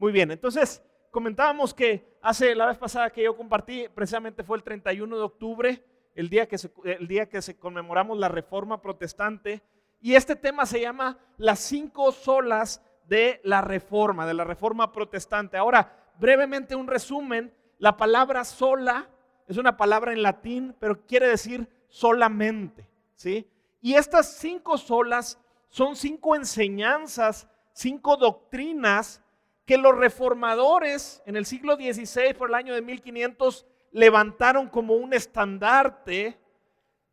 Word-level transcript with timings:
Muy 0.00 0.12
bien, 0.12 0.30
entonces 0.30 0.82
comentábamos 1.10 1.74
que 1.74 2.16
hace 2.22 2.54
la 2.54 2.64
vez 2.64 2.78
pasada 2.78 3.10
que 3.10 3.22
yo 3.22 3.36
compartí, 3.36 3.86
precisamente 3.94 4.42
fue 4.42 4.56
el 4.56 4.62
31 4.62 5.14
de 5.14 5.22
octubre, 5.22 5.84
el 6.14 6.30
día 6.30 6.48
que 6.48 6.56
el 6.84 7.06
día 7.06 7.28
que 7.28 7.42
se 7.42 7.58
conmemoramos 7.58 8.16
la 8.16 8.28
reforma 8.28 8.80
protestante, 8.80 9.62
y 10.00 10.14
este 10.14 10.36
tema 10.36 10.64
se 10.64 10.80
llama 10.80 11.18
las 11.36 11.58
cinco 11.58 12.12
solas 12.12 12.82
de 13.08 13.42
la 13.44 13.60
reforma, 13.60 14.26
de 14.26 14.32
la 14.32 14.44
reforma 14.44 14.90
protestante. 14.90 15.58
Ahora, 15.58 16.10
brevemente 16.18 16.74
un 16.74 16.86
resumen, 16.86 17.52
la 17.76 17.98
palabra 17.98 18.46
sola 18.46 19.06
es 19.48 19.58
una 19.58 19.76
palabra 19.76 20.14
en 20.14 20.22
latín, 20.22 20.74
pero 20.80 21.04
quiere 21.04 21.28
decir 21.28 21.68
solamente, 21.88 22.88
¿sí? 23.16 23.46
Y 23.82 23.96
estas 23.96 24.38
cinco 24.38 24.78
solas 24.78 25.38
son 25.68 25.94
cinco 25.94 26.36
enseñanzas, 26.36 27.46
cinco 27.74 28.16
doctrinas 28.16 29.22
que 29.70 29.78
los 29.78 29.96
reformadores 29.96 31.22
en 31.26 31.36
el 31.36 31.46
siglo 31.46 31.76
XVI, 31.76 32.34
por 32.34 32.48
el 32.48 32.56
año 32.56 32.74
de 32.74 32.82
1500, 32.82 33.64
levantaron 33.92 34.68
como 34.68 34.94
un 34.94 35.14
estandarte. 35.14 36.40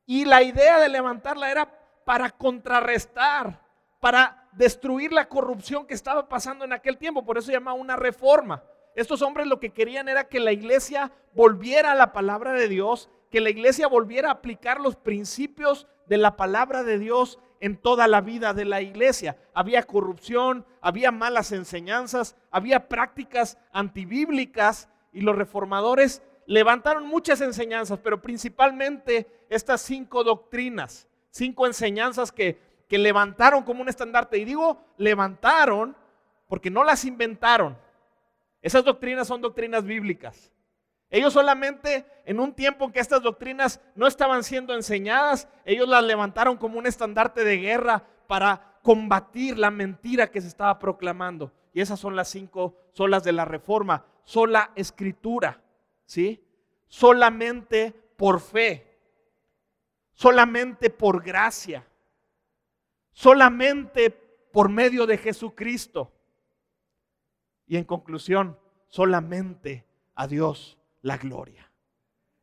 Y 0.08 0.26
la 0.26 0.42
idea 0.42 0.80
de 0.80 0.90
levantarla 0.90 1.52
era 1.52 1.72
para 2.04 2.32
contrarrestar, 2.32 3.62
para 4.00 4.50
destruir 4.54 5.14
la 5.14 5.30
corrupción 5.30 5.86
que 5.86 5.94
estaba 5.94 6.28
pasando 6.28 6.66
en 6.66 6.74
aquel 6.74 6.98
tiempo. 6.98 7.24
Por 7.24 7.38
eso 7.38 7.52
se 7.52 7.58
una 7.60 7.96
reforma. 7.96 8.64
Estos 8.96 9.22
hombres 9.22 9.46
lo 9.46 9.60
que 9.60 9.70
querían 9.70 10.10
era 10.10 10.28
que 10.28 10.40
la 10.40 10.52
iglesia 10.52 11.12
volviera 11.36 11.92
a 11.92 11.96
la 11.96 12.12
palabra 12.12 12.54
de 12.54 12.68
Dios, 12.68 13.08
que 13.30 13.40
la 13.40 13.52
iglesia 13.52 13.88
volviera 13.88 14.30
a 14.30 14.34
aplicar 14.34 14.82
los 14.82 14.96
principios 14.96 15.86
de 16.08 16.18
la 16.18 16.36
palabra 16.36 16.82
de 16.82 16.98
Dios 16.98 17.38
en 17.60 17.78
toda 17.78 18.08
la 18.08 18.22
vida 18.22 18.54
de 18.54 18.66
la 18.66 18.82
iglesia. 18.82 19.38
Había 19.54 19.84
corrupción, 19.84 20.66
había 20.82 21.12
malas 21.12 21.52
enseñanzas, 21.52 22.36
había 22.52 22.88
prácticas 22.88 23.58
antibíblicas 23.72 24.90
y 25.12 25.22
los 25.22 25.36
reformadores 25.36 26.22
levantaron 26.46 27.06
muchas 27.06 27.42
enseñanzas, 27.42 28.00
pero 28.00 28.22
principalmente 28.22 29.28
estas 29.50 29.82
cinco 29.82 30.24
doctrinas, 30.24 31.08
cinco 31.30 31.68
enseñanzas 31.68 32.32
que, 32.32 32.60
que 32.88 32.98
levantaron 32.98 33.64
como 33.64 33.82
un 33.82 33.90
estandarte. 33.90 34.38
Y 34.38 34.46
digo 34.46 34.82
levantaron 34.98 35.96
porque 36.48 36.70
no 36.72 36.84
las 36.84 37.06
inventaron. 37.06 37.78
Esas 38.62 38.84
doctrinas 38.84 39.28
son 39.28 39.42
doctrinas 39.42 39.84
bíblicas. 39.84 40.52
Ellos 41.10 41.34
solamente 41.34 42.06
en 42.26 42.40
un 42.40 42.54
tiempo 42.54 42.86
en 42.86 42.92
que 42.92 43.00
estas 43.00 43.22
doctrinas 43.22 43.80
no 43.96 44.08
estaban 44.08 44.44
siendo 44.44 44.74
enseñadas, 44.74 45.48
ellos 45.64 45.88
las 45.88 46.04
levantaron 46.04 46.58
como 46.58 46.78
un 46.80 46.86
estandarte 46.86 47.44
de 47.44 47.58
guerra 47.58 48.06
para 48.28 48.80
combatir 48.84 49.58
la 49.58 49.72
mentira 49.72 50.30
que 50.30 50.42
se 50.42 50.48
estaba 50.48 50.78
proclamando. 50.80 51.54
Y 51.74 51.82
esas 51.82 52.00
son 52.00 52.16
las 52.16 52.28
cinco 52.28 52.76
solas 52.92 53.24
de 53.24 53.32
la 53.32 53.46
reforma. 53.46 54.06
Sola 54.24 54.72
escritura, 54.76 55.62
¿sí? 56.06 56.44
Solamente 56.88 57.94
por 58.18 58.42
fe. 58.42 59.00
Solamente 60.12 60.90
por 60.90 61.24
gracia. 61.24 61.88
Solamente 63.12 64.10
por 64.10 64.68
medio 64.68 65.06
de 65.06 65.18
Jesucristo. 65.18 66.12
Y 67.66 67.78
en 67.78 67.86
conclusión, 67.86 68.58
solamente 68.90 69.86
a 70.16 70.28
Dios 70.28 70.77
la 71.02 71.18
gloria. 71.18 71.72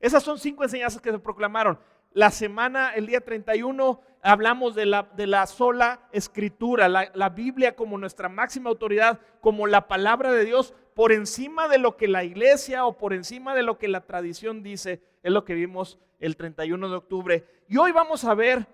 Esas 0.00 0.22
son 0.22 0.38
cinco 0.38 0.64
enseñanzas 0.64 1.00
que 1.00 1.10
se 1.10 1.18
proclamaron. 1.18 1.78
La 2.12 2.30
semana, 2.30 2.94
el 2.94 3.06
día 3.06 3.20
31, 3.20 4.00
hablamos 4.22 4.74
de 4.74 4.86
la, 4.86 5.02
de 5.02 5.26
la 5.26 5.46
sola 5.46 6.08
escritura, 6.12 6.88
la, 6.88 7.10
la 7.14 7.30
Biblia 7.30 7.74
como 7.74 7.98
nuestra 7.98 8.28
máxima 8.28 8.70
autoridad, 8.70 9.20
como 9.40 9.66
la 9.66 9.88
palabra 9.88 10.30
de 10.30 10.44
Dios, 10.44 10.74
por 10.94 11.10
encima 11.10 11.68
de 11.68 11.78
lo 11.78 11.96
que 11.96 12.06
la 12.06 12.22
iglesia 12.22 12.86
o 12.86 12.96
por 12.96 13.12
encima 13.12 13.54
de 13.54 13.62
lo 13.62 13.78
que 13.78 13.88
la 13.88 14.06
tradición 14.06 14.62
dice, 14.62 15.02
es 15.22 15.32
lo 15.32 15.44
que 15.44 15.54
vimos 15.54 15.98
el 16.20 16.36
31 16.36 16.88
de 16.88 16.96
octubre. 16.96 17.46
Y 17.68 17.78
hoy 17.78 17.90
vamos 17.90 18.24
a 18.24 18.34
ver 18.34 18.66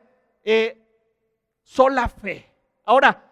eh, 0.45 0.87
sola 1.63 2.09
fe. 2.09 2.53
Ahora, 2.85 3.25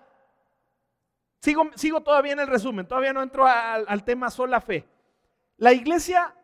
sigo, 1.40 1.70
sigo 1.74 2.00
todavía 2.00 2.32
en 2.32 2.40
el 2.40 2.46
resumen, 2.46 2.86
todavía 2.86 3.12
no 3.12 3.22
entro 3.22 3.46
al, 3.46 3.84
al 3.88 4.04
tema 4.04 4.30
sola 4.30 4.60
fe. 4.60 4.86
La 5.56 5.72
iglesia 5.72 6.34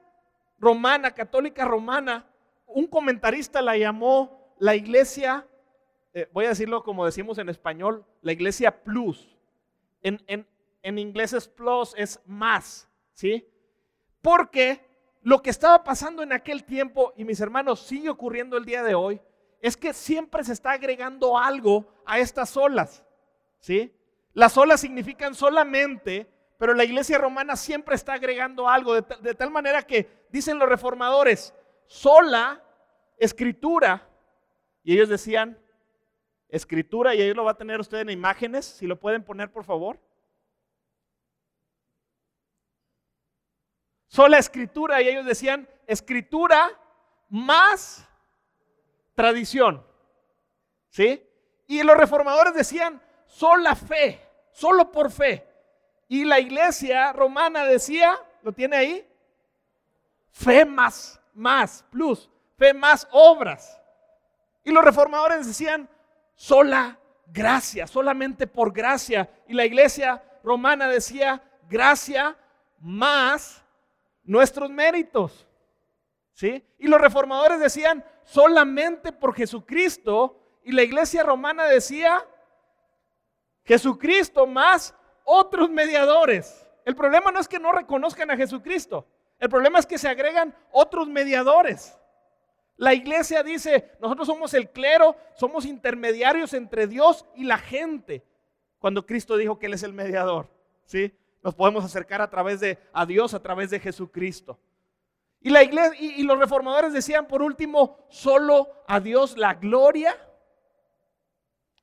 romana, 0.59 1.13
católica 1.13 1.65
romana, 1.65 2.27
un 2.67 2.87
comentarista 2.87 3.63
la 3.63 3.77
llamó 3.77 4.55
la 4.59 4.75
iglesia, 4.75 5.47
eh, 6.13 6.29
voy 6.33 6.47
a 6.47 6.51
decirlo 6.51 6.83
como 6.83 7.05
decimos 7.05 7.39
en 7.39 7.49
español, 7.49 8.05
la 8.23 8.33
iglesia 8.33 8.83
plus. 8.83 9.37
En, 10.03 10.23
en, 10.27 10.47
en 10.83 10.99
inglés 10.99 11.33
es 11.33 11.49
plus, 11.49 11.95
es 11.97 12.21
más, 12.27 12.89
¿sí? 13.13 13.49
Porque 14.21 14.85
lo 15.23 15.43
que 15.43 15.51
estaba 15.51 15.83
pasando 15.83 16.23
en 16.23 16.33
aquel 16.33 16.65
tiempo, 16.65 17.13
y 17.17 17.25
mis 17.25 17.41
hermanos, 17.41 17.81
sigue 17.81 18.11
ocurriendo 18.11 18.57
el 18.57 18.65
día 18.65 18.83
de 18.83 18.95
hoy, 18.95 19.21
es 19.61 19.77
que 19.77 19.95
siempre 19.95 20.45
se 20.45 20.53
está 20.53 20.73
agregando 20.73 21.39
algo 21.39 21.87
a 22.05 22.19
estas 22.19 22.55
olas, 22.57 23.05
¿sí? 23.59 23.91
Las 24.35 24.59
olas 24.59 24.81
significan 24.81 25.35
solamente 25.35 26.31
pero 26.65 26.73
la 26.73 26.85
iglesia 26.85 27.19
romana 27.19 27.57
siempre 27.57 27.95
está 27.95 28.15
agregando 28.15 28.67
algo, 28.67 28.95
de, 28.95 29.35
tal 29.35 29.51
manera 29.51 29.83
que 29.83 30.25
dicen 30.31 30.59
los 30.59 30.67
reformadores, 30.67 31.53
sola 31.85 32.65
escritura. 33.19 34.09
Y 34.83 34.95
ellos 34.95 35.11
decían, 35.11 35.63
escritura, 36.49 37.15
y 37.15 37.21
ahí 37.21 37.35
lo 37.35 37.45
va 37.45 37.51
a 37.51 37.59
tener 37.59 37.81
usted 37.81 37.99
en 37.99 38.09
imágenes, 38.09 38.65
si 38.65 38.87
lo 38.87 38.99
pueden 38.99 39.23
poner 39.23 39.53
por 39.53 39.65
favor. 39.65 40.01
Sola 44.07 44.39
escritura, 44.39 45.03
y 45.03 45.09
ellos 45.11 45.27
decían, 45.27 45.69
escritura 45.87 46.81
más 47.29 48.09
tradición. 49.15 49.87
¿Sí? 50.89 51.29
Y 51.67 51.83
los 51.83 51.99
reformadores 51.99 52.55
decían, 52.55 53.03
sola 53.27 53.77
fe, 53.77 54.27
solo 54.51 54.91
por 54.91 55.11
fe. 55.11 55.54
Y 56.09 56.25
la 56.25 56.39
iglesia 56.39 57.13
romana 57.13 57.65
decía, 57.65 58.19
¿lo 58.43 58.53
tiene 58.53 58.77
ahí? 58.77 59.09
Fe 60.31 60.65
más, 60.65 61.21
más, 61.33 61.85
plus, 61.91 62.31
fe 62.57 62.75
más 62.75 63.07
obras. 63.11 63.81
Y 64.65 64.71
los 64.71 64.85
reformadores 64.85 65.47
decían, 65.47 65.89
sola 66.35 66.99
gracia, 67.27 67.87
solamente 67.87 68.47
por 68.47 68.73
gracia. 68.73 69.31
Y 69.47 69.55
la 69.55 69.65
iglesia 69.65 70.23
romana 70.43 70.89
decía, 70.89 71.43
gracia 71.69 72.37
más 72.79 73.65
nuestros 74.25 74.71
méritos. 74.71 75.47
¿Sí? 76.33 76.65
Y 76.79 76.89
los 76.89 77.01
reformadores 77.01 77.61
decían, 77.61 78.05
solamente 78.25 79.13
por 79.13 79.35
Jesucristo. 79.35 80.41
Y 80.65 80.73
la 80.73 80.83
iglesia 80.83 81.23
romana 81.23 81.65
decía, 81.65 82.27
Jesucristo 83.65 84.47
más 84.47 84.95
otros 85.25 85.71
mediadores. 85.71 86.67
El 86.85 86.95
problema 86.95 87.33
no 87.33 87.41
es 87.41 87.49
que 87.49 87.59
no 87.59 87.73
reconozcan 87.73 88.31
a 88.31 88.37
Jesucristo. 88.37 89.07
El 89.39 89.49
problema 89.49 89.79
es 89.79 89.87
que 89.87 89.99
se 89.99 90.09
agregan 90.09 90.55
otros 90.71 91.09
mediadores. 91.09 91.99
La 92.77 92.93
iglesia 92.93 93.43
dice, 93.43 93.93
nosotros 94.01 94.27
somos 94.27 94.53
el 94.55 94.71
clero, 94.71 95.17
somos 95.35 95.65
intermediarios 95.65 96.55
entre 96.55 96.87
Dios 96.87 97.25
y 97.35 97.45
la 97.45 97.59
gente. 97.59 98.25
Cuando 98.79 99.07
Cristo 99.07 99.37
dijo 99.37 99.59
que 99.59 99.67
Él 99.67 99.75
es 99.75 99.83
el 99.83 99.93
mediador, 99.93 100.49
¿sí? 100.85 101.17
Nos 101.43 101.55
podemos 101.55 101.85
acercar 101.85 102.21
a 102.21 102.31
través 102.31 102.61
de 102.61 102.79
a 102.93 103.07
Dios, 103.07 103.33
a 103.35 103.41
través 103.41 103.71
de 103.71 103.79
Jesucristo. 103.79 104.59
Y 105.41 105.51
la 105.51 105.63
iglesia 105.63 105.97
y, 106.01 106.21
y 106.21 106.23
los 106.25 106.39
reformadores 106.39 106.93
decían, 106.93 107.27
por 107.27 107.43
último, 107.43 107.99
solo 108.09 108.69
a 108.89 108.99
Dios 108.99 109.37
la 109.37 109.55
gloria. 109.55 110.17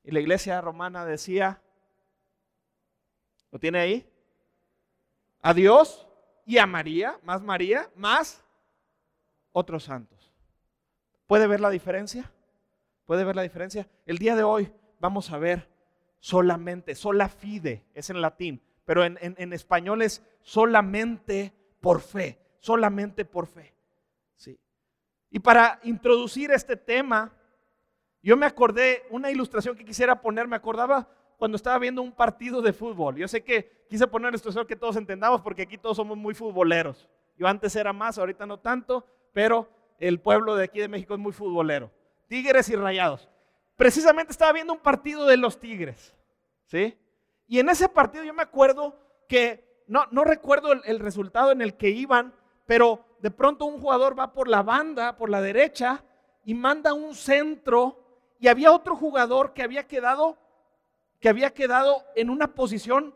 Y 0.04 0.10
la 0.10 0.20
iglesia 0.20 0.60
romana 0.60 1.06
decía, 1.06 1.61
¿Lo 3.52 3.58
tiene 3.58 3.78
ahí? 3.78 4.10
A 5.42 5.52
Dios 5.52 6.08
y 6.46 6.56
a 6.58 6.66
María, 6.66 7.20
más 7.22 7.42
María, 7.42 7.88
más 7.94 8.42
otros 9.52 9.84
santos. 9.84 10.32
¿Puede 11.26 11.46
ver 11.46 11.60
la 11.60 11.70
diferencia? 11.70 12.32
¿Puede 13.04 13.24
ver 13.24 13.36
la 13.36 13.42
diferencia? 13.42 13.88
El 14.06 14.18
día 14.18 14.34
de 14.36 14.42
hoy 14.42 14.72
vamos 15.00 15.30
a 15.30 15.38
ver 15.38 15.68
solamente, 16.18 16.94
sola 16.94 17.28
fide, 17.28 17.84
es 17.94 18.08
en 18.08 18.22
latín, 18.22 18.62
pero 18.86 19.04
en, 19.04 19.18
en, 19.20 19.52
español 19.52 20.00
es 20.00 20.22
solamente 20.40 21.52
por 21.80 22.00
fe, 22.00 22.38
solamente 22.58 23.24
por 23.24 23.46
fe. 23.46 23.74
Sí. 24.36 24.58
Y 25.30 25.40
para 25.40 25.78
introducir 25.82 26.52
este 26.52 26.76
tema, 26.76 27.32
yo 28.22 28.36
me 28.36 28.46
acordé, 28.46 29.02
una 29.10 29.30
ilustración 29.30 29.76
que 29.76 29.84
quisiera 29.84 30.20
poner, 30.22 30.48
me 30.48 30.56
acordaba 30.56 31.08
cuando 31.42 31.56
estaba 31.56 31.76
viendo 31.80 32.02
un 32.02 32.12
partido 32.12 32.62
de 32.62 32.72
fútbol. 32.72 33.16
Yo 33.16 33.26
sé 33.26 33.42
que 33.42 33.84
quise 33.90 34.06
poner 34.06 34.32
esto 34.32 34.64
que 34.64 34.76
todos 34.76 34.94
entendamos 34.94 35.40
porque 35.40 35.62
aquí 35.62 35.76
todos 35.76 35.96
somos 35.96 36.16
muy 36.16 36.34
futboleros. 36.34 37.08
Yo 37.36 37.48
antes 37.48 37.74
era 37.74 37.92
más, 37.92 38.16
ahorita 38.16 38.46
no 38.46 38.60
tanto, 38.60 39.04
pero 39.32 39.68
el 39.98 40.20
pueblo 40.20 40.54
de 40.54 40.62
aquí 40.62 40.78
de 40.78 40.86
México 40.86 41.14
es 41.14 41.18
muy 41.18 41.32
futbolero. 41.32 41.90
Tigres 42.28 42.68
y 42.68 42.76
Rayados. 42.76 43.28
Precisamente 43.74 44.30
estaba 44.30 44.52
viendo 44.52 44.72
un 44.72 44.78
partido 44.78 45.26
de 45.26 45.36
los 45.36 45.58
Tigres, 45.58 46.14
¿sí? 46.66 46.96
Y 47.48 47.58
en 47.58 47.70
ese 47.70 47.88
partido 47.88 48.22
yo 48.22 48.34
me 48.34 48.44
acuerdo 48.44 48.96
que 49.28 49.82
no, 49.88 50.04
no 50.12 50.22
recuerdo 50.22 50.70
el 50.72 51.00
resultado 51.00 51.50
en 51.50 51.60
el 51.60 51.74
que 51.74 51.88
iban, 51.88 52.32
pero 52.66 53.04
de 53.18 53.32
pronto 53.32 53.64
un 53.64 53.80
jugador 53.80 54.16
va 54.16 54.32
por 54.32 54.46
la 54.46 54.62
banda, 54.62 55.16
por 55.16 55.28
la 55.28 55.40
derecha, 55.40 56.04
y 56.44 56.54
manda 56.54 56.92
un 56.92 57.16
centro, 57.16 57.98
y 58.38 58.46
había 58.46 58.70
otro 58.70 58.94
jugador 58.94 59.54
que 59.54 59.64
había 59.64 59.88
quedado, 59.88 60.38
que 61.22 61.28
había 61.28 61.54
quedado 61.54 62.04
en 62.16 62.28
una 62.28 62.48
posición 62.48 63.14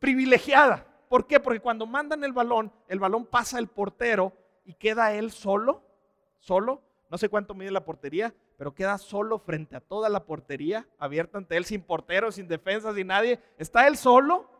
privilegiada. 0.00 0.84
¿Por 1.08 1.28
qué? 1.28 1.38
Porque 1.38 1.60
cuando 1.60 1.86
mandan 1.86 2.24
el 2.24 2.32
balón, 2.32 2.72
el 2.88 2.98
balón 2.98 3.24
pasa 3.24 3.60
el 3.60 3.68
portero 3.68 4.32
y 4.64 4.74
queda 4.74 5.12
él 5.12 5.30
solo, 5.30 5.80
solo, 6.40 6.82
no 7.08 7.16
sé 7.16 7.28
cuánto 7.28 7.54
mide 7.54 7.70
la 7.70 7.84
portería, 7.84 8.34
pero 8.58 8.74
queda 8.74 8.98
solo 8.98 9.38
frente 9.38 9.76
a 9.76 9.80
toda 9.80 10.08
la 10.08 10.24
portería, 10.24 10.88
abierta 10.98 11.38
ante 11.38 11.56
él, 11.56 11.64
sin 11.64 11.82
portero, 11.82 12.32
sin 12.32 12.48
defensa, 12.48 12.92
sin 12.92 13.06
nadie. 13.06 13.38
Está 13.58 13.86
él 13.86 13.96
solo, 13.96 14.50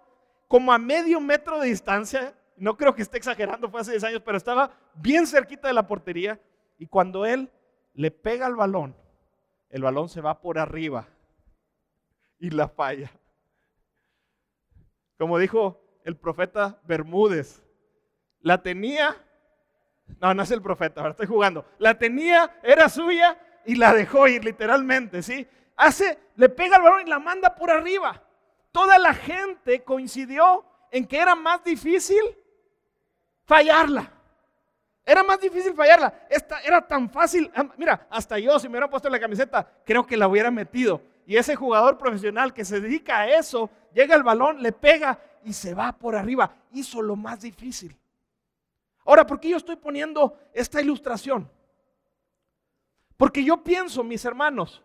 como 0.47 0.73
a 0.73 0.79
medio 0.79 1.21
metro 1.21 1.59
de 1.59 1.67
distancia. 1.67 2.39
No 2.57 2.77
creo 2.77 2.95
que 2.95 3.03
esté 3.03 3.19
exagerando, 3.19 3.69
fue 3.69 3.81
hace 3.81 3.91
10 3.91 4.05
años, 4.05 4.23
pero 4.25 4.37
estaba 4.37 4.71
bien 4.95 5.27
cerquita 5.27 5.67
de 5.67 5.75
la 5.75 5.89
portería. 5.89 6.41
Y 6.79 6.87
cuando 6.87 7.27
él 7.27 7.51
le 7.95 8.13
pega 8.13 8.47
al 8.47 8.55
balón, 8.55 8.95
el 9.71 9.83
balón 9.83 10.09
se 10.09 10.21
va 10.21 10.41
por 10.41 10.61
arriba 10.61 11.09
y 12.39 12.51
la 12.51 12.69
falla. 12.69 13.11
Como 15.19 15.39
dijo 15.39 15.81
el 16.05 16.17
profeta 16.17 16.81
Bermúdez, 16.85 17.63
la 18.41 18.63
tenía, 18.63 19.17
no, 20.21 20.35
no 20.35 20.43
es 20.43 20.51
el 20.51 20.63
profeta, 20.63 21.01
ahora 21.01 21.13
estoy 21.13 21.27
jugando, 21.27 21.65
la 21.79 21.99
tenía, 21.99 22.61
era 22.63 22.89
suya 22.89 23.39
y 23.65 23.75
la 23.75 23.93
dejó 23.93 24.29
ir 24.29 24.45
literalmente, 24.45 25.23
¿sí? 25.23 25.47
Hace, 25.77 26.19
le 26.37 26.49
pega 26.49 26.77
el 26.77 26.83
balón 26.83 27.07
y 27.07 27.11
la 27.11 27.19
manda 27.19 27.55
por 27.55 27.71
arriba. 27.71 28.23
Toda 28.73 28.99
la 28.99 29.15
gente 29.15 29.83
coincidió 29.83 30.65
en 30.91 31.07
que 31.07 31.19
era 31.19 31.35
más 31.35 31.65
difícil 31.65 32.23
fallarla. 33.45 34.13
Era 35.05 35.23
más 35.23 35.41
difícil 35.41 35.75
fallarla. 35.75 36.27
Esta 36.29 36.61
era 36.61 36.87
tan 36.87 37.09
fácil. 37.09 37.51
Mira, 37.77 38.07
hasta 38.11 38.39
yo, 38.39 38.59
si 38.59 38.69
me 38.69 38.73
hubiera 38.73 38.91
puesto 38.91 39.09
la 39.09 39.21
camiseta, 39.21 39.67
creo 39.85 40.07
que 40.07 40.17
la 40.17 40.29
hubiera 40.29 40.51
metido. 40.51 41.01
Y 41.27 41.37
ese 41.37 41.57
jugador 41.57 41.99
profesional 41.99 42.55
que 42.55 42.65
se 42.65 42.81
dedica 42.81 43.19
a 43.19 43.29
eso, 43.29 43.69
llega 43.93 44.15
el 44.15 44.23
balón, 44.23 44.63
le 44.63 44.71
pega 44.71 45.19
y 45.45 45.53
se 45.53 45.75
va 45.75 45.91
por 45.91 46.15
arriba. 46.15 46.55
Hizo 46.71 47.03
lo 47.03 47.17
más 47.17 47.41
difícil. 47.41 47.97
Ahora, 49.05 49.27
¿por 49.27 49.41
qué 49.41 49.51
yo 49.51 49.57
estoy 49.57 49.77
poniendo 49.77 50.39
esta 50.55 50.81
ilustración? 50.81 51.51
Porque 53.17 53.43
yo 53.43 53.63
pienso, 53.65 54.05
mis 54.05 54.25
hermanos, 54.25 54.83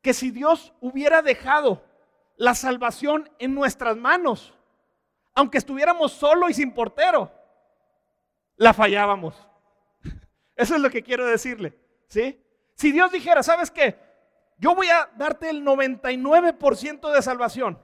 que 0.00 0.14
si 0.14 0.30
Dios 0.30 0.72
hubiera 0.80 1.22
dejado 1.22 1.82
la 2.36 2.54
salvación 2.54 3.28
en 3.38 3.54
nuestras 3.54 3.96
manos, 3.96 4.54
aunque 5.34 5.58
estuviéramos 5.58 6.12
solo 6.12 6.48
y 6.48 6.54
sin 6.54 6.72
portero, 6.72 7.32
la 8.56 8.72
fallábamos. 8.72 9.34
Eso 10.56 10.76
es 10.76 10.80
lo 10.80 10.90
que 10.90 11.02
quiero 11.02 11.26
decirle, 11.26 11.76
¿sí? 12.06 12.40
Si 12.74 12.92
Dios 12.92 13.10
dijera, 13.10 13.42
¿sabes 13.42 13.70
qué? 13.70 14.03
Yo 14.58 14.74
voy 14.74 14.88
a 14.88 15.10
darte 15.16 15.50
el 15.50 15.64
99% 15.64 17.12
de 17.12 17.22
salvación. 17.22 17.78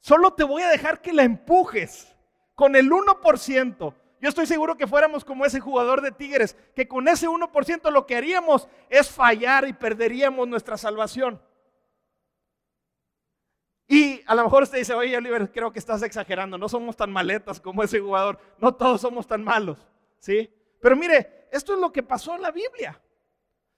Solo 0.00 0.32
te 0.32 0.44
voy 0.44 0.62
a 0.62 0.68
dejar 0.68 1.00
que 1.00 1.12
la 1.12 1.22
empujes 1.22 2.16
con 2.54 2.76
el 2.76 2.90
1%. 2.90 3.94
Yo 4.20 4.28
estoy 4.28 4.46
seguro 4.46 4.76
que 4.76 4.86
fuéramos 4.86 5.24
como 5.24 5.46
ese 5.46 5.60
jugador 5.60 6.02
de 6.02 6.12
Tigres, 6.12 6.56
que 6.74 6.86
con 6.86 7.08
ese 7.08 7.26
1% 7.26 7.90
lo 7.90 8.06
que 8.06 8.16
haríamos 8.16 8.68
es 8.90 9.10
fallar 9.10 9.66
y 9.66 9.72
perderíamos 9.72 10.46
nuestra 10.46 10.76
salvación. 10.76 11.40
Y 13.88 14.22
a 14.26 14.34
lo 14.34 14.44
mejor 14.44 14.62
usted 14.62 14.78
dice, 14.78 14.94
oye 14.94 15.16
Oliver, 15.16 15.50
creo 15.50 15.72
que 15.72 15.78
estás 15.78 16.02
exagerando, 16.02 16.56
no 16.56 16.68
somos 16.68 16.96
tan 16.96 17.10
maletas 17.10 17.60
como 17.60 17.82
ese 17.82 17.98
jugador, 17.98 18.38
no 18.58 18.74
todos 18.74 19.00
somos 19.00 19.26
tan 19.26 19.42
malos, 19.42 19.78
¿sí? 20.20 20.48
Pero 20.80 20.94
mire, 20.96 21.48
esto 21.50 21.74
es 21.74 21.80
lo 21.80 21.90
que 21.90 22.02
pasó 22.02 22.36
en 22.36 22.42
la 22.42 22.52
Biblia. 22.52 23.00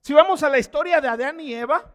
Si 0.03 0.13
vamos 0.13 0.43
a 0.43 0.49
la 0.49 0.59
historia 0.59 1.01
de 1.01 1.07
Adán 1.07 1.39
y 1.39 1.55
Eva, 1.55 1.95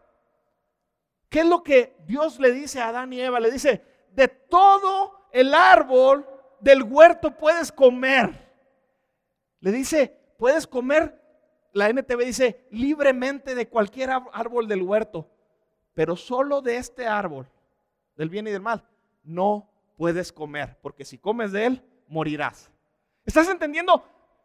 ¿qué 1.28 1.40
es 1.40 1.46
lo 1.46 1.62
que 1.62 1.94
Dios 2.06 2.40
le 2.40 2.52
dice 2.52 2.80
a 2.80 2.88
Adán 2.88 3.12
y 3.12 3.20
Eva? 3.20 3.38
Le 3.38 3.50
dice, 3.50 3.84
de 4.12 4.28
todo 4.28 5.28
el 5.30 5.52
árbol 5.52 6.26
del 6.58 6.82
huerto 6.84 7.36
puedes 7.36 7.70
comer. 7.70 8.50
Le 9.60 9.72
dice, 9.72 10.18
puedes 10.38 10.66
comer, 10.66 11.20
la 11.74 11.90
NTV 11.90 12.24
dice, 12.24 12.66
libremente 12.70 13.54
de 13.54 13.68
cualquier 13.68 14.08
árbol 14.32 14.68
del 14.68 14.80
huerto, 14.80 15.28
pero 15.92 16.16
solo 16.16 16.62
de 16.62 16.78
este 16.78 17.06
árbol, 17.06 17.46
del 18.16 18.30
bien 18.30 18.46
y 18.46 18.52
del 18.52 18.62
mal, 18.62 18.88
no 19.22 19.70
puedes 19.98 20.32
comer, 20.32 20.78
porque 20.80 21.04
si 21.04 21.18
comes 21.18 21.52
de 21.52 21.66
él, 21.66 21.84
morirás. 22.06 22.70
¿Estás 23.26 23.50
entendiendo 23.50 24.02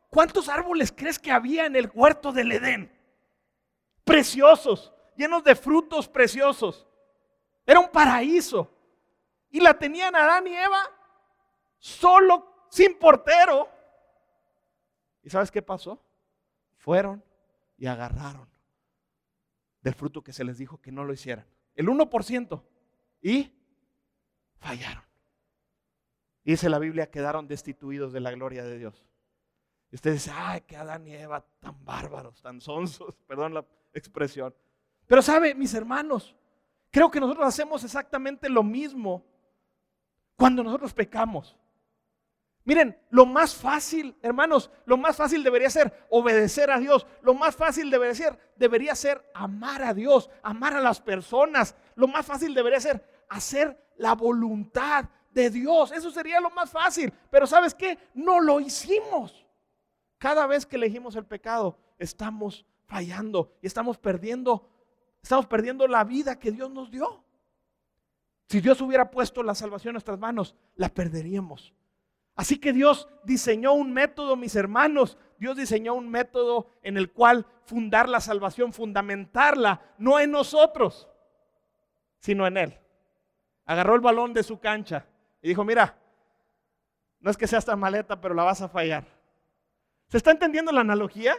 cuántos 0.09 0.50
árboles 0.50 0.92
crees 0.92 1.18
que 1.18 1.31
había 1.31 1.66
en 1.66 1.77
el 1.77 1.89
huerto 1.94 2.33
del 2.33 2.51
Edén? 2.51 3.03
Preciosos, 4.04 4.94
llenos 5.16 5.44
de 5.44 5.56
frutos 5.56 6.08
preciosos. 6.08 6.88
Era 7.66 7.80
un 7.80 7.90
paraíso. 7.90 8.70
Y 9.50 9.60
la 9.60 9.78
tenían 9.78 10.16
Adán 10.16 10.48
y 10.48 10.56
Eva 10.56 10.84
solo, 11.78 12.68
sin 12.70 12.98
portero. 12.98 13.70
¿Y 15.22 15.30
sabes 15.30 15.52
qué 15.52 15.62
pasó? 15.62 16.04
Fueron 16.78 17.24
y 17.78 17.86
agarraron 17.86 18.50
del 19.82 19.94
fruto 19.94 20.24
que 20.24 20.34
se 20.34 20.44
les 20.44 20.58
dijo 20.58 20.82
que 20.82 20.92
no 20.92 21.04
lo 21.04 21.14
hicieran. 21.14 21.46
El 21.76 21.88
1%. 21.88 22.64
Y 23.22 23.54
fallaron. 24.58 25.04
Dice 26.44 26.70
la 26.70 26.80
Biblia, 26.80 27.10
quedaron 27.10 27.48
destituidos 27.48 28.12
de 28.12 28.20
la 28.20 28.32
gloria 28.32 28.64
de 28.64 28.78
Dios. 28.78 29.06
Y 29.92 29.96
usted 29.96 30.14
dice, 30.14 30.32
ay, 30.34 30.62
que 30.62 30.76
Adán 30.76 31.08
y 31.08 31.14
Eva 31.14 31.46
tan 31.60 31.84
bárbaros, 31.86 32.42
tan 32.42 32.60
sonsos, 32.60 33.16
perdón 33.28 33.54
la 33.54 33.66
expresión. 33.94 34.54
Pero 35.07 35.22
sabe, 35.22 35.56
mis 35.56 35.74
hermanos, 35.74 36.36
creo 36.92 37.12
que 37.12 37.19
nosotros 37.19 37.48
hacemos 37.48 37.84
exactamente 37.84 38.50
lo 38.50 38.63
mismo 38.63 39.25
cuando 40.36 40.63
nosotros 40.63 40.94
pecamos. 40.94 41.57
Miren, 42.66 42.98
lo 43.10 43.25
más 43.25 43.54
fácil, 43.56 44.16
hermanos, 44.22 44.72
lo 44.86 44.95
más 44.95 45.18
fácil 45.18 45.44
debería 45.44 45.69
ser 45.69 46.06
obedecer 46.10 46.72
a 46.72 46.80
Dios. 46.80 47.06
Lo 47.22 47.34
más 47.34 47.56
fácil 47.56 47.90
debería 47.90 48.16
ser, 48.16 48.40
debería 48.56 48.95
ser 48.95 49.30
amar 49.34 49.84
a 49.84 49.94
Dios, 49.94 50.30
amar 50.42 50.74
a 50.74 50.81
las 50.81 51.01
personas. 51.01 51.75
Lo 51.95 52.07
más 52.07 52.25
fácil 52.25 52.54
debería 52.54 52.80
ser 52.80 53.06
hacer 53.28 53.78
la 53.98 54.16
voluntad 54.16 55.10
de 55.31 55.50
Dios. 55.50 55.92
Eso 55.92 56.10
sería 56.10 56.40
lo 56.40 56.51
más 56.51 56.69
fácil. 56.69 57.12
Pero 57.30 57.45
¿sabes 57.48 57.74
qué? 57.74 57.98
No 58.13 58.40
lo 58.40 58.62
hicimos. 58.62 59.45
Cada 60.18 60.47
vez 60.47 60.66
que 60.66 60.78
elegimos 60.78 61.18
el 61.18 61.26
pecado, 61.26 61.78
estamos 61.97 62.66
fallando 62.85 63.54
y 63.61 63.68
estamos 63.68 63.97
perdiendo, 63.97 64.69
estamos 65.21 65.45
perdiendo 65.47 65.87
la 65.87 66.04
vida 66.04 66.40
que 66.40 66.52
Dios 66.52 66.69
nos 66.69 66.92
dio. 66.92 67.23
Si 68.47 68.61
Dios 68.61 68.81
hubiera 68.81 69.09
puesto 69.09 69.42
la 69.42 69.56
salvación 69.56 69.92
en 69.92 69.94
nuestras 69.95 70.19
manos, 70.19 70.56
la 70.75 70.90
perderíamos. 70.90 71.73
Así 72.35 72.57
que 72.57 72.73
Dios 72.73 73.07
diseñó 73.23 73.73
un 73.73 73.94
método, 73.94 74.35
mis 74.35 74.56
hermanos. 74.56 75.18
Dios 75.37 75.56
diseñó 75.57 75.94
un 75.94 76.09
método 76.09 76.69
en 76.81 76.97
el 76.97 77.11
cual 77.11 77.45
fundar 77.66 78.09
la 78.09 78.19
salvación, 78.19 78.73
fundamentarla, 78.73 79.81
no 79.97 80.19
en 80.19 80.31
nosotros, 80.31 81.07
sino 82.19 82.47
en 82.47 82.57
Él. 82.57 82.80
Agarró 83.66 83.95
el 83.95 84.02
balón 84.02 84.33
de 84.33 84.44
su 84.44 84.59
cancha 84.59 85.06
y 85.42 85.49
dijo, 85.49 85.63
mira, 85.63 85.97
no 87.19 87.30
es 87.30 87.37
que 87.37 87.47
seas 87.47 87.66
tan 87.66 87.80
maleta, 87.80 88.19
pero 88.19 88.33
la 88.33 88.44
vas 88.44 88.61
a 88.61 88.69
fallar. 88.69 89.06
¿Se 90.07 90.18
está 90.18 90.31
entendiendo 90.31 90.71
la 90.71 90.81
analogía? 90.81 91.35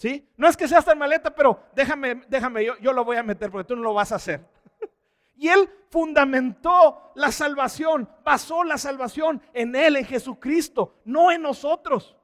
¿Sí? 0.00 0.26
No 0.38 0.48
es 0.48 0.56
que 0.56 0.66
seas 0.66 0.86
tan 0.86 0.98
maleta, 0.98 1.34
pero 1.34 1.64
déjame, 1.74 2.22
déjame, 2.26 2.64
yo, 2.64 2.78
yo 2.78 2.94
lo 2.94 3.04
voy 3.04 3.18
a 3.18 3.22
meter 3.22 3.50
porque 3.50 3.68
tú 3.68 3.76
no 3.76 3.82
lo 3.82 3.92
vas 3.92 4.12
a 4.12 4.16
hacer. 4.16 4.40
Y 5.36 5.48
Él 5.48 5.68
fundamentó 5.90 7.12
la 7.16 7.30
salvación, 7.30 8.08
basó 8.24 8.64
la 8.64 8.78
salvación 8.78 9.42
en 9.52 9.76
Él, 9.76 9.96
en 9.96 10.06
Jesucristo, 10.06 11.00
no 11.04 11.30
en 11.30 11.42
nosotros. 11.42 12.16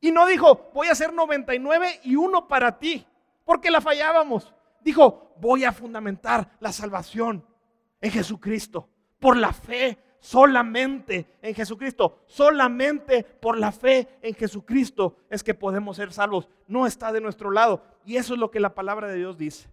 Y 0.00 0.10
no 0.10 0.26
dijo, 0.26 0.70
voy 0.74 0.88
a 0.88 0.92
hacer 0.92 1.14
99 1.14 2.00
y 2.04 2.14
uno 2.14 2.46
para 2.46 2.78
ti, 2.78 3.06
porque 3.46 3.70
la 3.70 3.80
fallábamos. 3.80 4.52
Dijo, 4.80 5.34
voy 5.38 5.64
a 5.64 5.72
fundamentar 5.72 6.50
la 6.60 6.72
salvación 6.72 7.42
en 8.02 8.10
Jesucristo, 8.10 8.90
por 9.18 9.38
la 9.38 9.54
fe 9.54 9.98
solamente 10.22 11.26
en 11.42 11.54
Jesucristo. 11.54 12.20
Solamente 12.26 13.24
por 13.24 13.58
la 13.58 13.72
fe 13.72 14.08
en 14.22 14.34
Jesucristo 14.34 15.16
es 15.28 15.42
que 15.42 15.52
podemos 15.52 15.96
ser 15.96 16.12
salvos. 16.12 16.48
No 16.68 16.86
está 16.86 17.12
de 17.12 17.20
nuestro 17.20 17.50
lado. 17.50 17.82
Y 18.06 18.16
eso 18.16 18.34
es 18.34 18.40
lo 18.40 18.50
que 18.50 18.60
la 18.60 18.74
palabra 18.74 19.08
de 19.08 19.16
Dios 19.16 19.36
dice. 19.36 19.68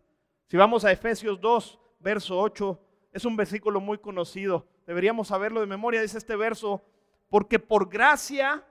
Si 0.48 0.58
vamos 0.58 0.84
a 0.84 0.92
Efesios 0.92 1.40
2, 1.40 1.80
verso 2.00 2.38
8. 2.40 2.80
Es 3.14 3.26
un 3.26 3.38
versículo 3.38 3.80
muy 3.80 4.00
conocido. 4.00 4.66
Deberíamos 4.88 5.28
saberlo 5.28 5.62
de 5.62 5.68
memoria. 5.68 6.02
Dice 6.02 6.18
este 6.18 6.36
verso, 6.36 6.82
porque 7.30 7.60
por 7.60 7.88
gracia 7.88 8.66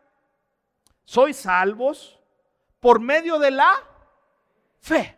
sois 1.04 1.36
salvos 1.36 2.20
por 2.80 2.98
medio 3.00 3.38
de 3.38 3.52
la 3.52 3.72
fe. 4.80 5.16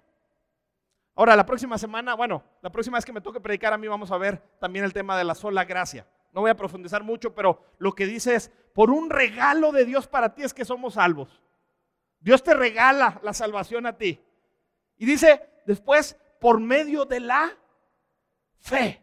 Ahora, 1.14 1.36
la 1.36 1.46
próxima 1.46 1.78
semana, 1.78 2.14
bueno, 2.14 2.42
la 2.60 2.70
próxima 2.70 2.98
vez 2.98 3.04
que 3.04 3.12
me 3.12 3.20
toque 3.20 3.40
predicar 3.40 3.72
a 3.72 3.78
mí 3.78 3.88
vamos 3.88 4.10
a 4.10 4.18
ver 4.18 4.42
también 4.58 4.84
el 4.84 4.92
tema 4.92 5.16
de 5.16 5.24
la 5.24 5.34
sola 5.34 5.64
gracia. 5.64 6.06
No 6.32 6.42
voy 6.42 6.50
a 6.50 6.56
profundizar 6.56 7.02
mucho, 7.02 7.34
pero 7.34 7.64
lo 7.78 7.92
que 7.92 8.06
dice 8.06 8.34
es, 8.34 8.50
por 8.72 8.90
un 8.90 9.10
regalo 9.10 9.72
de 9.72 9.84
Dios 9.84 10.06
para 10.06 10.34
ti 10.34 10.42
es 10.42 10.54
que 10.54 10.64
somos 10.64 10.94
salvos. 10.94 11.40
Dios 12.20 12.42
te 12.42 12.54
regala 12.54 13.20
la 13.22 13.32
salvación 13.32 13.86
a 13.86 13.96
ti. 13.96 14.20
Y 14.96 15.06
dice 15.06 15.42
después, 15.66 16.16
por 16.40 16.60
medio 16.60 17.04
de 17.04 17.20
la 17.20 17.56
fe. 18.58 19.02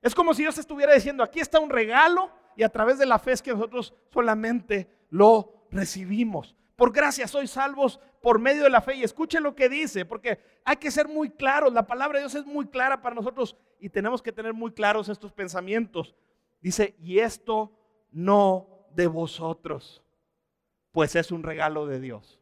Es 0.00 0.14
como 0.14 0.34
si 0.34 0.42
Dios 0.42 0.58
estuviera 0.58 0.94
diciendo, 0.94 1.22
aquí 1.22 1.40
está 1.40 1.60
un 1.60 1.70
regalo 1.70 2.30
y 2.56 2.62
a 2.62 2.68
través 2.68 2.98
de 2.98 3.06
la 3.06 3.18
fe 3.18 3.32
es 3.32 3.42
que 3.42 3.52
nosotros 3.52 3.94
solamente 4.10 4.88
lo 5.10 5.66
recibimos. 5.70 6.54
Por 6.76 6.92
gracia 6.92 7.28
sois 7.28 7.50
salvos 7.50 8.00
por 8.20 8.38
medio 8.38 8.64
de 8.64 8.70
la 8.70 8.80
fe. 8.80 8.96
Y 8.96 9.04
escuche 9.04 9.40
lo 9.40 9.54
que 9.54 9.68
dice, 9.68 10.04
porque 10.04 10.40
hay 10.64 10.76
que 10.76 10.90
ser 10.90 11.08
muy 11.08 11.30
claros. 11.30 11.72
La 11.72 11.86
palabra 11.86 12.18
de 12.18 12.24
Dios 12.24 12.34
es 12.34 12.46
muy 12.46 12.66
clara 12.66 13.00
para 13.02 13.14
nosotros 13.14 13.56
y 13.78 13.88
tenemos 13.88 14.22
que 14.22 14.32
tener 14.32 14.52
muy 14.52 14.72
claros 14.72 15.08
estos 15.08 15.32
pensamientos. 15.32 16.14
Dice, 16.62 16.94
y 17.00 17.18
esto 17.18 17.72
no 18.12 18.86
de 18.94 19.08
vosotros, 19.08 20.02
pues 20.92 21.16
es 21.16 21.32
un 21.32 21.42
regalo 21.42 21.86
de 21.86 22.00
Dios. 22.00 22.38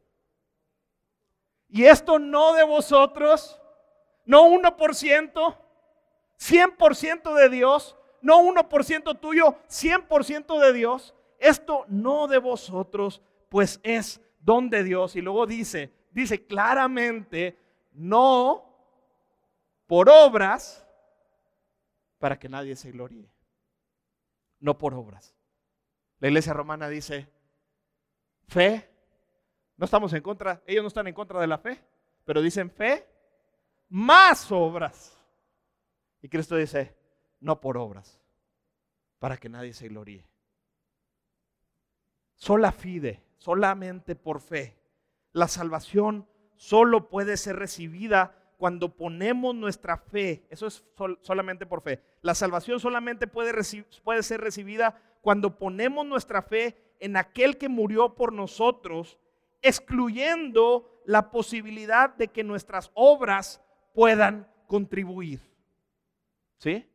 Y 1.69 1.85
esto 1.85 2.19
no 2.19 2.53
de 2.53 2.65
vosotros, 2.65 3.59
no 4.27 4.47
1%, 4.49 5.57
100% 6.39 7.35
de 7.35 7.49
Dios, 7.49 7.97
no 8.21 8.43
1% 8.43 9.21
tuyo, 9.21 9.57
100% 9.69 10.61
de 10.61 10.73
Dios. 10.73 11.15
Esto 11.39 11.87
no 11.89 12.27
de 12.27 12.39
vosotros, 12.39 13.23
pues 13.49 13.81
es 13.83 14.21
don 14.41 14.69
de 14.69 14.85
Dios. 14.85 15.17
Y 15.17 15.23
luego 15.23 15.47
dice, 15.47 15.93
dice 16.11 16.45
claramente, 16.45 17.57
no 17.93 18.67
por 19.87 20.11
obras, 20.11 20.87
para 22.19 22.39
que 22.39 22.49
nadie 22.49 22.77
se 22.77 22.91
gloríe. 22.91 23.29
No 24.61 24.79
por 24.79 24.95
obras. 24.95 25.35
La 26.21 26.29
iglesia 26.29 26.53
romana 26.53 26.89
dice, 26.89 27.29
fe 28.47 28.91
no 29.81 29.87
estamos 29.87 30.13
en 30.13 30.23
contra, 30.23 30.63
ellos 30.67 30.83
no 30.83 30.89
están 30.89 31.07
en 31.07 31.15
contra 31.15 31.41
de 31.41 31.47
la 31.47 31.57
fe, 31.57 31.83
pero 32.27 32.43
dicen 32.43 32.71
fe 32.71 33.09
más 33.89 34.53
obras. 34.53 35.17
Y 36.21 36.29
Cristo 36.29 36.57
dice, 36.57 36.95
no 37.41 37.63
por 37.63 37.79
obras, 37.79 38.21
para 39.19 39.39
que 39.39 39.49
nadie 39.49 39.73
se 39.73 39.89
gloríe. 39.89 40.29
Sola 42.35 42.73
fide, 42.73 43.23
solamente 43.39 44.17
por 44.17 44.41
fe. 44.41 44.79
La 45.33 45.49
salvación 45.49 46.29
solo 46.57 47.09
puede 47.09 47.39
ser 47.39 47.57
recibida 47.57 48.37
cuando 48.61 48.95
ponemos 48.95 49.55
nuestra 49.55 49.97
fe. 49.97 50.45
Eso 50.51 50.67
es 50.67 50.85
solamente 51.23 51.65
por 51.65 51.81
fe. 51.81 51.99
La 52.21 52.35
salvación 52.35 52.79
solamente 52.79 53.27
puede, 53.27 53.55
puede 54.05 54.23
ser 54.23 54.43
recibida 54.43 55.01
cuando 55.23 55.57
ponemos 55.57 56.05
nuestra 56.05 56.43
fe 56.43 56.77
en 56.99 57.17
aquel 57.17 57.57
que 57.57 57.71
murió 57.71 58.15
por 58.15 58.35
nosotros 58.35 59.19
excluyendo 59.63 61.03
la 61.07 61.31
posibilidad 61.31 62.11
de 62.11 62.29
que 62.29 62.45
nuestras 62.45 62.91
obras 62.93 63.63
puedan 63.95 64.47
contribuir. 64.67 65.41
¿Sí? 66.59 66.87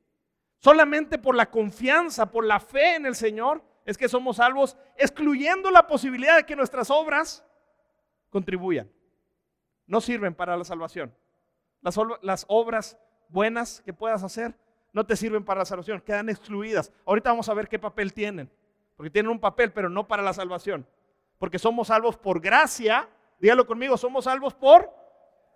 Solamente 0.60 1.18
por 1.18 1.34
la 1.34 1.50
confianza, 1.50 2.30
por 2.30 2.46
la 2.46 2.60
fe 2.60 2.94
en 2.94 3.08
el 3.08 3.16
Señor, 3.16 3.64
es 3.86 3.98
que 3.98 4.08
somos 4.08 4.38
salvos, 4.38 4.78
excluyendo 4.98 5.72
la 5.72 5.88
posibilidad 5.88 6.38
de 6.38 6.46
que 6.46 6.56
nuestras 6.56 6.92
obras 6.92 7.44
contribuyan. 8.30 8.88
No 9.88 10.00
sirven 10.00 10.36
para 10.36 10.56
la 10.56 10.64
salvación. 10.64 11.12
Las, 12.22 12.46
obras 12.48 12.98
buenas 13.30 13.82
que 13.82 13.94
puedas 13.94 14.24
hacer 14.24 14.56
no 14.92 15.06
te 15.06 15.16
sirven 15.16 15.46
para 15.46 15.60
la 15.60 15.66
salvación, 15.66 16.02
quedan 16.02 16.30
excluidas. 16.30 16.92
Ahorita 17.06 17.30
vamos 17.30 17.48
a 17.50 17.54
ver 17.54 17.68
qué 17.68 17.80
papel 17.80 18.14
tienen, 18.14 18.52
porque 18.96 19.10
tienen 19.10 19.32
un 19.32 19.40
papel, 19.40 19.72
pero 19.72 19.90
no 19.90 20.08
para 20.08 20.24
la 20.24 20.34
salvación 20.34 20.88
porque 21.38 21.60
somos 21.60 21.88
salvos 21.88 22.18
por 22.18 22.40
gracia. 22.40 23.10
Dígalo 23.40 23.66
conmigo, 23.66 23.98
somos 23.98 24.26
salvos 24.26 24.54
por 24.54 24.92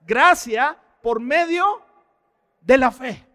gracia, 0.01 0.77
por 1.01 1.19
medio 1.19 1.81
de 2.61 2.77
la 2.77 2.91
fe. 2.91 3.25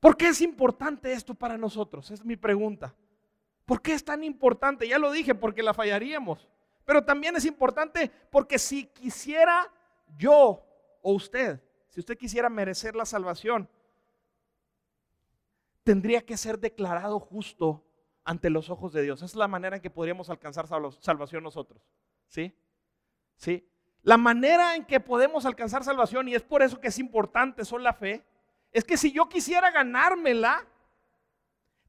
¿Por 0.00 0.16
qué 0.16 0.28
es 0.28 0.40
importante 0.40 1.12
esto 1.12 1.34
para 1.34 1.58
nosotros? 1.58 2.10
Es 2.10 2.24
mi 2.24 2.36
pregunta. 2.36 2.94
¿Por 3.64 3.82
qué 3.82 3.92
es 3.92 4.04
tan 4.04 4.22
importante? 4.22 4.86
Ya 4.86 4.98
lo 4.98 5.10
dije, 5.10 5.34
porque 5.34 5.62
la 5.62 5.74
fallaríamos. 5.74 6.48
Pero 6.86 7.04
también 7.04 7.36
es 7.36 7.44
importante 7.44 8.10
porque 8.30 8.58
si 8.58 8.86
quisiera 8.86 9.70
yo 10.16 10.64
o 11.02 11.12
usted, 11.12 11.60
si 11.88 12.00
usted 12.00 12.16
quisiera 12.16 12.48
merecer 12.48 12.94
la 12.94 13.04
salvación, 13.04 13.68
tendría 15.82 16.24
que 16.24 16.36
ser 16.36 16.58
declarado 16.58 17.18
justo 17.18 17.84
ante 18.24 18.50
los 18.50 18.70
ojos 18.70 18.92
de 18.92 19.02
Dios. 19.02 19.18
Esa 19.18 19.26
es 19.26 19.34
la 19.34 19.48
manera 19.48 19.76
en 19.76 19.82
que 19.82 19.90
podríamos 19.90 20.30
alcanzar 20.30 20.68
salvación 20.68 21.42
nosotros. 21.42 21.82
¿Sí? 22.28 22.56
¿Sí? 23.36 23.68
La 24.02 24.16
manera 24.16 24.76
en 24.76 24.84
que 24.84 25.00
podemos 25.00 25.44
alcanzar 25.44 25.82
salvación, 25.82 26.28
y 26.28 26.36
es 26.36 26.42
por 26.42 26.62
eso 26.62 26.80
que 26.80 26.88
es 26.88 26.98
importante, 27.00 27.64
son 27.64 27.82
la 27.82 27.92
fe, 27.92 28.24
es 28.70 28.84
que 28.84 28.96
si 28.96 29.10
yo 29.10 29.28
quisiera 29.28 29.72
ganármela, 29.72 30.64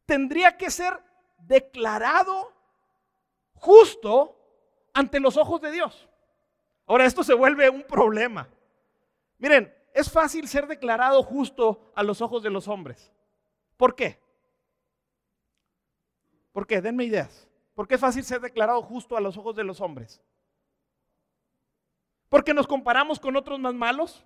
tendría 0.07 0.57
que 0.57 0.71
ser 0.71 0.99
declarado 1.37 2.51
justo 3.53 4.36
ante 4.97 5.19
los 5.19 5.37
ojos 5.37 5.61
de 5.61 5.71
Dios. 5.71 6.09
Ahora, 6.87 7.05
esto 7.05 7.23
se 7.23 7.35
vuelve 7.35 7.69
un 7.69 7.83
problema. 7.83 8.49
Miren, 9.37 9.71
es 9.93 10.11
fácil 10.11 10.47
ser 10.47 10.65
declarado 10.65 11.21
justo 11.21 11.91
a 11.93 12.01
los 12.01 12.19
ojos 12.19 12.41
de 12.41 12.49
los 12.49 12.67
hombres. 12.67 13.13
¿Por 13.77 13.93
qué? 13.93 14.19
¿Por 16.51 16.65
qué? 16.65 16.81
Denme 16.81 17.03
ideas. 17.03 17.47
¿Por 17.75 17.87
qué 17.87 17.93
es 17.93 18.01
fácil 18.01 18.23
ser 18.23 18.41
declarado 18.41 18.81
justo 18.81 19.15
a 19.15 19.21
los 19.21 19.37
ojos 19.37 19.55
de 19.55 19.63
los 19.63 19.81
hombres? 19.81 20.19
Porque 22.27 22.55
nos 22.55 22.65
comparamos 22.65 23.19
con 23.19 23.35
otros 23.35 23.59
más 23.59 23.75
malos. 23.75 24.25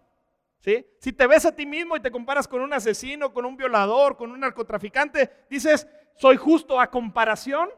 ¿Sí? 0.59 0.85
Si 0.99 1.11
te 1.11 1.27
ves 1.27 1.45
a 1.45 1.53
ti 1.53 1.65
mismo 1.65 1.97
y 1.97 1.99
te 1.99 2.11
comparas 2.11 2.47
con 2.47 2.61
un 2.61 2.71
asesino, 2.71 3.33
con 3.33 3.43
un 3.45 3.57
violador, 3.57 4.15
con 4.15 4.31
un 4.31 4.39
narcotraficante, 4.39 5.29
dices, 5.49 5.85
soy 6.15 6.37
justo 6.37 6.79
a 6.79 6.89
comparación 6.89 7.69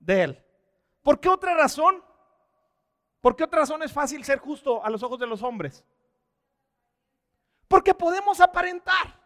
de 0.00 0.22
él. 0.24 0.43
¿Por 1.04 1.20
qué 1.20 1.28
otra 1.28 1.54
razón? 1.54 2.02
¿Por 3.20 3.36
qué 3.36 3.44
otra 3.44 3.60
razón 3.60 3.82
es 3.82 3.92
fácil 3.92 4.24
ser 4.24 4.38
justo 4.38 4.82
a 4.82 4.88
los 4.88 5.02
ojos 5.02 5.18
de 5.18 5.26
los 5.26 5.42
hombres? 5.42 5.84
Porque 7.68 7.94
podemos 7.94 8.40
aparentar. 8.40 9.20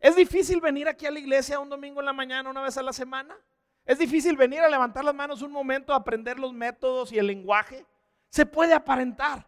¿Es 0.00 0.16
difícil 0.16 0.60
venir 0.60 0.88
aquí 0.88 1.06
a 1.06 1.10
la 1.12 1.20
iglesia 1.20 1.60
un 1.60 1.70
domingo 1.70 2.00
en 2.00 2.06
la 2.06 2.12
mañana, 2.12 2.50
una 2.50 2.62
vez 2.62 2.76
a 2.76 2.82
la 2.82 2.92
semana? 2.92 3.36
¿Es 3.84 4.00
difícil 4.00 4.36
venir 4.36 4.60
a 4.62 4.68
levantar 4.68 5.04
las 5.04 5.14
manos 5.14 5.42
un 5.42 5.52
momento 5.52 5.92
a 5.92 5.96
aprender 5.96 6.40
los 6.40 6.52
métodos 6.52 7.12
y 7.12 7.18
el 7.18 7.28
lenguaje? 7.28 7.86
Se 8.28 8.44
puede 8.44 8.74
aparentar. 8.74 9.46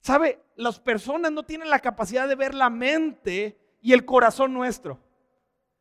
¿Sabe? 0.00 0.42
Las 0.56 0.80
personas 0.80 1.32
no 1.32 1.42
tienen 1.42 1.68
la 1.68 1.80
capacidad 1.80 2.26
de 2.26 2.34
ver 2.34 2.54
la 2.54 2.70
mente 2.70 3.58
y 3.82 3.92
el 3.92 4.06
corazón 4.06 4.54
nuestro. 4.54 4.98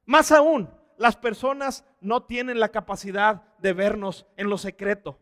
Más 0.06 0.34
aún, 0.34 0.70
las 0.98 1.16
personas 1.16 1.86
no 2.02 2.24
tienen 2.24 2.60
la 2.60 2.70
capacidad 2.70 3.44
de 3.60 3.74
vernos 3.74 4.26
en 4.38 4.50
lo 4.50 4.58
secreto. 4.58 5.20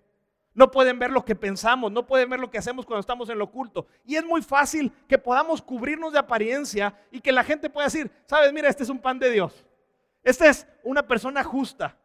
No 0.53 0.69
pueden 0.69 0.99
ver 0.99 1.11
lo 1.11 1.23
que 1.23 1.35
pensamos, 1.35 1.91
no 1.91 2.05
pueden 2.05 2.29
ver 2.29 2.39
lo 2.39 2.51
que 2.51 2.57
hacemos 2.57 2.85
cuando 2.85 2.99
estamos 2.99 3.29
en 3.29 3.39
lo 3.39 3.45
oculto. 3.45 3.87
Y 4.05 4.15
es 4.15 4.25
muy 4.25 4.41
fácil 4.41 4.91
que 5.07 5.17
podamos 5.17 5.61
cubrirnos 5.61 6.11
de 6.11 6.19
apariencia 6.19 6.93
y 7.09 7.21
que 7.21 7.31
la 7.31 7.43
gente 7.43 7.69
pueda 7.69 7.87
decir, 7.87 8.11
sabes, 8.25 8.51
mira, 8.51 8.67
este 8.67 8.83
es 8.83 8.89
un 8.89 8.99
pan 8.99 9.17
de 9.17 9.31
Dios. 9.31 9.65
Esta 10.23 10.47
es 10.47 10.67
una 10.83 11.07
persona 11.07 11.43
justa. 11.43 11.97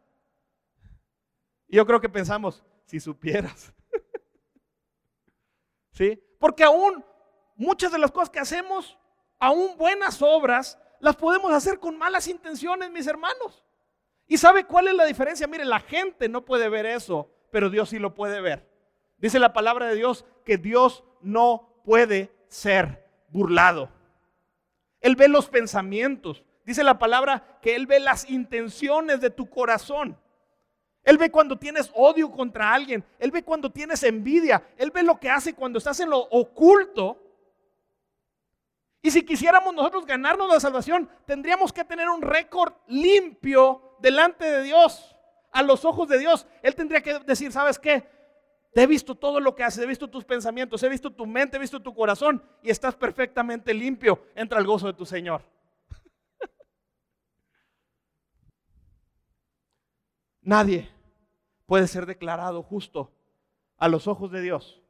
Y 1.67 1.75
yo 1.75 1.85
creo 1.85 1.99
que 1.99 2.07
pensamos, 2.07 2.63
si 2.85 3.01
supieras. 3.01 3.73
¿Sí? 5.91 6.17
Porque 6.39 6.63
aún 6.63 7.03
muchas 7.57 7.91
de 7.91 7.99
las 7.99 8.11
cosas 8.11 8.29
que 8.29 8.39
hacemos, 8.39 8.97
aún 9.39 9.75
buenas 9.77 10.21
obras, 10.21 10.79
las 10.99 11.15
podemos 11.15 11.51
hacer 11.51 11.79
con 11.79 11.97
malas 11.97 12.27
intenciones, 12.27 12.91
mis 12.91 13.07
hermanos. 13.07 13.63
¿Y 14.27 14.37
sabe 14.37 14.65
cuál 14.65 14.87
es 14.87 14.93
la 14.93 15.05
diferencia? 15.05 15.47
Mire, 15.47 15.65
la 15.65 15.79
gente 15.79 16.27
no 16.27 16.43
puede 16.43 16.69
ver 16.69 16.85
eso 16.85 17.29
pero 17.51 17.69
Dios 17.69 17.89
sí 17.89 17.99
lo 17.99 18.13
puede 18.13 18.41
ver. 18.41 18.67
Dice 19.17 19.39
la 19.39 19.53
palabra 19.53 19.87
de 19.87 19.95
Dios 19.95 20.25
que 20.45 20.57
Dios 20.57 21.03
no 21.21 21.81
puede 21.83 22.31
ser 22.47 23.05
burlado. 23.29 23.89
Él 25.01 25.15
ve 25.15 25.27
los 25.27 25.47
pensamientos. 25.47 26.43
Dice 26.65 26.83
la 26.83 26.99
palabra 26.99 27.59
que 27.61 27.75
Él 27.75 27.87
ve 27.87 27.99
las 27.99 28.29
intenciones 28.29 29.21
de 29.21 29.29
tu 29.29 29.49
corazón. 29.49 30.19
Él 31.03 31.17
ve 31.17 31.31
cuando 31.31 31.57
tienes 31.57 31.89
odio 31.95 32.29
contra 32.29 32.73
alguien. 32.73 33.03
Él 33.17 33.31
ve 33.31 33.43
cuando 33.43 33.71
tienes 33.71 34.03
envidia. 34.03 34.61
Él 34.77 34.91
ve 34.91 35.03
lo 35.03 35.19
que 35.19 35.29
hace 35.29 35.53
cuando 35.53 35.77
estás 35.77 35.99
en 36.01 36.09
lo 36.09 36.19
oculto. 36.19 37.26
Y 39.01 39.11
si 39.11 39.23
quisiéramos 39.23 39.73
nosotros 39.73 40.05
ganarnos 40.05 40.49
la 40.49 40.59
salvación, 40.59 41.09
tendríamos 41.25 41.71
que 41.71 41.85
tener 41.85 42.09
un 42.09 42.21
récord 42.21 42.73
limpio 42.87 43.95
delante 43.99 44.45
de 44.45 44.63
Dios, 44.63 45.15
a 45.51 45.63
los 45.63 45.85
ojos 45.85 46.07
de 46.07 46.19
Dios. 46.19 46.47
Él 46.61 46.75
tendría 46.75 47.01
que 47.01 47.19
decir, 47.19 47.51
¿sabes 47.51 47.79
qué? 47.79 48.07
Te 48.73 48.83
he 48.83 48.87
visto 48.87 49.15
todo 49.15 49.39
lo 49.39 49.55
que 49.55 49.63
haces, 49.63 49.83
he 49.83 49.87
visto 49.87 50.09
tus 50.09 50.23
pensamientos, 50.23 50.83
he 50.83 50.89
visto 50.89 51.11
tu 51.11 51.25
mente, 51.25 51.57
he 51.57 51.59
visto 51.59 51.81
tu 51.81 51.95
corazón 51.95 52.43
y 52.61 52.69
estás 52.69 52.95
perfectamente 52.95 53.73
limpio. 53.73 54.23
Entra 54.35 54.59
al 54.59 54.67
gozo 54.67 54.87
de 54.87 54.93
tu 54.93 55.05
Señor. 55.05 55.41
Nadie 60.41 60.89
puede 61.65 61.87
ser 61.87 62.05
declarado 62.05 62.61
justo 62.61 63.11
a 63.77 63.87
los 63.87 64.07
ojos 64.07 64.31
de 64.31 64.41
Dios 64.41 64.81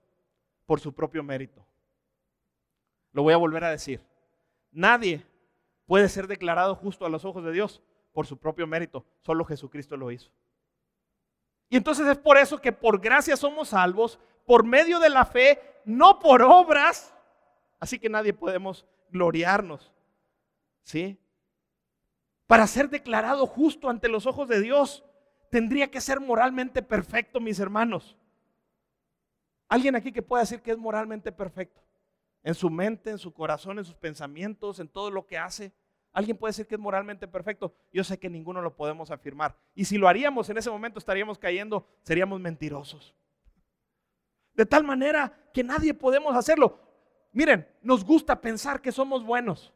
por 0.65 0.79
su 0.79 0.93
propio 0.93 1.23
mérito. 1.23 1.65
Lo 3.17 3.23
voy 3.23 3.33
a 3.33 3.37
volver 3.37 3.63
a 3.63 3.71
decir. 3.71 3.99
Nadie 4.71 5.25
puede 5.87 6.07
ser 6.07 6.27
declarado 6.27 6.75
justo 6.75 7.03
a 7.03 7.09
los 7.09 7.25
ojos 7.25 7.43
de 7.43 7.51
Dios 7.51 7.81
por 8.13 8.27
su 8.27 8.37
propio 8.37 8.67
mérito. 8.67 9.07
Solo 9.23 9.43
Jesucristo 9.43 9.97
lo 9.97 10.11
hizo. 10.11 10.29
Y 11.67 11.77
entonces 11.77 12.05
es 12.05 12.19
por 12.19 12.37
eso 12.37 12.61
que 12.61 12.71
por 12.71 13.01
gracia 13.01 13.35
somos 13.35 13.69
salvos, 13.69 14.19
por 14.45 14.63
medio 14.63 14.99
de 14.99 15.09
la 15.09 15.25
fe, 15.25 15.59
no 15.83 16.19
por 16.19 16.43
obras. 16.43 17.11
Así 17.79 17.97
que 17.97 18.07
nadie 18.07 18.35
podemos 18.35 18.85
gloriarnos. 19.09 19.91
¿Sí? 20.83 21.17
Para 22.45 22.67
ser 22.67 22.87
declarado 22.87 23.47
justo 23.47 23.89
ante 23.89 24.09
los 24.09 24.27
ojos 24.27 24.47
de 24.47 24.61
Dios, 24.61 25.03
tendría 25.49 25.89
que 25.89 26.01
ser 26.01 26.19
moralmente 26.19 26.83
perfecto, 26.83 27.39
mis 27.39 27.59
hermanos. 27.59 28.15
Alguien 29.69 29.95
aquí 29.95 30.11
que 30.11 30.21
pueda 30.21 30.43
decir 30.43 30.61
que 30.61 30.69
es 30.69 30.77
moralmente 30.77 31.31
perfecto. 31.31 31.86
En 32.43 32.55
su 32.55 32.69
mente, 32.69 33.09
en 33.09 33.17
su 33.17 33.33
corazón, 33.33 33.79
en 33.79 33.85
sus 33.85 33.95
pensamientos, 33.95 34.79
en 34.79 34.87
todo 34.87 35.11
lo 35.11 35.25
que 35.25 35.37
hace. 35.37 35.73
Alguien 36.13 36.37
puede 36.37 36.51
decir 36.51 36.67
que 36.67 36.75
es 36.75 36.81
moralmente 36.81 37.27
perfecto. 37.27 37.75
Yo 37.91 38.03
sé 38.03 38.17
que 38.17 38.29
ninguno 38.29 38.61
lo 38.61 38.75
podemos 38.75 39.11
afirmar. 39.11 39.55
Y 39.75 39.85
si 39.85 39.97
lo 39.97 40.07
haríamos 40.07 40.49
en 40.49 40.57
ese 40.57 40.69
momento 40.69 40.99
estaríamos 40.99 41.37
cayendo, 41.37 41.87
seríamos 42.01 42.39
mentirosos. 42.39 43.13
De 44.53 44.65
tal 44.65 44.83
manera 44.83 45.31
que 45.53 45.63
nadie 45.63 45.93
podemos 45.93 46.35
hacerlo. 46.35 46.79
Miren, 47.31 47.67
nos 47.83 48.03
gusta 48.03 48.41
pensar 48.41 48.81
que 48.81 48.91
somos 48.91 49.23
buenos. 49.23 49.73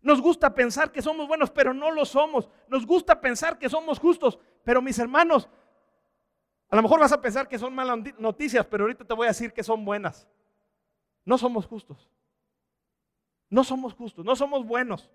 Nos 0.00 0.22
gusta 0.22 0.54
pensar 0.54 0.92
que 0.92 1.02
somos 1.02 1.28
buenos, 1.28 1.50
pero 1.50 1.74
no 1.74 1.90
lo 1.90 2.04
somos. 2.04 2.48
Nos 2.68 2.86
gusta 2.86 3.20
pensar 3.20 3.58
que 3.58 3.68
somos 3.68 3.98
justos, 3.98 4.38
pero 4.64 4.80
mis 4.80 4.98
hermanos, 4.98 5.48
a 6.68 6.76
lo 6.76 6.82
mejor 6.82 7.00
vas 7.00 7.12
a 7.12 7.20
pensar 7.20 7.48
que 7.48 7.58
son 7.58 7.74
malas 7.74 7.98
noticias, 8.18 8.64
pero 8.66 8.84
ahorita 8.84 9.04
te 9.04 9.14
voy 9.14 9.26
a 9.26 9.30
decir 9.30 9.52
que 9.52 9.62
son 9.62 9.84
buenas. 9.84 10.26
No 11.26 11.36
somos 11.36 11.66
justos. 11.66 12.08
No 13.50 13.62
somos 13.62 13.92
justos, 13.92 14.24
no 14.24 14.34
somos 14.34 14.64
buenos. 14.64 15.10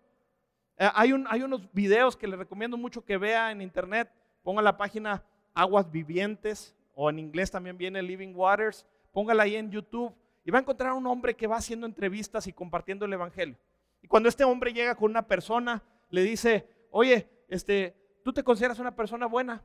Eh, 0.77 0.89
hay, 0.94 1.12
hay 1.27 1.41
unos 1.41 1.72
videos 1.74 2.15
que 2.15 2.27
le 2.27 2.36
recomiendo 2.36 2.77
mucho 2.77 3.03
que 3.03 3.18
vea 3.18 3.51
en 3.51 3.62
internet. 3.62 4.12
Ponga 4.44 4.62
la 4.62 4.77
página 4.77 5.24
Aguas 5.53 5.89
Vivientes 5.91 6.75
o 6.94 7.10
en 7.10 7.18
inglés 7.18 7.50
también 7.50 7.77
viene 7.77 8.01
Living 8.03 8.34
Waters. 8.36 8.86
Póngala 9.12 9.44
ahí 9.44 9.56
en 9.56 9.72
YouTube 9.72 10.13
y 10.44 10.51
va 10.51 10.60
a 10.60 10.62
encontrar 10.62 10.91
a 10.91 10.96
un 10.96 11.08
hombre 11.08 11.36
que 11.36 11.48
va 11.48 11.58
haciendo 11.58 11.86
entrevistas 11.86 12.46
y 12.48 12.53
compartiendo 12.53 13.06
el 13.06 13.13
Evangelio. 13.13 13.58
Y 14.01 14.08
cuando 14.08 14.30
este 14.30 14.44
hombre 14.44 14.74
llega 14.74 14.96
con 14.96 15.12
una 15.12 15.27
persona, 15.27 15.84
le 16.10 16.24
dice, 16.24 16.68
oye, 16.89 17.30
este, 17.48 17.96
¿tú 18.24 18.34
te 18.34 18.44
consideras 18.44 18.80
una 18.80 18.96
persona 18.96 19.27
buena? 19.27 19.63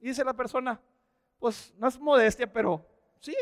Y 0.00 0.08
dice 0.08 0.24
la 0.24 0.34
persona, 0.34 0.80
pues 1.38 1.74
no 1.78 1.88
es 1.88 2.00
modestia, 2.00 2.50
pero 2.52 2.86
sí, 3.20 3.36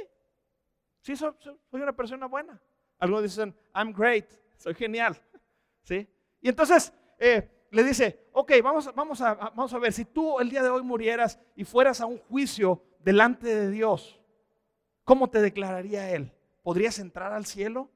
sí 1.02 1.16
soy, 1.16 1.35
una 1.73 1.92
persona 1.92 2.26
buena. 2.26 2.61
Algunos 2.99 3.25
dicen, 3.25 3.54
I'm 3.75 3.92
great, 3.92 4.26
soy 4.56 4.75
genial. 4.75 5.21
¿Sí? 5.82 6.09
Y 6.40 6.49
entonces 6.49 6.92
eh, 7.18 7.66
le 7.71 7.85
dice, 7.85 8.28
ok, 8.32 8.52
vamos, 8.62 8.94
vamos, 8.94 9.21
a, 9.21 9.35
vamos 9.35 9.73
a 9.75 9.78
ver, 9.78 9.92
si 9.92 10.04
tú 10.04 10.40
el 10.40 10.49
día 10.49 10.62
de 10.62 10.71
hoy 10.71 10.82
murieras 10.82 11.38
y 11.56 11.64
fueras 11.64 12.00
a 12.00 12.06
un 12.06 12.18
juicio 12.18 12.82
delante 13.00 13.47
de 13.47 13.71
Dios, 13.71 14.21
¿cómo 15.04 15.28
te 15.28 15.40
declararía 15.40 16.11
Él? 16.11 16.32
¿Podrías 16.62 16.99
entrar 16.99 17.32
al 17.32 17.44
cielo? 17.44 17.90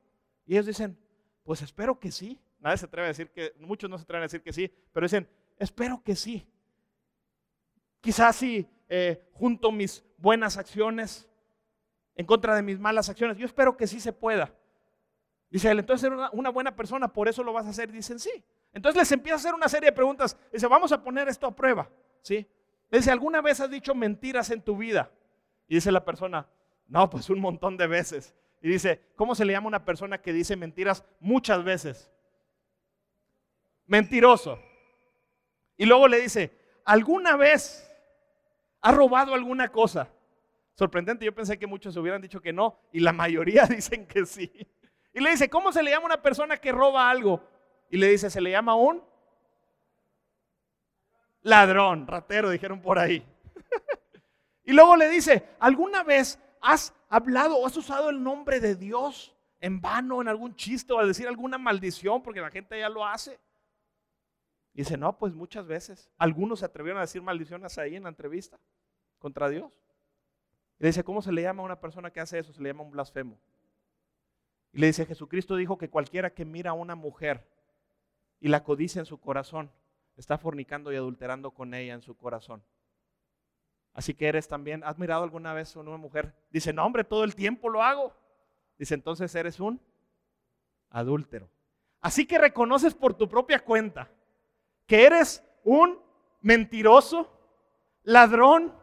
Y 0.45 0.55
ellos 0.55 0.67
dicen, 0.67 0.99
pues 1.45 1.63
espero 1.63 1.99
que 1.99 2.11
sí. 2.11 2.41
Nadie 2.59 2.79
se 2.79 2.87
atreve 2.87 3.07
a 3.07 3.09
decir 3.09 3.31
que, 3.31 3.55
muchos 3.61 3.89
no 3.89 3.99
se 3.99 4.05
atreven 4.05 4.23
a 4.23 4.27
decir 4.27 4.43
que 4.43 4.53
sí, 4.53 4.73
pero 4.93 5.07
dicen, 5.07 5.29
espero 5.59 6.03
que 6.03 6.17
sí. 6.17 6.47
Quizás 8.01 8.37
si 8.37 8.69
eh, 8.89 9.29
junto 9.33 9.71
mis 9.71 10.05
buenas 10.17 10.57
acciones 10.57 11.29
en 12.17 12.27
contra 12.27 12.55
de 12.57 12.63
mis 12.63 12.79
malas 12.79 13.09
acciones. 13.09 13.37
Yo 13.37 13.47
espero 13.47 13.77
que 13.77 13.87
sí 13.87 14.01
se 14.01 14.13
pueda. 14.13 14.53
Dice 15.51 15.71
él, 15.71 15.79
entonces 15.79 16.11
eres 16.11 16.19
una, 16.33 16.51
buena 16.51 16.75
persona, 16.75 17.13
por 17.13 17.29
eso 17.29 17.45
lo 17.45 17.53
vas 17.53 17.67
a 17.67 17.71
hacer. 17.71 17.93
Dicen, 17.93 18.19
sí. 18.19 18.45
Entonces 18.73 19.01
les 19.01 19.13
empieza 19.13 19.35
a 19.35 19.39
hacer 19.39 19.55
una 19.55 19.69
serie 19.69 19.91
de 19.91 19.97
preguntas. 19.97 20.37
Dice, 20.53 20.67
vamos 20.67 20.91
a 20.93 21.03
poner 21.03 21.29
esto 21.29 21.47
a 21.47 21.55
prueba. 21.55 21.89
¿Sí? 22.23 22.47
Dice, 22.91 23.11
¿alguna 23.11 23.41
vez 23.41 23.61
has 23.61 23.71
dicho 23.71 23.95
mentiras 23.95 24.51
en 24.51 24.63
tu 24.63 24.77
vida? 24.77 25.11
Y 25.69 25.77
dice 25.77 25.93
la 25.93 26.05
persona, 26.05 26.49
no, 26.89 27.09
pues 27.11 27.31
un 27.31 27.41
montón 27.41 27.77
de 27.77 27.87
veces. 27.87 28.35
Y 28.63 28.69
dice, 28.69 29.01
¿cómo 29.15 29.35
se 29.35 29.45
le 29.45 29.53
llama 29.53 29.67
a 29.67 29.69
una 29.69 29.85
persona 29.85 30.21
que 30.21 30.33
dice 30.33 30.57
mentiras 30.57 31.05
muchas 31.21 31.63
veces? 31.63 32.11
Mentiroso. 33.87 34.59
Y 35.77 35.85
luego 35.85 36.09
le 36.09 36.21
dice, 36.21 36.53
¿alguna 36.85 37.37
vez 37.37 37.89
has 38.81 38.95
robado 38.95 39.35
alguna 39.35 39.71
cosa? 39.71 40.09
Sorprendente, 40.77 41.25
yo 41.25 41.35
pensé 41.35 41.59
que 41.59 41.67
muchos 41.67 41.97
hubieran 41.97 42.21
dicho 42.21 42.41
que 42.41 42.53
no 42.53 42.79
y 42.93 43.01
la 43.01 43.13
mayoría 43.13 43.65
dicen 43.67 44.07
que 44.07 44.27
sí. 44.27 44.53
Y 45.13 45.21
le 45.21 45.31
dice, 45.31 45.49
¿cómo 45.49 45.73
se 45.73 45.83
le 45.83 45.91
llama 45.91 46.07
una 46.07 46.23
persona 46.23 46.59
que 46.59 46.71
roba 46.71 47.11
algo? 47.11 47.43
Y 47.91 47.97
le 47.97 48.09
dice, 48.09 48.29
se 48.29 48.41
le 48.41 48.51
llama 48.51 48.75
un 48.75 49.03
ladrón, 51.41 52.07
ratero, 52.07 52.51
dijeron 52.51 52.83
por 52.83 52.99
ahí. 52.99 53.27
y 54.65 54.73
luego 54.73 54.97
le 54.97 55.09
dice, 55.09 55.49
¿alguna 55.59 56.03
vez 56.03 56.39
has 56.61 56.93
hablado 57.09 57.57
o 57.57 57.67
has 57.67 57.77
usado 57.77 58.11
el 58.11 58.23
nombre 58.23 58.61
de 58.61 58.75
Dios 58.75 59.35
en 59.61 59.81
vano, 59.81 60.21
en 60.21 60.29
algún 60.29 60.55
chiste 60.57 60.93
o 60.93 60.99
a 60.99 61.07
decir 61.07 61.27
alguna 61.27 61.57
maldición, 61.57 62.23
porque 62.23 62.43
la 62.43 62.51
gente 62.51 62.79
ya 62.79 62.91
lo 62.91 63.07
hace. 63.07 63.41
Y 64.75 64.81
dice, 64.81 64.99
no, 64.99 65.17
pues 65.17 65.33
muchas 65.33 65.67
veces. 65.67 66.11
Algunos 66.19 66.59
se 66.59 66.67
atrevieron 66.67 66.99
a 66.99 67.03
decir 67.03 67.23
maldiciones 67.23 67.79
ahí 67.79 67.97
en 67.97 68.03
la 68.03 68.11
entrevista 68.11 68.61
contra 69.19 69.49
Dios. 69.49 69.73
Y 70.79 70.83
le 70.83 70.89
dice, 70.89 71.05
¿cómo 71.05 71.23
se 71.23 71.33
le 71.33 71.43
llama 71.43 71.63
a 71.63 71.67
una 71.67 71.81
persona 71.81 72.11
que 72.11 72.21
hace 72.21 72.39
eso? 72.39 72.53
Se 72.53 72.63
le 72.63 72.71
llama 72.71 72.83
un 72.83 72.91
blasfemo. 72.91 73.39
Y 74.73 74.79
le 74.79 74.89
dice, 74.89 75.07
Jesucristo 75.07 75.57
dijo 75.57 75.79
que 75.79 75.89
cualquiera 75.89 76.31
que 76.31 76.45
mira 76.45 76.71
a 76.71 76.75
una 76.75 76.95
mujer 76.95 77.47
y 78.41 78.49
la 78.49 78.63
codicia 78.63 79.01
en 79.01 79.07
su 79.07 79.19
corazón, 79.19 79.71
está 80.17 80.39
fornicando 80.39 80.93
y 80.93 80.97
adulterando 80.97 81.51
con 81.51 81.75
ella 81.75 81.95
en 81.95 82.03
su 82.03 82.17
corazón. 82.17 82.63
Así 83.93 84.13
que 84.13 84.29
eres 84.29 84.49
también, 84.49 84.85
¿has 84.85 84.99
mirado 84.99 85.25
alguna 85.25 85.55
vez 85.55 85.75
a 85.75 85.81
una 85.81 85.97
mujer? 85.97 86.35
Dice, 86.51 86.73
no 86.73 86.85
hombre, 86.85 87.05
todo 87.05 87.25
el 87.25 87.35
tiempo 87.35 87.71
lo 87.71 87.83
hago. 87.83 88.13
Dice, 88.79 88.93
entonces 88.93 89.35
eres 89.35 89.59
un 89.59 89.81
adúltero. 90.91 91.49
Así 92.01 92.27
que 92.27 92.39
reconoces 92.39 92.95
por 92.95 93.15
tu 93.15 93.27
propia 93.29 93.65
cuenta 93.65 94.11
que 94.87 95.05
eres 95.05 95.43
un 95.65 95.99
mentiroso, 96.43 97.33
ladrón, 98.03 98.75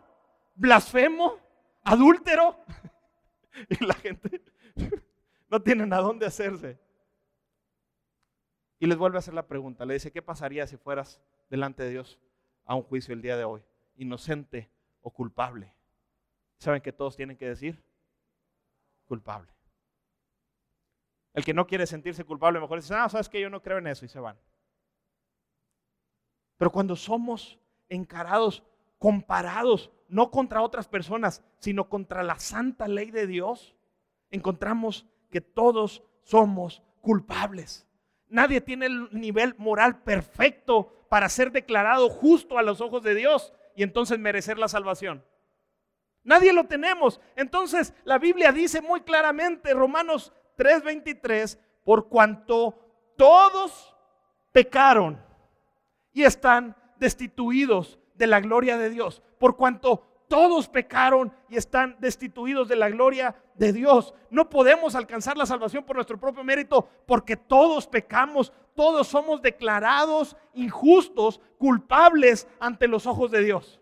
blasfemo, 0.56 1.38
adúltero. 1.84 2.64
Y 3.70 3.86
la 3.86 3.94
gente 3.94 4.42
no 5.50 5.62
tiene 5.62 5.84
a 5.96 6.00
dónde 6.00 6.26
hacerse. 6.26 6.80
Y 8.80 8.88
les 8.88 8.98
vuelve 8.98 9.18
a 9.18 9.20
hacer 9.20 9.36
la 9.36 9.48
pregunta. 9.48 9.86
Le 9.86 9.94
dice, 9.94 10.12
¿qué 10.12 10.24
pasaría 10.24 10.66
si 10.66 10.76
fueras 10.76 11.22
delante 11.52 11.84
de 11.84 11.92
Dios 11.92 12.20
a 12.66 12.74
un 12.74 12.82
juicio 12.82 13.14
el 13.14 13.22
día 13.22 13.38
de 13.38 13.44
hoy? 13.44 13.62
Inocente 13.96 14.72
o 15.02 15.12
culpable. 15.12 15.72
¿Saben 16.58 16.82
que 16.82 16.92
todos 16.92 17.16
tienen 17.16 17.38
que 17.38 17.48
decir? 17.48 17.84
Culpable. 19.06 19.54
El 21.34 21.46
que 21.46 21.54
no 21.54 21.68
quiere 21.68 21.86
sentirse 21.86 22.24
culpable, 22.24 22.60
mejor 22.60 22.82
dice, 22.82 22.96
ah, 22.96 23.08
sabes 23.08 23.30
que 23.30 23.40
yo 23.40 23.50
no 23.50 23.62
creo 23.62 23.78
en 23.78 23.88
eso 23.88 24.06
y 24.06 24.10
se 24.10 24.20
van. 24.20 24.38
Pero 26.58 26.72
cuando 26.72 26.96
somos 26.96 27.60
encarados, 27.90 28.64
comparados, 29.04 29.92
no 30.08 30.32
contra 30.32 30.62
otras 30.62 30.88
personas, 30.88 31.44
sino 31.60 31.90
contra 31.90 32.24
la 32.24 32.40
santa 32.40 32.88
ley 32.88 33.12
de 33.12 33.28
Dios, 33.28 33.76
encontramos 34.32 35.06
que 35.30 35.42
todos 35.42 36.04
somos 36.22 36.82
culpables. 37.02 37.86
Nadie 38.30 38.62
tiene 38.62 38.86
el 38.86 39.10
nivel 39.12 39.56
moral 39.58 40.04
perfecto 40.04 41.06
para 41.10 41.28
ser 41.28 41.52
declarado 41.52 42.10
justo 42.10 42.58
a 42.58 42.64
los 42.64 42.80
ojos 42.80 43.04
de 43.04 43.14
Dios 43.14 43.52
y 43.76 43.84
entonces 43.84 44.20
merecer 44.20 44.58
la 44.58 44.70
salvación. 44.70 45.26
Nadie 46.24 46.54
lo 46.54 46.68
tenemos. 46.68 47.20
Entonces 47.36 47.94
la 48.06 48.20
Biblia 48.20 48.54
dice 48.54 48.82
muy 48.82 49.02
claramente, 49.02 49.74
Romanos 49.74 50.32
3:23, 50.56 51.60
por 51.84 52.08
cuanto 52.08 52.80
todos 53.18 53.94
pecaron 54.54 55.22
y 56.14 56.24
están 56.24 56.78
destituidos 57.00 58.00
de 58.16 58.28
la 58.28 58.40
gloria 58.40 58.78
de 58.78 58.90
Dios, 58.90 59.22
por 59.40 59.56
cuanto 59.56 60.04
todos 60.28 60.68
pecaron 60.68 61.32
y 61.50 61.58
están 61.58 61.96
destituidos 62.00 62.68
de 62.68 62.76
la 62.76 62.90
gloria 62.90 63.36
de 63.56 63.72
Dios. 63.72 64.14
No 64.30 64.50
podemos 64.50 64.96
alcanzar 64.96 65.38
la 65.38 65.46
salvación 65.46 65.84
por 65.84 65.96
nuestro 65.96 66.20
propio 66.20 66.44
mérito 66.44 66.90
porque 67.06 67.38
todos 67.38 67.86
pecamos, 67.86 68.52
todos 68.76 69.08
somos 69.08 69.42
declarados 69.42 70.36
injustos, 70.54 71.40
culpables 71.58 72.48
ante 72.60 72.88
los 72.88 73.06
ojos 73.06 73.30
de 73.30 73.44
Dios. 73.44 73.80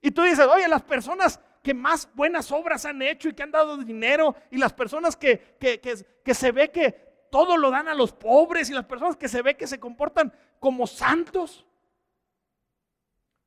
Y 0.00 0.10
tú 0.10 0.22
dices, 0.22 0.46
oye, 0.46 0.66
las 0.68 0.82
personas 0.82 1.40
que 1.62 1.74
más 1.74 2.08
buenas 2.14 2.50
obras 2.52 2.86
han 2.86 3.02
hecho 3.02 3.28
y 3.28 3.34
que 3.34 3.42
han 3.42 3.50
dado 3.50 3.76
dinero 3.76 4.34
y 4.50 4.56
las 4.56 4.72
personas 4.72 5.16
que, 5.16 5.56
que, 5.58 6.34
se 6.34 6.52
ve 6.52 6.70
que 6.70 6.92
todo 7.30 7.56
lo 7.56 7.70
dan 7.70 7.88
a 7.88 7.94
los 7.94 8.12
pobres 8.12 8.70
y 8.70 8.72
las 8.72 8.86
personas 8.86 9.16
que 9.16 9.28
se 9.28 9.42
ve 9.42 9.56
que 9.56 9.66
se 9.66 9.78
comportan 9.78 10.32
como 10.60 10.86
santos. 10.86 11.66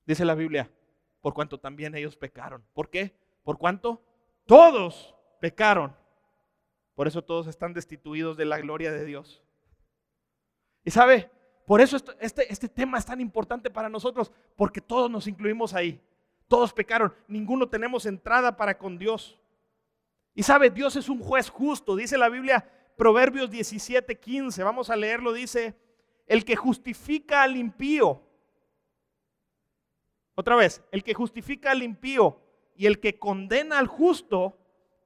Dice 0.06 0.26
la 0.26 0.36
Biblia, 0.36 0.69
por 1.21 1.34
cuanto 1.34 1.58
también 1.58 1.95
ellos 1.95 2.17
pecaron. 2.17 2.65
¿Por 2.73 2.89
qué? 2.89 3.15
¿Por 3.43 3.58
cuánto? 3.58 4.02
Todos 4.45 5.15
pecaron. 5.39 5.95
Por 6.95 7.08
eso 7.08 7.23
todos 7.23 7.47
están 7.47 7.73
destituidos 7.73 8.36
de 8.36 8.45
la 8.45 8.60
gloria 8.60 8.91
de 8.91 9.06
Dios. 9.06 9.41
Y 10.84 10.91
sabe, 10.91 11.32
por 11.65 11.80
eso 11.80 11.97
este, 12.19 12.52
este 12.52 12.67
tema 12.67 12.97
es 12.97 13.06
tan 13.06 13.21
importante 13.21 13.69
para 13.69 13.88
nosotros, 13.88 14.32
porque 14.58 14.82
todos 14.82 15.10
nos 15.10 15.28
incluimos 15.28 15.73
ahí. 15.73 16.02
Todos 16.47 16.73
pecaron, 16.73 17.13
ninguno 17.28 17.69
tenemos 17.69 18.06
entrada 18.06 18.58
para 18.58 18.78
con 18.78 18.97
Dios. 18.97 19.39
Y 20.36 20.43
sabe, 20.43 20.69
Dios 20.69 20.95
es 20.95 21.08
un 21.08 21.19
juez 21.19 21.49
justo, 21.49 21.95
dice 21.95 22.17
la 22.17 22.28
Biblia, 22.28 22.69
Proverbios 22.97 23.49
17, 23.49 24.19
15, 24.19 24.63
vamos 24.63 24.89
a 24.89 24.95
leerlo, 24.95 25.32
dice, 25.32 25.76
el 26.27 26.45
que 26.45 26.55
justifica 26.55 27.43
al 27.43 27.55
impío. 27.55 28.21
Otra 30.36 30.55
vez, 30.55 30.83
el 30.91 31.03
que 31.03 31.13
justifica 31.13 31.71
al 31.71 31.83
impío 31.83 32.39
y 32.75 32.88
el 32.88 32.99
que 32.99 33.19
condena 33.19 33.77
al 33.77 33.88
justo, 33.88 34.57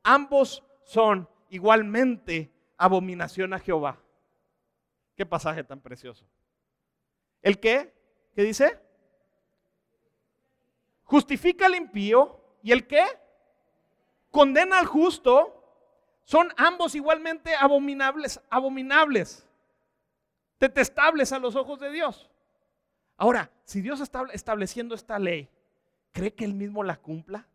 ambos 0.04 0.64
son 0.84 1.30
igualmente 1.50 2.52
abominación 2.78 3.54
a 3.54 3.60
Jehová. 3.60 4.00
Qué 5.16 5.26
pasaje 5.26 5.64
tan 5.64 5.82
precioso. 5.82 6.26
¿El 7.42 7.60
qué? 7.60 7.94
¿Qué 8.36 8.44
dice? 8.44 8.80
Justifica 11.04 11.66
al 11.66 11.76
impío 11.76 12.40
y 12.62 12.72
el 12.72 12.86
qué? 12.86 13.04
Condena 14.30 14.80
al 14.80 14.86
justo. 14.86 15.54
Son 16.24 16.50
ambos 16.58 16.94
igualmente 16.94 17.56
abominables, 17.56 18.42
abominables, 18.50 19.47
detestables 20.60 21.32
a 21.32 21.40
los 21.40 21.56
ojos 21.56 21.80
de 21.80 21.92
Dios. 21.92 22.30
Ahora, 23.18 23.52
si 23.64 23.82
Dios 23.82 24.00
está 24.00 24.24
estableciendo 24.32 24.96
esta 24.96 25.18
ley, 25.20 25.50
¿cree 26.12 26.34
que 26.34 26.46
Él 26.46 26.54
mismo 26.54 26.84
la 26.84 26.98
cumpla? 26.98 27.48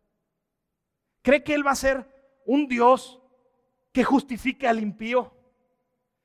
¿Cree 1.21 1.43
que 1.43 1.53
Él 1.53 1.65
va 1.65 1.71
a 1.71 1.75
ser 1.75 2.05
un 2.45 2.67
Dios 2.67 3.21
que 3.91 4.03
justifique 4.03 4.67
al 4.67 4.79
impío? 4.79 5.33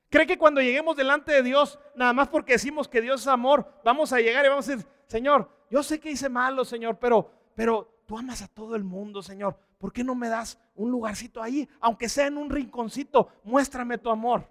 ¿Cree 0.09 0.27
que 0.27 0.37
cuando 0.37 0.59
lleguemos 0.59 0.97
delante 0.97 1.31
de 1.31 1.43
Dios, 1.43 1.79
nada 1.95 2.13
más 2.13 2.27
porque 2.27 2.53
decimos 2.53 2.87
que 2.87 3.01
Dios 3.01 3.21
es 3.21 3.27
amor, 3.27 3.81
vamos 3.85 4.11
a 4.11 4.19
llegar 4.19 4.45
y 4.45 4.49
vamos 4.49 4.67
a 4.67 4.71
decir, 4.71 4.87
Señor, 5.07 5.49
yo 5.69 5.83
sé 5.83 5.99
que 5.99 6.11
hice 6.11 6.29
malo, 6.29 6.65
Señor, 6.65 6.97
pero, 6.97 7.31
pero 7.55 8.01
tú 8.05 8.17
amas 8.17 8.41
a 8.41 8.47
todo 8.47 8.75
el 8.75 8.83
mundo, 8.83 9.21
Señor. 9.21 9.57
¿Por 9.77 9.93
qué 9.93 10.03
no 10.03 10.15
me 10.15 10.27
das 10.27 10.59
un 10.75 10.91
lugarcito 10.91 11.41
ahí? 11.41 11.69
Aunque 11.79 12.09
sea 12.09 12.27
en 12.27 12.37
un 12.37 12.49
rinconcito, 12.49 13.29
muéstrame 13.43 13.97
tu 13.97 14.09
amor. 14.09 14.49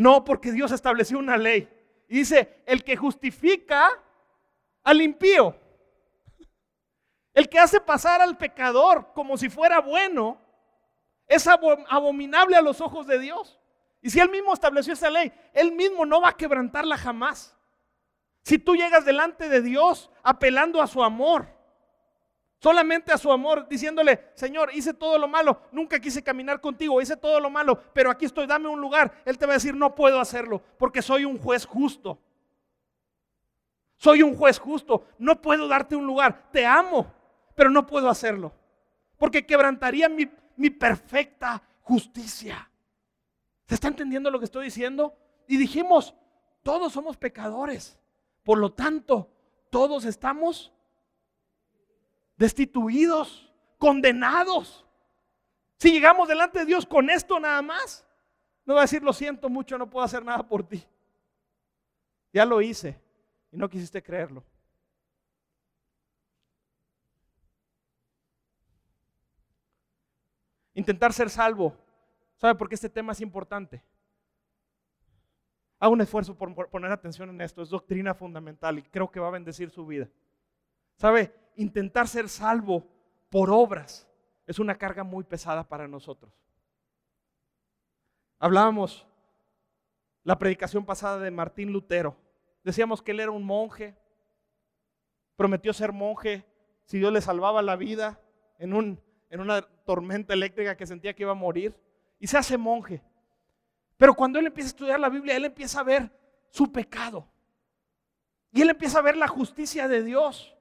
No, 0.00 0.24
porque 0.24 0.50
Dios 0.50 0.72
estableció 0.72 1.18
una 1.18 1.36
ley. 1.36 1.68
Y 2.08 2.20
dice, 2.20 2.62
el 2.64 2.82
que 2.82 2.96
justifica 2.96 3.90
al 4.82 5.02
impío, 5.02 5.54
el 7.34 7.50
que 7.50 7.58
hace 7.58 7.82
pasar 7.82 8.22
al 8.22 8.38
pecador 8.38 9.12
como 9.12 9.36
si 9.36 9.50
fuera 9.50 9.78
bueno, 9.80 10.40
es 11.26 11.46
abominable 11.46 12.56
a 12.56 12.62
los 12.62 12.80
ojos 12.80 13.06
de 13.06 13.18
Dios. 13.18 13.60
Y 14.00 14.08
si 14.08 14.20
Él 14.20 14.30
mismo 14.30 14.54
estableció 14.54 14.94
esa 14.94 15.10
ley, 15.10 15.34
Él 15.52 15.72
mismo 15.72 16.06
no 16.06 16.22
va 16.22 16.30
a 16.30 16.36
quebrantarla 16.36 16.96
jamás. 16.96 17.54
Si 18.42 18.58
tú 18.58 18.76
llegas 18.76 19.04
delante 19.04 19.50
de 19.50 19.60
Dios 19.60 20.10
apelando 20.22 20.80
a 20.80 20.86
su 20.86 21.04
amor, 21.04 21.46
solamente 22.60 23.10
a 23.12 23.18
su 23.18 23.32
amor, 23.32 23.66
diciéndole, 23.68 24.30
Señor, 24.34 24.70
hice 24.74 24.94
todo 24.94 25.18
lo 25.18 25.26
malo, 25.26 25.62
nunca 25.72 25.98
quise 25.98 26.22
caminar 26.22 26.60
contigo, 26.60 27.00
hice 27.00 27.16
todo 27.16 27.40
lo 27.40 27.50
malo, 27.50 27.82
pero 27.92 28.10
aquí 28.10 28.26
estoy, 28.26 28.46
dame 28.46 28.68
un 28.68 28.80
lugar. 28.80 29.22
Él 29.24 29.38
te 29.38 29.46
va 29.46 29.54
a 29.54 29.56
decir, 29.56 29.74
no 29.74 29.94
puedo 29.94 30.20
hacerlo, 30.20 30.62
porque 30.78 31.02
soy 31.02 31.24
un 31.24 31.38
juez 31.38 31.64
justo. 31.64 32.18
Soy 33.96 34.22
un 34.22 34.34
juez 34.34 34.58
justo, 34.58 35.06
no 35.18 35.42
puedo 35.42 35.68
darte 35.68 35.94
un 35.96 36.06
lugar, 36.06 36.48
te 36.52 36.64
amo, 36.64 37.12
pero 37.54 37.68
no 37.68 37.86
puedo 37.86 38.08
hacerlo, 38.08 38.52
porque 39.18 39.44
quebrantaría 39.44 40.08
mi, 40.08 40.70
perfecta 40.70 41.62
justicia. 41.82 42.70
¿Se 43.66 43.74
está 43.74 43.88
entendiendo 43.88 44.30
lo 44.30 44.38
que 44.38 44.46
estoy 44.46 44.64
diciendo? 44.64 45.14
Y 45.46 45.58
dijimos, 45.58 46.14
todos 46.62 46.94
somos 46.94 47.18
pecadores. 47.18 47.98
Por 48.42 48.56
lo 48.56 48.72
tanto, 48.72 49.30
todos 49.68 50.06
estamos 50.06 50.72
destituidos, 52.40 53.52
condenados. 53.76 54.86
Si 55.76 55.92
llegamos 55.92 56.26
delante 56.26 56.60
de 56.60 56.64
Dios 56.64 56.86
con 56.86 57.10
esto 57.10 57.38
nada 57.38 57.60
más, 57.60 58.06
no 58.64 58.74
va 58.74 58.80
a 58.80 58.84
decir, 58.84 59.02
lo 59.02 59.12
siento 59.12 59.50
mucho, 59.50 59.76
no 59.76 59.90
puedo 59.90 60.06
hacer 60.06 60.24
nada 60.24 60.42
por 60.42 60.66
ti. 60.66 60.82
Ya 62.32 62.46
lo 62.46 62.62
hice 62.62 62.98
y 63.52 63.58
no 63.58 63.68
quisiste 63.68 64.02
creerlo. 64.02 64.42
Intentar 70.72 71.12
ser 71.12 71.28
salvo 71.28 71.76
¿Sabe 72.36 72.54
por 72.54 72.70
qué 72.70 72.74
este 72.74 72.88
tema 72.88 73.12
es 73.12 73.20
importante? 73.20 73.84
Haga 75.78 75.92
un 75.92 76.00
esfuerzo 76.00 76.34
por 76.34 76.70
poner 76.70 76.90
atención 76.90 77.28
en 77.28 77.42
esto. 77.42 77.60
Es 77.60 77.68
doctrina 77.68 78.14
fundamental 78.14 78.78
y 78.78 78.82
creo 78.82 79.10
que 79.10 79.20
va 79.20 79.28
a 79.28 79.32
bendecir 79.32 79.68
su 79.68 79.84
vida. 79.84 80.08
¿Sabe? 80.96 81.34
Intentar 81.60 82.08
ser 82.08 82.30
salvo 82.30 82.86
por 83.28 83.50
obras 83.50 84.08
es 84.46 84.58
una 84.58 84.78
carga 84.78 85.04
muy 85.04 85.24
pesada 85.24 85.68
para 85.68 85.86
nosotros. 85.86 86.32
Hablábamos 88.38 89.06
la 90.24 90.38
predicación 90.38 90.86
pasada 90.86 91.18
de 91.18 91.30
Martín 91.30 91.70
Lutero. 91.70 92.16
Decíamos 92.64 93.02
que 93.02 93.10
él 93.10 93.20
era 93.20 93.30
un 93.30 93.44
monje, 93.44 93.94
prometió 95.36 95.74
ser 95.74 95.92
monje 95.92 96.46
si 96.86 96.98
Dios 96.98 97.12
le 97.12 97.20
salvaba 97.20 97.60
la 97.60 97.76
vida 97.76 98.18
en, 98.58 98.72
un, 98.72 98.98
en 99.28 99.40
una 99.40 99.60
tormenta 99.60 100.32
eléctrica 100.32 100.78
que 100.78 100.86
sentía 100.86 101.12
que 101.12 101.24
iba 101.24 101.32
a 101.32 101.34
morir 101.34 101.78
y 102.18 102.26
se 102.26 102.38
hace 102.38 102.56
monje. 102.56 103.02
Pero 103.98 104.14
cuando 104.14 104.38
él 104.38 104.46
empieza 104.46 104.68
a 104.68 104.70
estudiar 104.70 104.98
la 104.98 105.10
Biblia, 105.10 105.36
él 105.36 105.44
empieza 105.44 105.80
a 105.80 105.84
ver 105.84 106.10
su 106.48 106.72
pecado. 106.72 107.28
Y 108.50 108.62
él 108.62 108.70
empieza 108.70 109.00
a 109.00 109.02
ver 109.02 109.18
la 109.18 109.28
justicia 109.28 109.88
de 109.88 110.02
Dios. 110.02 110.56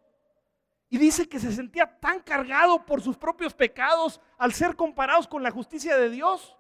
Y 0.90 0.98
dice 0.98 1.30
que 1.30 1.40
se 1.40 1.52
sentía 1.52 2.00
tan 2.00 2.20
cargado 2.22 2.86
por 2.86 3.02
sus 3.02 3.16
propios 3.16 3.54
pecados 3.54 4.20
al 4.38 4.54
ser 4.54 4.76
comparados 4.76 5.28
con 5.28 5.44
la 5.44 5.52
justicia 5.52 5.96
de 5.98 6.10
Dios, 6.10 6.58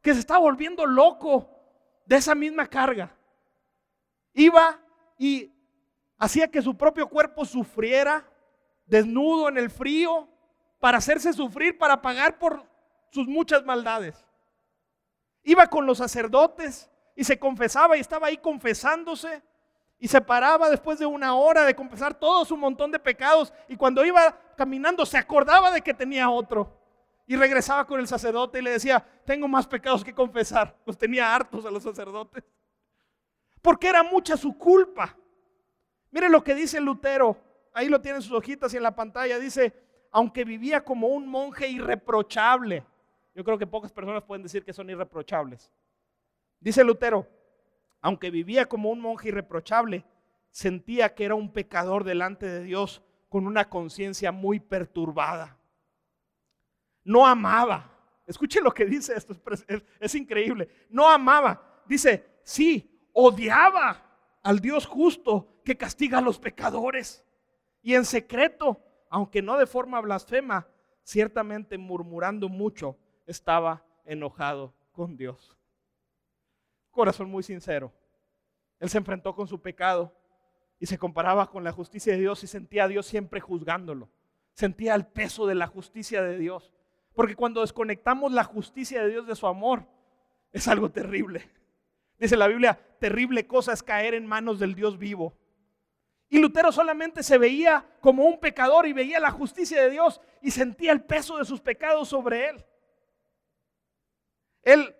que 0.00 0.14
se 0.14 0.20
estaba 0.20 0.40
volviendo 0.40 0.86
loco 0.86 1.50
de 2.06 2.16
esa 2.16 2.34
misma 2.34 2.66
carga. 2.66 3.14
Iba 4.32 4.80
y 5.18 5.52
hacía 6.18 6.50
que 6.50 6.62
su 6.62 6.76
propio 6.76 7.08
cuerpo 7.08 7.44
sufriera, 7.44 8.26
desnudo 8.86 9.48
en 9.48 9.58
el 9.58 9.68
frío, 9.68 10.28
para 10.78 10.98
hacerse 10.98 11.32
sufrir, 11.32 11.76
para 11.76 12.00
pagar 12.00 12.38
por 12.38 12.64
sus 13.10 13.26
muchas 13.26 13.64
maldades. 13.64 14.24
Iba 15.42 15.66
con 15.66 15.86
los 15.86 15.98
sacerdotes 15.98 16.90
y 17.14 17.24
se 17.24 17.38
confesaba 17.38 17.96
y 17.96 18.00
estaba 18.00 18.28
ahí 18.28 18.38
confesándose 18.38 19.42
y 19.98 20.08
se 20.08 20.20
paraba 20.20 20.68
después 20.68 20.98
de 20.98 21.06
una 21.06 21.34
hora 21.34 21.64
de 21.64 21.74
confesar 21.74 22.14
todo 22.14 22.44
su 22.44 22.56
montón 22.56 22.90
de 22.90 22.98
pecados 22.98 23.52
y 23.68 23.76
cuando 23.76 24.04
iba 24.04 24.38
caminando 24.56 25.06
se 25.06 25.16
acordaba 25.16 25.70
de 25.70 25.80
que 25.80 25.94
tenía 25.94 26.28
otro 26.28 26.76
y 27.26 27.36
regresaba 27.36 27.86
con 27.86 27.98
el 27.98 28.06
sacerdote 28.06 28.58
y 28.58 28.62
le 28.62 28.70
decía, 28.70 29.04
tengo 29.24 29.48
más 29.48 29.66
pecados 29.66 30.04
que 30.04 30.14
confesar. 30.14 30.76
Los 30.86 30.96
tenía 30.96 31.34
hartos 31.34 31.66
a 31.66 31.70
los 31.70 31.82
sacerdotes. 31.82 32.44
Porque 33.60 33.88
era 33.88 34.04
mucha 34.04 34.36
su 34.36 34.56
culpa. 34.56 35.16
Mire 36.12 36.28
lo 36.28 36.44
que 36.44 36.54
dice 36.54 36.80
Lutero, 36.80 37.36
ahí 37.74 37.88
lo 37.88 38.00
tienen 38.00 38.22
sus 38.22 38.32
hojitas 38.32 38.72
y 38.72 38.76
en 38.76 38.84
la 38.84 38.94
pantalla, 38.94 39.40
dice, 39.40 39.74
aunque 40.12 40.44
vivía 40.44 40.84
como 40.84 41.08
un 41.08 41.26
monje 41.26 41.66
irreprochable, 41.66 42.84
yo 43.34 43.42
creo 43.42 43.58
que 43.58 43.66
pocas 43.66 43.92
personas 43.92 44.22
pueden 44.22 44.44
decir 44.44 44.64
que 44.64 44.72
son 44.72 44.88
irreprochables. 44.88 45.70
Dice 46.60 46.84
Lutero, 46.84 47.26
aunque 48.00 48.30
vivía 48.30 48.66
como 48.66 48.90
un 48.90 49.00
monje 49.00 49.28
irreprochable, 49.28 50.04
sentía 50.50 51.14
que 51.14 51.24
era 51.24 51.34
un 51.34 51.52
pecador 51.52 52.04
delante 52.04 52.46
de 52.46 52.62
Dios 52.62 53.02
con 53.28 53.46
una 53.46 53.68
conciencia 53.68 54.32
muy 54.32 54.60
perturbada. 54.60 55.58
No 57.04 57.26
amaba. 57.26 57.92
Escuche 58.26 58.60
lo 58.60 58.72
que 58.72 58.84
dice 58.84 59.14
esto, 59.14 59.36
es, 59.50 59.84
es, 60.00 60.14
increíble. 60.14 60.68
No 60.88 61.08
amaba. 61.08 61.82
Dice, 61.86 62.40
sí, 62.42 63.08
odiaba 63.12 64.02
al 64.42 64.60
Dios 64.60 64.86
justo 64.86 65.60
que 65.64 65.76
castiga 65.76 66.18
a 66.18 66.22
los 66.22 66.38
pecadores. 66.38 67.24
Y 67.82 67.94
en 67.94 68.04
secreto, 68.04 68.80
aunque 69.10 69.42
no 69.42 69.56
de 69.56 69.66
forma 69.66 70.00
blasfema, 70.00 70.66
ciertamente 71.04 71.78
murmurando 71.78 72.48
mucho, 72.48 72.98
estaba 73.26 73.84
enojado 74.04 74.74
con 74.92 75.16
Dios. 75.16 75.56
Corazón 76.96 77.30
muy 77.30 77.42
sincero. 77.42 77.92
Él 78.80 78.88
se 78.88 78.98
enfrentó 78.98 79.34
con 79.34 79.46
su 79.46 79.60
pecado 79.60 80.12
y 80.80 80.86
se 80.86 80.98
comparaba 80.98 81.50
con 81.50 81.62
la 81.62 81.70
justicia 81.70 82.14
de 82.14 82.20
Dios 82.20 82.42
y 82.42 82.46
sentía 82.46 82.84
a 82.84 82.88
Dios 82.88 83.06
siempre 83.06 83.38
juzgándolo. 83.38 84.08
Sentía 84.54 84.94
el 84.94 85.06
peso 85.06 85.46
de 85.46 85.54
la 85.54 85.66
justicia 85.66 86.22
de 86.22 86.38
Dios. 86.38 86.72
Porque 87.14 87.36
cuando 87.36 87.60
desconectamos 87.60 88.32
la 88.32 88.44
justicia 88.44 89.02
de 89.02 89.10
Dios 89.10 89.26
de 89.26 89.36
su 89.36 89.46
amor, 89.46 89.86
es 90.52 90.66
algo 90.68 90.90
terrible. 90.90 91.48
Dice 92.18 92.36
la 92.36 92.48
Biblia, 92.48 92.80
terrible 92.98 93.46
cosa 93.46 93.74
es 93.74 93.82
caer 93.82 94.14
en 94.14 94.26
manos 94.26 94.58
del 94.58 94.74
Dios 94.74 94.98
vivo. 94.98 95.34
Y 96.30 96.38
Lutero 96.38 96.72
solamente 96.72 97.22
se 97.22 97.36
veía 97.36 97.86
como 98.00 98.24
un 98.24 98.40
pecador 98.40 98.86
y 98.86 98.94
veía 98.94 99.20
la 99.20 99.30
justicia 99.30 99.82
de 99.82 99.90
Dios 99.90 100.20
y 100.40 100.50
sentía 100.50 100.92
el 100.92 101.02
peso 101.02 101.36
de 101.36 101.44
sus 101.44 101.60
pecados 101.60 102.08
sobre 102.08 102.48
él. 102.48 102.64
Él 104.62 104.96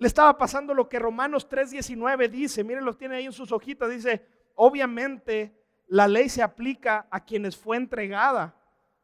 le 0.00 0.06
estaba 0.06 0.38
pasando 0.38 0.72
lo 0.72 0.88
que 0.88 0.98
Romanos 0.98 1.46
3:19 1.46 2.30
dice, 2.30 2.64
miren, 2.64 2.86
lo 2.86 2.96
tiene 2.96 3.16
ahí 3.16 3.26
en 3.26 3.34
sus 3.34 3.52
hojitas, 3.52 3.90
dice, 3.90 4.26
obviamente 4.54 5.54
la 5.88 6.08
ley 6.08 6.30
se 6.30 6.42
aplica 6.42 7.06
a 7.10 7.22
quienes 7.22 7.54
fue 7.54 7.76
entregada, 7.76 8.56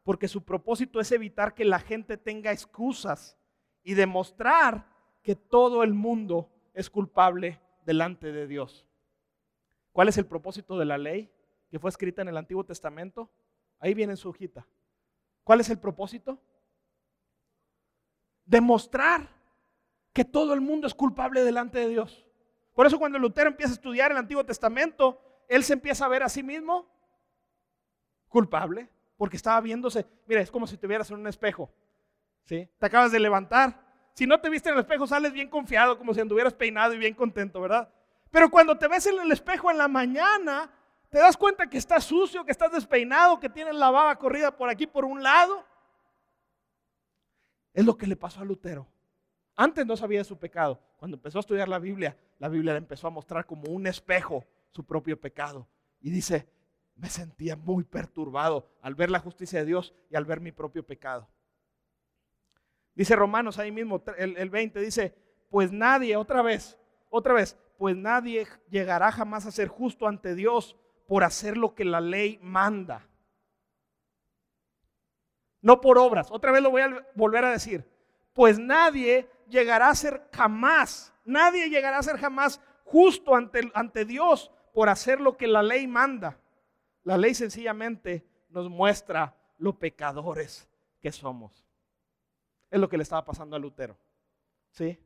porque 0.03 0.27
su 0.27 0.43
propósito 0.43 0.99
es 0.99 1.11
evitar 1.11 1.53
que 1.53 1.65
la 1.65 1.79
gente 1.79 2.17
tenga 2.17 2.51
excusas 2.51 3.37
y 3.83 3.93
demostrar 3.93 4.87
que 5.21 5.35
todo 5.35 5.83
el 5.83 5.93
mundo 5.93 6.49
es 6.73 6.89
culpable 6.89 7.61
delante 7.85 8.31
de 8.31 8.47
Dios. 8.47 8.87
¿Cuál 9.91 10.09
es 10.09 10.17
el 10.17 10.25
propósito 10.25 10.79
de 10.79 10.85
la 10.85 10.97
ley 10.97 11.31
que 11.69 11.77
fue 11.77 11.91
escrita 11.91 12.23
en 12.23 12.29
el 12.29 12.37
Antiguo 12.37 12.63
Testamento? 12.63 13.29
Ahí 13.77 13.93
viene 13.93 14.13
en 14.13 14.17
su 14.17 14.29
hojita. 14.29 14.65
¿Cuál 15.43 15.59
es 15.59 15.69
el 15.69 15.77
propósito? 15.77 16.41
Demostrar 18.45 19.36
que 20.17 20.25
todo 20.25 20.55
el 20.55 20.61
mundo 20.61 20.87
es 20.87 20.95
culpable 20.95 21.43
delante 21.43 21.77
de 21.77 21.89
Dios. 21.89 22.25
Por 22.73 22.87
eso 22.87 22.97
cuando 22.97 23.19
Lutero 23.19 23.51
empieza 23.51 23.73
a 23.73 23.75
estudiar 23.75 24.09
el 24.09 24.17
Antiguo 24.17 24.43
Testamento, 24.43 25.21
él 25.47 25.63
se 25.63 25.73
empieza 25.73 26.05
a 26.05 26.07
ver 26.07 26.23
a 26.23 26.27
sí 26.27 26.41
mismo 26.41 26.89
culpable, 28.27 28.89
porque 29.15 29.37
estaba 29.37 29.61
viéndose, 29.61 30.07
mira, 30.25 30.41
es 30.41 30.49
como 30.49 30.65
si 30.65 30.75
te 30.75 30.87
vieras 30.87 31.11
en 31.11 31.19
un 31.19 31.27
espejo. 31.27 31.71
¿sí? 32.45 32.67
Te 32.79 32.85
acabas 32.87 33.11
de 33.11 33.19
levantar. 33.19 33.79
Si 34.13 34.25
no 34.25 34.41
te 34.41 34.49
viste 34.49 34.69
en 34.69 34.73
el 34.73 34.81
espejo, 34.81 35.05
sales 35.05 35.33
bien 35.33 35.51
confiado, 35.51 35.99
como 35.99 36.15
si 36.15 36.19
anduvieras 36.19 36.55
peinado 36.55 36.95
y 36.95 36.97
bien 36.97 37.13
contento, 37.13 37.61
¿verdad? 37.61 37.87
Pero 38.31 38.49
cuando 38.49 38.75
te 38.75 38.87
ves 38.87 39.05
en 39.05 39.19
el 39.19 39.31
espejo 39.31 39.69
en 39.69 39.77
la 39.77 39.87
mañana, 39.87 40.71
te 41.09 41.19
das 41.19 41.37
cuenta 41.37 41.69
que 41.69 41.77
estás 41.77 42.05
sucio, 42.05 42.43
que 42.43 42.51
estás 42.53 42.71
despeinado, 42.71 43.39
que 43.39 43.49
tienes 43.49 43.75
la 43.75 43.91
baba 43.91 44.15
corrida 44.15 44.57
por 44.57 44.67
aquí 44.67 44.87
por 44.87 45.05
un 45.05 45.21
lado. 45.21 45.63
Es 47.71 47.85
lo 47.85 47.95
que 47.95 48.07
le 48.07 48.15
pasó 48.15 48.41
a 48.41 48.45
Lutero. 48.45 48.87
Antes 49.59 49.87
no 49.87 49.97
sabía 49.97 50.19
de 50.19 50.23
su 50.23 50.37
pecado. 50.37 50.79
Cuando 50.97 51.17
empezó 51.17 51.39
a 51.39 51.41
estudiar 51.41 51.67
la 51.67 51.79
Biblia, 51.79 52.15
la 52.37 52.47
Biblia 52.47 52.73
le 52.73 52.77
empezó 52.77 53.07
a 53.07 53.09
mostrar 53.09 53.47
como 53.47 53.71
un 53.71 53.87
espejo 53.87 54.45
su 54.69 54.85
propio 54.85 55.19
pecado. 55.19 55.67
Y 55.99 56.11
dice, 56.11 56.47
me 56.95 57.09
sentía 57.09 57.55
muy 57.55 57.83
perturbado 57.83 58.69
al 58.81 58.93
ver 58.93 59.09
la 59.09 59.19
justicia 59.19 59.59
de 59.59 59.65
Dios 59.65 59.95
y 60.11 60.15
al 60.15 60.25
ver 60.25 60.41
mi 60.41 60.51
propio 60.51 60.85
pecado. 60.85 61.27
Dice 62.93 63.15
Romanos 63.15 63.57
ahí 63.57 63.71
mismo, 63.71 64.03
el, 64.17 64.37
el 64.37 64.49
20, 64.51 64.79
dice, 64.79 65.15
pues 65.49 65.71
nadie, 65.71 66.15
otra 66.15 66.43
vez, 66.43 66.77
otra 67.09 67.33
vez, 67.33 67.57
pues 67.79 67.95
nadie 67.95 68.45
llegará 68.69 69.11
jamás 69.11 69.47
a 69.47 69.51
ser 69.51 69.69
justo 69.69 70.07
ante 70.07 70.35
Dios 70.35 70.77
por 71.07 71.23
hacer 71.23 71.57
lo 71.57 71.73
que 71.73 71.83
la 71.83 72.01
ley 72.01 72.39
manda. 72.43 73.07
No 75.61 75.81
por 75.81 75.97
obras. 75.97 76.29
Otra 76.29 76.51
vez 76.51 76.61
lo 76.61 76.69
voy 76.69 76.81
a 76.83 77.07
volver 77.15 77.43
a 77.43 77.51
decir. 77.51 77.83
Pues 78.33 78.59
nadie 78.59 79.27
llegará 79.49 79.89
a 79.89 79.95
ser 79.95 80.27
jamás, 80.33 81.13
nadie 81.25 81.69
llegará 81.69 81.97
a 81.99 82.03
ser 82.03 82.17
jamás 82.17 82.61
justo 82.83 83.35
ante, 83.35 83.71
ante 83.73 84.05
Dios 84.05 84.51
por 84.73 84.89
hacer 84.89 85.19
lo 85.19 85.37
que 85.37 85.47
la 85.47 85.63
ley 85.63 85.87
manda. 85.87 86.39
La 87.03 87.17
ley 87.17 87.33
sencillamente 87.33 88.25
nos 88.49 88.69
muestra 88.69 89.35
lo 89.57 89.77
pecadores 89.77 90.67
que 90.99 91.11
somos. 91.11 91.65
Es 92.69 92.79
lo 92.79 92.89
que 92.89 92.97
le 92.97 93.03
estaba 93.03 93.25
pasando 93.25 93.55
a 93.55 93.59
Lutero. 93.59 93.97
¿Sí? 94.71 94.99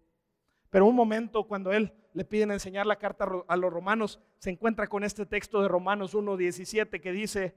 Pero 0.70 0.86
un 0.86 0.96
momento 0.96 1.48
cuando 1.48 1.72
él 1.72 1.94
le 2.14 2.26
piden 2.26 2.52
enseñar 2.52 2.86
la 2.86 2.98
carta 2.98 3.28
a 3.48 3.56
los 3.56 3.72
romanos, 3.72 4.20
se 4.38 4.50
encuentra 4.50 4.88
con 4.88 5.04
este 5.04 5.26
texto 5.26 5.62
de 5.62 5.68
Romanos 5.68 6.16
1.17 6.16 7.00
que 7.00 7.12
dice, 7.12 7.56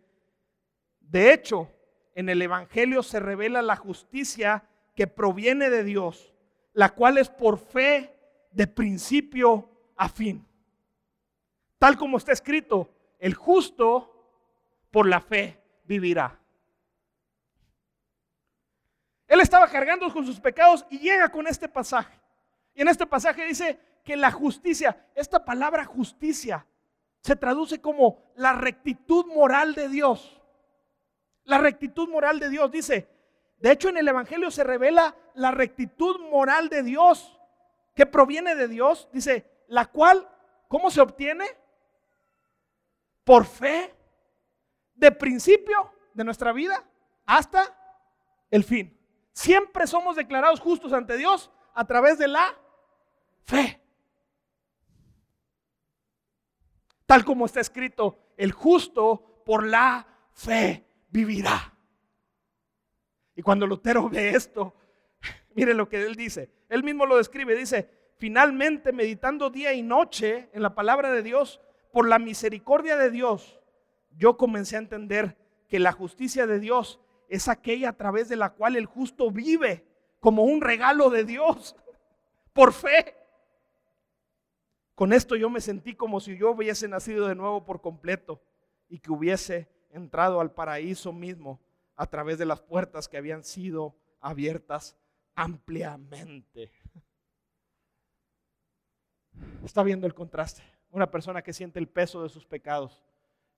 de 1.01 1.33
hecho, 1.33 1.71
en 2.15 2.29
el 2.29 2.43
Evangelio 2.43 3.03
se 3.03 3.21
revela 3.21 3.63
la 3.63 3.77
justicia 3.77 4.69
que 4.95 5.07
proviene 5.07 5.71
de 5.71 5.85
Dios 5.85 6.34
la 6.75 6.91
cual 6.91 7.19
es 7.19 7.29
por 7.29 7.59
fe 7.59 8.15
de 8.51 8.67
principio 8.67 9.71
a 9.97 10.09
fin. 10.09 10.47
Tal 11.79 11.97
como 11.97 12.19
está 12.19 12.33
escrito, 12.33 12.91
el 13.19 13.35
justo 13.35 14.11
por 14.91 15.09
la 15.09 15.21
fe 15.21 15.61
vivirá. 15.85 16.39
Él 19.27 19.41
estaba 19.41 19.69
cargando 19.69 20.13
con 20.13 20.27
sus 20.27 20.39
pecados 20.39 20.85
y 20.91 20.99
llega 20.99 21.31
con 21.31 21.47
este 21.47 21.69
pasaje. 21.69 22.21
Y 22.75 22.83
en 22.83 22.89
este 22.89 23.07
pasaje 23.07 23.45
dice 23.47 23.79
que 24.05 24.17
la 24.17 24.31
justicia, 24.31 25.09
esta 25.15 25.45
palabra 25.45 25.85
justicia, 25.85 26.67
se 27.21 27.37
traduce 27.37 27.81
como 27.81 28.23
la 28.37 28.53
rectitud 28.53 29.27
moral 29.27 29.75
de 29.75 29.89
Dios. 29.89 30.41
La 31.45 31.59
rectitud 31.59 32.09
moral 32.09 32.39
de 32.39 32.51
Dios 32.51 32.71
dice, 32.71 33.09
de 33.65 33.73
hecho, 33.73 33.89
en 33.89 33.97
el 33.97 34.07
Evangelio 34.07 34.51
se 34.51 34.63
revela 34.63 35.17
la 35.33 35.51
rectitud 35.51 36.21
moral 36.31 36.69
de 36.69 36.83
Dios, 36.83 37.41
que 37.95 38.05
proviene 38.05 38.55
de 38.55 38.69
Dios, 38.69 39.09
dice, 39.11 39.51
la 39.69 39.87
cual, 39.87 40.29
¿cómo 40.69 40.91
se 40.91 41.01
obtiene? 41.01 41.47
Por 43.25 43.47
fe, 43.47 43.95
de 44.95 45.11
principio 45.13 45.91
de 46.13 46.25
nuestra 46.25 46.53
vida 46.53 46.85
hasta 47.25 47.75
el 48.51 48.65
fin. 48.65 49.01
Siempre 49.33 49.87
somos 49.87 50.17
declarados 50.17 50.61
justos 50.61 50.93
ante 50.93 51.17
Dios 51.17 51.51
a 51.73 51.87
través 51.87 52.19
de 52.19 52.29
la 52.29 52.55
fe. 53.45 53.81
Tal 57.07 57.25
como 57.25 57.47
está 57.47 57.61
escrito, 57.61 58.19
el 58.37 58.53
justo 58.53 59.41
por 59.47 59.67
la 59.67 60.07
fe 60.35 60.87
vivirá. 61.09 61.74
Y 63.37 63.43
cuando 63.43 63.67
Lutero 63.67 64.09
ve 64.09 64.31
esto, 64.31 64.75
mire 65.55 65.75
lo 65.75 65.89
que 65.89 66.03
él 66.03 66.15
dice. 66.15 66.51
Él 66.69 66.83
mismo 66.85 67.07
lo 67.07 67.17
describe. 67.17 67.57
Dice, 67.57 67.89
finalmente 68.17 68.93
meditando 68.93 69.51
día 69.51 69.73
y 69.73 69.83
noche 69.83 70.49
en 70.53 70.63
la 70.63 70.75
palabra 70.75 71.11
de 71.13 71.23
Dios, 71.23 71.61
por 71.93 72.09
la 72.09 72.19
misericordia 72.19 72.97
de 72.97 73.11
Dios, 73.11 73.61
yo 74.17 74.37
comencé 74.37 74.77
a 74.77 74.81
entender 74.81 75.37
que 75.69 75.79
la 75.79 75.93
justicia 75.93 76.47
de 76.47 76.59
Dios 76.59 77.01
es 77.29 77.49
aquella 77.49 77.91
a 77.91 77.97
través 77.97 78.29
de 78.29 78.37
la 78.37 78.51
cual 78.51 78.77
el 78.77 78.87
justo 78.87 79.31
vive 79.31 79.85
como 80.21 80.45
un 80.45 80.61
regalo 80.61 81.11
de 81.11 81.25
Dios, 81.25 81.77
por 82.53 82.73
fe. 82.73 83.15
Con 84.95 85.13
esto 85.13 85.35
yo 85.37 85.51
me 85.51 85.61
sentí 85.61 85.95
como 85.95 86.21
si 86.21 86.37
yo 86.37 86.53
hubiese 86.53 86.87
nacido 86.89 87.27
de 87.27 87.35
nuevo 87.35 87.65
por 87.65 87.81
completo 87.81 88.41
y 88.89 89.01
que 89.01 89.11
hubiese 89.11 89.69
entrado 89.91 90.41
al 90.41 90.53
paraíso 90.53 91.13
mismo 91.13 91.61
a 91.97 92.07
través 92.07 92.39
de 92.39 92.47
las 92.47 92.61
puertas 92.61 93.09
que 93.09 93.17
habían 93.17 93.45
sido 93.45 93.97
abiertas 94.21 94.97
ampliamente. 95.35 96.73
Está 99.65 99.83
viendo 99.83 100.07
el 100.07 100.15
contraste. 100.15 100.63
Una 100.91 101.11
persona 101.11 101.43
que 101.43 101.53
siente 101.53 101.79
el 101.79 101.89
peso 101.89 102.23
de 102.23 102.29
sus 102.29 102.47
pecados, 102.47 103.03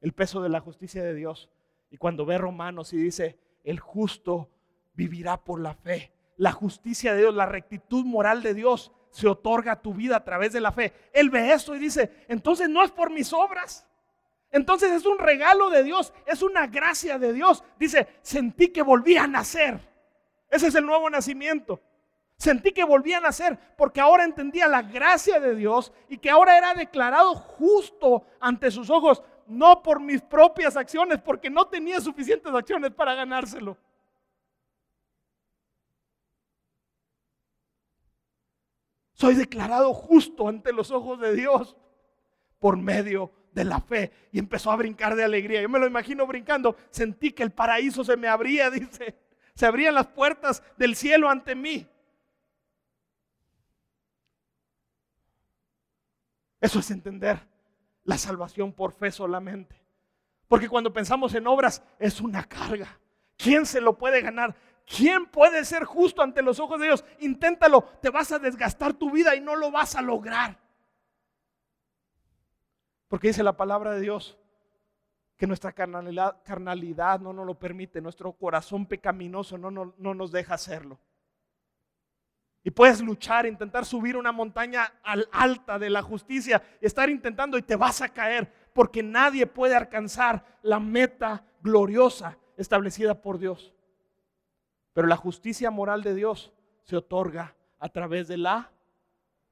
el 0.00 0.12
peso 0.12 0.42
de 0.42 0.48
la 0.48 0.60
justicia 0.60 1.02
de 1.02 1.14
Dios. 1.14 1.50
Y 1.90 1.98
cuando 1.98 2.24
ve 2.24 2.38
Romanos 2.38 2.92
y 2.92 2.96
dice, 2.96 3.38
el 3.62 3.78
justo 3.78 4.50
vivirá 4.94 5.44
por 5.44 5.60
la 5.60 5.74
fe. 5.74 6.12
La 6.36 6.52
justicia 6.52 7.14
de 7.14 7.20
Dios, 7.20 7.34
la 7.34 7.46
rectitud 7.46 8.04
moral 8.04 8.42
de 8.42 8.54
Dios 8.54 8.92
se 9.10 9.28
otorga 9.28 9.72
a 9.72 9.82
tu 9.82 9.94
vida 9.94 10.16
a 10.16 10.24
través 10.24 10.52
de 10.52 10.60
la 10.60 10.72
fe. 10.72 10.92
Él 11.12 11.30
ve 11.30 11.52
esto 11.52 11.74
y 11.74 11.78
dice, 11.78 12.24
entonces 12.28 12.68
no 12.68 12.82
es 12.82 12.90
por 12.90 13.10
mis 13.10 13.32
obras. 13.32 13.86
Entonces 14.50 14.92
es 14.92 15.04
un 15.04 15.18
regalo 15.18 15.70
de 15.70 15.82
Dios, 15.82 16.12
es 16.24 16.42
una 16.42 16.66
gracia 16.66 17.18
de 17.18 17.32
Dios. 17.32 17.62
Dice, 17.78 18.08
sentí 18.22 18.68
que 18.68 18.82
volví 18.82 19.16
a 19.16 19.26
nacer. 19.26 19.80
Ese 20.48 20.68
es 20.68 20.74
el 20.74 20.86
nuevo 20.86 21.10
nacimiento. 21.10 21.80
Sentí 22.38 22.72
que 22.72 22.84
volví 22.84 23.12
a 23.12 23.20
nacer 23.20 23.58
porque 23.76 24.00
ahora 24.00 24.24
entendía 24.24 24.68
la 24.68 24.82
gracia 24.82 25.40
de 25.40 25.54
Dios 25.54 25.92
y 26.08 26.18
que 26.18 26.30
ahora 26.30 26.58
era 26.58 26.74
declarado 26.74 27.34
justo 27.34 28.26
ante 28.40 28.70
sus 28.70 28.90
ojos, 28.90 29.22
no 29.46 29.82
por 29.82 30.00
mis 30.00 30.20
propias 30.20 30.76
acciones, 30.76 31.20
porque 31.20 31.48
no 31.48 31.66
tenía 31.66 32.00
suficientes 32.00 32.52
acciones 32.52 32.92
para 32.92 33.14
ganárselo. 33.14 33.76
Soy 39.12 39.34
declarado 39.34 39.94
justo 39.94 40.46
ante 40.46 40.74
los 40.74 40.90
ojos 40.90 41.18
de 41.18 41.34
Dios 41.34 41.74
por 42.58 42.76
medio 42.76 43.32
de 43.45 43.45
la 43.64 43.80
fe 43.80 44.12
y 44.32 44.38
empezó 44.38 44.70
a 44.70 44.76
brincar 44.76 45.16
de 45.16 45.24
alegría. 45.24 45.62
Yo 45.62 45.68
me 45.68 45.78
lo 45.78 45.86
imagino 45.86 46.26
brincando, 46.26 46.76
sentí 46.90 47.32
que 47.32 47.42
el 47.42 47.52
paraíso 47.52 48.04
se 48.04 48.16
me 48.16 48.28
abría, 48.28 48.70
dice, 48.70 49.16
se 49.54 49.66
abrían 49.66 49.94
las 49.94 50.08
puertas 50.08 50.62
del 50.76 50.96
cielo 50.96 51.30
ante 51.30 51.54
mí. 51.54 51.86
Eso 56.60 56.78
es 56.80 56.90
entender 56.90 57.40
la 58.04 58.18
salvación 58.18 58.72
por 58.72 58.92
fe 58.92 59.10
solamente. 59.10 59.80
Porque 60.48 60.68
cuando 60.68 60.92
pensamos 60.92 61.34
en 61.34 61.46
obras 61.46 61.82
es 61.98 62.20
una 62.20 62.44
carga. 62.44 62.98
¿Quién 63.36 63.66
se 63.66 63.80
lo 63.80 63.98
puede 63.98 64.20
ganar? 64.22 64.54
¿Quién 64.86 65.26
puede 65.26 65.64
ser 65.64 65.84
justo 65.84 66.22
ante 66.22 66.42
los 66.42 66.60
ojos 66.60 66.78
de 66.80 66.86
Dios? 66.86 67.04
Inténtalo, 67.20 67.82
te 68.00 68.10
vas 68.10 68.30
a 68.32 68.38
desgastar 68.38 68.94
tu 68.94 69.10
vida 69.10 69.34
y 69.34 69.40
no 69.40 69.56
lo 69.56 69.70
vas 69.70 69.96
a 69.96 70.02
lograr. 70.02 70.58
Porque 73.08 73.28
dice 73.28 73.42
la 73.42 73.56
palabra 73.56 73.92
de 73.92 74.00
Dios 74.00 74.38
que 75.36 75.46
nuestra 75.46 75.72
carnalidad, 75.72 77.20
no 77.20 77.32
nos 77.32 77.46
lo 77.46 77.58
permite, 77.58 78.00
nuestro 78.00 78.32
corazón 78.32 78.86
pecaminoso 78.86 79.58
no, 79.58 79.70
no, 79.70 79.94
no 79.98 80.14
nos 80.14 80.32
deja 80.32 80.54
hacerlo. 80.54 80.98
Y 82.64 82.70
puedes 82.70 83.00
luchar, 83.00 83.46
intentar 83.46 83.84
subir 83.84 84.16
una 84.16 84.32
montaña 84.32 84.94
al 85.04 85.28
alta 85.30 85.78
de 85.78 85.90
la 85.90 86.02
justicia, 86.02 86.62
estar 86.80 87.08
intentando 87.08 87.58
y 87.58 87.62
te 87.62 87.76
vas 87.76 88.00
a 88.00 88.08
caer, 88.08 88.52
porque 88.72 89.02
nadie 89.02 89.46
puede 89.46 89.76
alcanzar 89.76 90.44
la 90.62 90.80
meta 90.80 91.44
gloriosa 91.60 92.38
establecida 92.56 93.20
por 93.20 93.38
Dios. 93.38 93.72
Pero 94.94 95.06
la 95.06 95.16
justicia 95.16 95.70
moral 95.70 96.02
de 96.02 96.14
Dios 96.14 96.52
se 96.82 96.96
otorga 96.96 97.54
a 97.78 97.88
través 97.90 98.26
de 98.26 98.38
la 98.38 98.72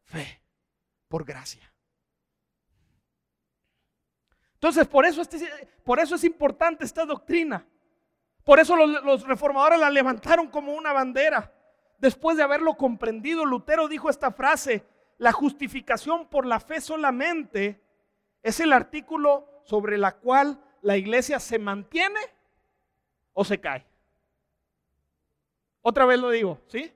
fe, 0.03 0.41
por 1.07 1.25
gracia. 1.25 1.74
Entonces, 4.65 4.89
por 4.89 5.05
eso, 5.05 5.21
este, 5.21 5.47
por 5.85 6.01
eso 6.01 6.15
es 6.15 6.25
importante 6.25 6.87
esta 6.87 7.05
doctrina. 7.05 7.67
Por 8.45 8.59
eso 8.59 8.75
los, 8.75 9.05
los 9.05 9.27
reformadores 9.29 9.79
la 9.79 9.91
levantaron 9.91 10.47
como 10.49 10.73
una 10.73 10.91
bandera. 10.91 11.53
Después 11.99 12.39
de 12.39 12.45
haberlo 12.45 12.73
comprendido, 12.75 13.45
Lutero 13.45 13.89
dijo 13.89 14.09
esta 14.09 14.31
frase, 14.31 14.83
la 15.19 15.33
justificación 15.33 16.29
por 16.29 16.47
la 16.47 16.61
fe 16.61 16.81
solamente 16.81 17.79
es 18.43 18.59
el 18.59 18.73
artículo 18.73 19.47
sobre 19.65 19.99
la 19.99 20.13
cual 20.13 20.59
la 20.81 20.97
iglesia 20.97 21.41
se 21.41 21.59
mantiene 21.59 22.21
o 23.35 23.45
se 23.45 23.61
cae. 23.61 23.85
Otra 25.83 26.07
vez 26.07 26.19
lo 26.19 26.31
digo, 26.31 26.63
¿sí? 26.69 26.91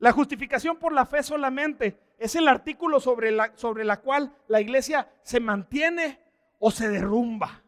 La 0.00 0.10
justificación 0.10 0.78
por 0.78 0.92
la 0.92 1.06
fe 1.06 1.22
solamente 1.22 1.96
es 2.18 2.34
el 2.34 2.48
artículo 2.48 2.98
sobre 2.98 3.30
la, 3.30 3.52
sobre 3.54 3.84
la 3.84 4.00
cual 4.00 4.34
la 4.48 4.60
iglesia 4.60 5.08
se 5.22 5.38
mantiene 5.38 6.26
o 6.58 6.70
se 6.70 6.88
derrumba. 6.88 7.62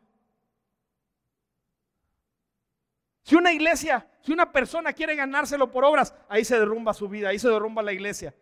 Si 3.23 3.37
una 3.37 3.53
iglesia, 3.53 4.09
si 4.23 4.33
una 4.33 4.51
persona 4.51 4.93
quiere 4.93 5.15
ganárselo 5.15 5.71
por 5.71 5.85
obras, 5.85 6.15
ahí 6.29 6.45
se 6.45 6.59
derrumba 6.59 6.93
su 6.93 7.09
vida, 7.09 7.29
ahí 7.29 7.39
se 7.39 7.49
derrumba 7.49 7.83
la 7.83 7.93
iglesia. 7.93 8.35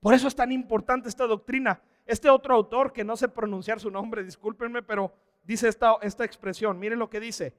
Por 0.00 0.14
eso 0.14 0.28
es 0.28 0.36
tan 0.36 0.52
importante 0.52 1.08
esta 1.08 1.26
doctrina. 1.26 1.82
Este 2.04 2.30
otro 2.30 2.54
autor, 2.54 2.92
que 2.92 3.02
no 3.02 3.16
sé 3.16 3.28
pronunciar 3.28 3.80
su 3.80 3.90
nombre, 3.90 4.22
discúlpenme, 4.22 4.82
pero 4.82 5.12
dice 5.42 5.68
esta, 5.68 5.96
esta 6.02 6.24
expresión. 6.24 6.78
Miren 6.78 7.00
lo 7.00 7.10
que 7.10 7.18
dice. 7.18 7.54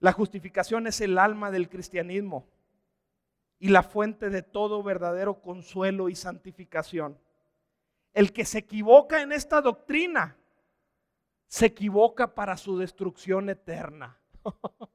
La 0.00 0.12
justificación 0.12 0.86
es 0.88 1.00
el 1.00 1.18
alma 1.18 1.52
del 1.52 1.68
cristianismo 1.68 2.48
y 3.60 3.68
la 3.68 3.82
fuente 3.82 4.30
de 4.30 4.42
todo 4.42 4.82
verdadero 4.82 5.42
consuelo 5.42 6.08
y 6.08 6.16
santificación. 6.16 7.16
El 8.12 8.32
que 8.32 8.44
se 8.44 8.58
equivoca 8.58 9.22
en 9.22 9.32
esta 9.32 9.60
doctrina, 9.60 10.36
se 11.46 11.66
equivoca 11.66 12.34
para 12.34 12.56
su 12.56 12.78
destrucción 12.78 13.50
eterna. 13.50 14.18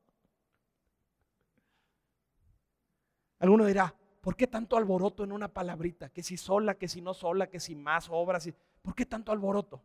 Alguno 3.40 3.66
dirá, 3.66 3.94
¿por 4.22 4.36
qué 4.36 4.48
tanto 4.48 4.78
alboroto 4.78 5.24
en 5.24 5.32
una 5.32 5.50
palabrita? 5.50 6.10
Que 6.10 6.24
si 6.24 6.38
sola, 6.38 6.76
que 6.76 6.88
si 6.88 7.02
no 7.02 7.14
sola, 7.14 7.48
que 7.48 7.60
si 7.60 7.76
más 7.76 8.08
obras. 8.10 8.50
¿Por 8.82 8.96
qué 8.96 9.06
tanto 9.06 9.32
alboroto? 9.32 9.84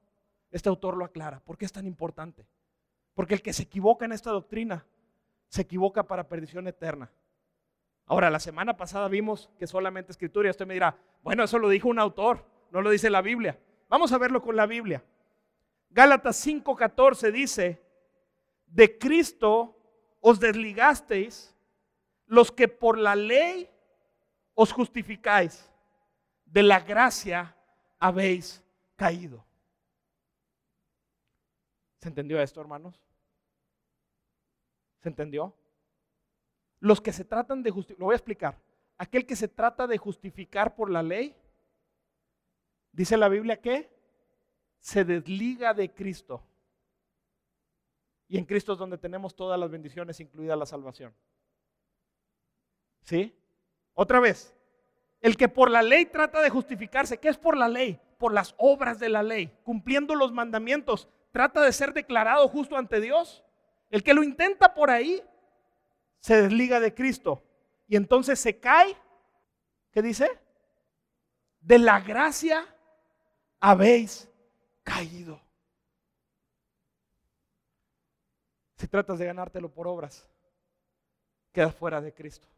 Este 0.51 0.69
autor 0.69 0.97
lo 0.97 1.05
aclara. 1.05 1.41
¿Por 1.41 1.59
qué 1.59 1.65
es 1.65 1.73
tan 1.73 1.87
importante? 1.87 2.47
Porque 3.15 3.35
el 3.35 3.43
que 3.43 3.53
se 3.53 3.65
equivoca 3.65 4.05
en 4.05 4.13
esta 4.13 4.31
doctrina 4.31 4.87
se 5.49 5.63
equivoca 5.63 6.05
para 6.05 6.29
perdición 6.29 6.69
eterna. 6.69 7.11
Ahora, 8.07 8.31
la 8.31 8.41
semana 8.41 8.77
pasada 8.77 9.09
vimos 9.09 9.51
que 9.59 9.67
solamente 9.67 10.13
escritura 10.13 10.49
y 10.49 10.51
usted 10.51 10.67
me 10.67 10.75
dirá, 10.75 10.97
bueno, 11.23 11.45
eso 11.45 11.59
lo 11.59 11.69
dijo 11.69 11.89
un 11.89 11.99
autor, 11.99 12.45
no 12.71 12.83
lo 12.83 12.91
dice 12.91 13.11
la 13.11 13.23
Biblia. 13.23 13.59
Vamos 13.89 14.13
a 14.13 14.19
verlo 14.19 14.43
con 14.43 14.57
la 14.57 14.67
Biblia. 14.67 15.05
Gálatas 15.91 16.47
5:14 16.47 17.33
dice, 17.33 17.83
de 18.67 18.99
Cristo 18.99 19.77
os 20.21 20.39
desligasteis 20.39 21.55
los 22.27 22.53
que 22.53 22.69
por 22.69 22.97
la 22.97 23.17
ley 23.17 23.69
os 24.55 24.73
justificáis, 24.73 25.69
de 26.45 26.63
la 26.63 26.81
gracia 26.81 27.57
habéis 27.99 28.63
caído. 28.95 29.45
¿Se 31.99 32.09
entendió 32.09 32.41
esto, 32.41 32.61
hermanos? 32.61 33.01
¿Se 35.01 35.09
entendió? 35.09 35.55
Los 36.79 37.01
que 37.01 37.13
se 37.13 37.25
tratan 37.25 37.63
de 37.63 37.71
justificar, 37.71 38.01
lo 38.01 38.07
voy 38.07 38.15
a 38.15 38.17
explicar, 38.17 38.59
aquel 38.97 39.27
que 39.27 39.37
se 39.37 39.49
trata 39.49 39.87
de 39.87 39.99
justificar 39.99 40.75
por 40.75 40.91
la 40.91 41.03
ley, 41.03 41.35
dice 42.93 43.17
la 43.17 43.29
Biblia 43.29 43.61
que 43.61 43.91
se 44.79 45.05
desliga 45.05 45.75
de 45.75 45.93
Cristo. 45.93 46.43
Y 48.29 48.39
en 48.39 48.45
Cristo 48.45 48.73
es 48.73 48.79
donde 48.79 48.99
tenemos 48.99 49.35
todas 49.35 49.59
las 49.59 49.71
bendiciones, 49.71 50.21
incluida 50.21 50.57
la 50.57 50.67
salvación. 50.67 51.15
¿Sí? 53.03 53.35
Otra 53.95 54.21
vez, 54.21 54.55
el 55.21 55.37
que 55.37 55.49
por 55.49 55.71
la 55.71 55.83
ley 55.83 56.07
trata 56.07 56.41
de 56.41 56.51
justificarse, 56.51 57.19
¿qué 57.19 57.29
es 57.29 57.37
por 57.37 57.57
la 57.57 57.69
ley? 57.69 58.01
Por 58.19 58.33
las 58.33 58.55
obras 58.57 58.99
de 58.99 59.09
la 59.09 59.23
ley, 59.23 59.53
cumpliendo 59.65 60.15
los 60.15 60.33
mandamientos, 60.33 61.09
trata 61.33 61.63
de 61.63 61.73
ser 61.73 61.93
declarado 61.93 62.49
justo 62.49 62.77
ante 62.77 63.01
Dios. 63.01 63.45
El 63.91 64.03
que 64.03 64.15
lo 64.15 64.23
intenta 64.23 64.75
por 64.75 64.91
ahí 64.91 65.23
se 66.21 66.41
desliga 66.41 66.81
de 66.81 66.95
Cristo 66.95 67.43
y 67.89 67.97
entonces 67.97 68.39
se 68.39 68.61
cae, 68.61 68.97
¿qué 69.91 70.03
dice? 70.03 70.31
De 71.61 71.79
la 71.79 72.01
gracia 72.01 72.65
habéis 73.61 74.29
caído. 74.83 75.41
Si 78.77 78.89
tratas 78.89 79.19
de 79.19 79.27
ganártelo 79.27 79.71
por 79.71 79.87
obras, 79.87 80.27
quedas 81.53 81.75
fuera 81.75 82.01
de 82.01 82.15
Cristo 82.15 82.49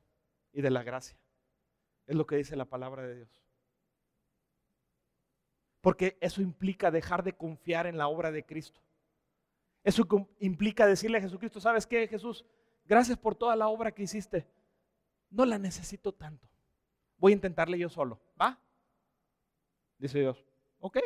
y 0.52 0.62
de 0.62 0.70
la 0.70 0.84
gracia. 0.84 1.18
Es 2.06 2.14
lo 2.14 2.26
que 2.26 2.36
dice 2.36 2.54
la 2.54 2.64
palabra 2.64 3.02
de 3.02 3.16
Dios. 3.16 3.42
Porque 5.80 6.16
eso 6.20 6.40
implica 6.40 6.92
dejar 6.92 7.24
de 7.24 7.32
confiar 7.32 7.88
en 7.88 7.98
la 7.98 8.06
obra 8.06 8.30
de 8.30 8.44
Cristo. 8.44 8.80
Eso 9.82 10.06
implica 10.38 10.86
decirle 10.86 11.18
a 11.18 11.22
Jesucristo, 11.22 11.60
¿sabes 11.60 11.86
qué, 11.88 12.06
Jesús? 12.06 12.44
Gracias 12.84 13.18
por 13.18 13.34
toda 13.34 13.56
la 13.56 13.66
obra 13.66 13.92
que 13.92 14.04
hiciste. 14.04 14.46
No 15.30 15.44
la 15.44 15.58
necesito 15.58 16.12
tanto. 16.12 16.48
Voy 17.16 17.32
a 17.32 17.34
intentarle 17.34 17.78
yo 17.78 17.88
solo. 17.88 18.20
¿Va? 18.40 18.60
Dice 19.98 20.20
Dios, 20.20 20.44
ok. 20.82 20.98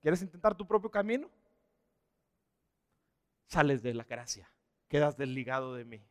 ¿Quieres 0.00 0.20
intentar 0.20 0.56
tu 0.56 0.66
propio 0.66 0.90
camino? 0.90 1.30
sales 3.52 3.82
de 3.82 3.92
la 3.92 4.04
gracia, 4.04 4.50
quedas 4.88 5.18
desligado 5.18 5.74
de 5.74 5.84
mí. 5.84 6.02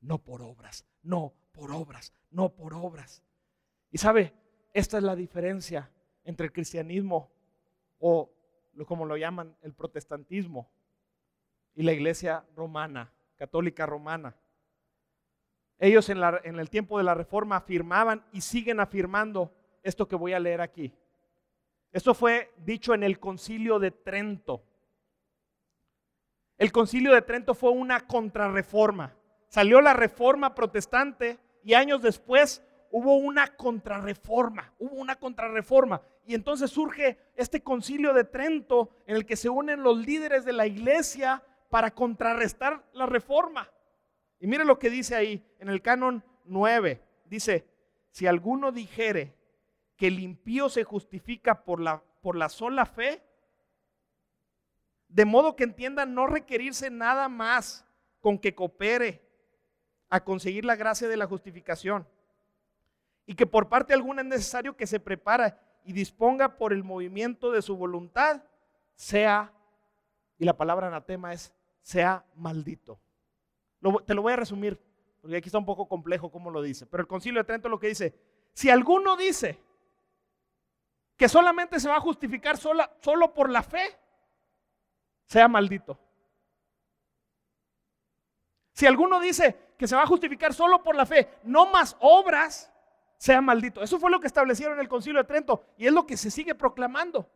No 0.00 0.18
por 0.18 0.42
obras, 0.42 0.84
no 1.02 1.32
por 1.52 1.70
obras, 1.70 2.12
no 2.30 2.48
por 2.50 2.74
obras. 2.74 3.22
Y 3.92 3.98
sabe, 3.98 4.34
esta 4.72 4.98
es 4.98 5.04
la 5.04 5.14
diferencia 5.14 5.88
entre 6.24 6.46
el 6.46 6.52
cristianismo 6.52 7.30
o 8.00 8.28
como 8.86 9.06
lo 9.06 9.16
llaman 9.16 9.56
el 9.62 9.72
protestantismo 9.72 10.68
y 11.74 11.84
la 11.84 11.92
iglesia 11.92 12.44
romana, 12.56 13.12
católica 13.36 13.86
romana. 13.86 14.34
Ellos 15.78 16.08
en, 16.08 16.18
en, 16.42 16.58
el 16.58 16.70
tiempo 16.70 16.98
de 16.98 17.04
la 17.04 17.14
reforma 17.14 17.56
afirmaban 17.56 18.24
y 18.32 18.40
siguen 18.40 18.80
afirmando 18.80 19.54
esto 19.84 20.08
que 20.08 20.16
voy 20.16 20.32
a 20.32 20.40
leer 20.40 20.60
aquí. 20.60 20.92
Esto 21.92 22.14
fue 22.14 22.52
dicho 22.58 22.94
en 22.94 23.02
el 23.02 23.18
concilio 23.18 23.78
de 23.78 23.90
Trento. 23.90 24.62
El 26.58 26.72
concilio 26.72 27.14
de 27.14 27.22
Trento 27.22 27.54
fue 27.54 27.70
una 27.70 28.06
contrarreforma. 28.06 29.14
Salió 29.48 29.80
la 29.80 29.94
reforma 29.94 30.54
protestante 30.54 31.38
y 31.62 31.74
años 31.74 32.02
después 32.02 32.62
hubo 32.90 33.16
una 33.16 33.56
contrarreforma, 33.56 34.72
hubo 34.78 34.96
una 34.96 35.16
contrarreforma. 35.16 36.02
Y 36.26 36.34
entonces 36.34 36.70
surge 36.70 37.18
este 37.36 37.62
concilio 37.62 38.12
de 38.12 38.24
Trento 38.24 38.90
en 39.06 39.16
el 39.16 39.24
que 39.24 39.36
se 39.36 39.48
unen 39.48 39.82
los 39.82 39.96
líderes 39.96 40.44
de 40.44 40.52
la 40.52 40.66
iglesia 40.66 41.42
para 41.70 41.90
contrarrestar 41.90 42.84
la 42.92 43.06
reforma. 43.06 43.70
Y 44.40 44.46
mire 44.46 44.64
lo 44.64 44.78
que 44.78 44.90
dice 44.90 45.14
ahí 45.14 45.42
en 45.58 45.68
el 45.68 45.80
canon 45.80 46.22
9. 46.44 47.02
Dice, 47.24 47.66
si 48.10 48.26
alguno 48.26 48.72
dijere 48.72 49.37
que 49.98 50.06
el 50.06 50.20
impío 50.20 50.68
se 50.68 50.84
justifica 50.84 51.64
por 51.64 51.80
la, 51.80 52.02
por 52.22 52.36
la 52.36 52.48
sola 52.48 52.86
fe, 52.86 53.20
de 55.08 55.24
modo 55.24 55.56
que 55.56 55.64
entiendan 55.64 56.14
no 56.14 56.28
requerirse 56.28 56.88
nada 56.88 57.28
más 57.28 57.84
con 58.20 58.38
que 58.38 58.54
coopere 58.54 59.20
a 60.08 60.22
conseguir 60.22 60.64
la 60.64 60.76
gracia 60.76 61.08
de 61.08 61.16
la 61.16 61.26
justificación. 61.26 62.06
Y 63.26 63.34
que 63.34 63.44
por 63.44 63.68
parte 63.68 63.92
alguna 63.92 64.22
es 64.22 64.28
necesario 64.28 64.76
que 64.76 64.86
se 64.86 65.00
prepare 65.00 65.54
y 65.84 65.92
disponga 65.92 66.56
por 66.56 66.72
el 66.72 66.84
movimiento 66.84 67.50
de 67.50 67.60
su 67.60 67.76
voluntad, 67.76 68.44
sea, 68.94 69.52
y 70.38 70.44
la 70.44 70.56
palabra 70.56 70.86
anatema 70.86 71.32
es, 71.32 71.52
sea 71.82 72.24
maldito. 72.36 73.00
te 74.06 74.14
lo 74.14 74.22
voy 74.22 74.32
a 74.32 74.36
resumir, 74.36 74.80
porque 75.20 75.38
aquí 75.38 75.48
está 75.48 75.58
un 75.58 75.66
poco 75.66 75.88
complejo 75.88 76.30
cómo 76.30 76.52
lo 76.52 76.62
dice. 76.62 76.86
Pero 76.86 77.00
el 77.00 77.08
concilio 77.08 77.40
de 77.40 77.46
Trento 77.46 77.68
lo 77.68 77.80
que 77.80 77.88
dice, 77.88 78.14
si 78.52 78.70
alguno 78.70 79.16
dice 79.16 79.58
que 81.18 81.28
solamente 81.28 81.80
se 81.80 81.88
va 81.88 81.96
a 81.96 82.00
justificar 82.00 82.56
solo 82.56 83.34
por 83.34 83.50
la 83.50 83.64
fe, 83.64 83.98
sea 85.26 85.48
maldito. 85.48 85.98
Si 88.72 88.86
alguno 88.86 89.18
dice 89.18 89.74
que 89.76 89.88
se 89.88 89.96
va 89.96 90.04
a 90.04 90.06
justificar 90.06 90.54
solo 90.54 90.80
por 90.80 90.94
la 90.94 91.04
fe, 91.04 91.28
no 91.42 91.66
más 91.66 91.96
obras, 91.98 92.72
sea 93.16 93.40
maldito. 93.40 93.82
Eso 93.82 93.98
fue 93.98 94.12
lo 94.12 94.20
que 94.20 94.28
establecieron 94.28 94.74
en 94.74 94.80
el 94.80 94.88
concilio 94.88 95.20
de 95.20 95.26
Trento 95.26 95.64
y 95.76 95.88
es 95.88 95.92
lo 95.92 96.06
que 96.06 96.16
se 96.16 96.30
sigue 96.30 96.54
proclamando. 96.54 97.28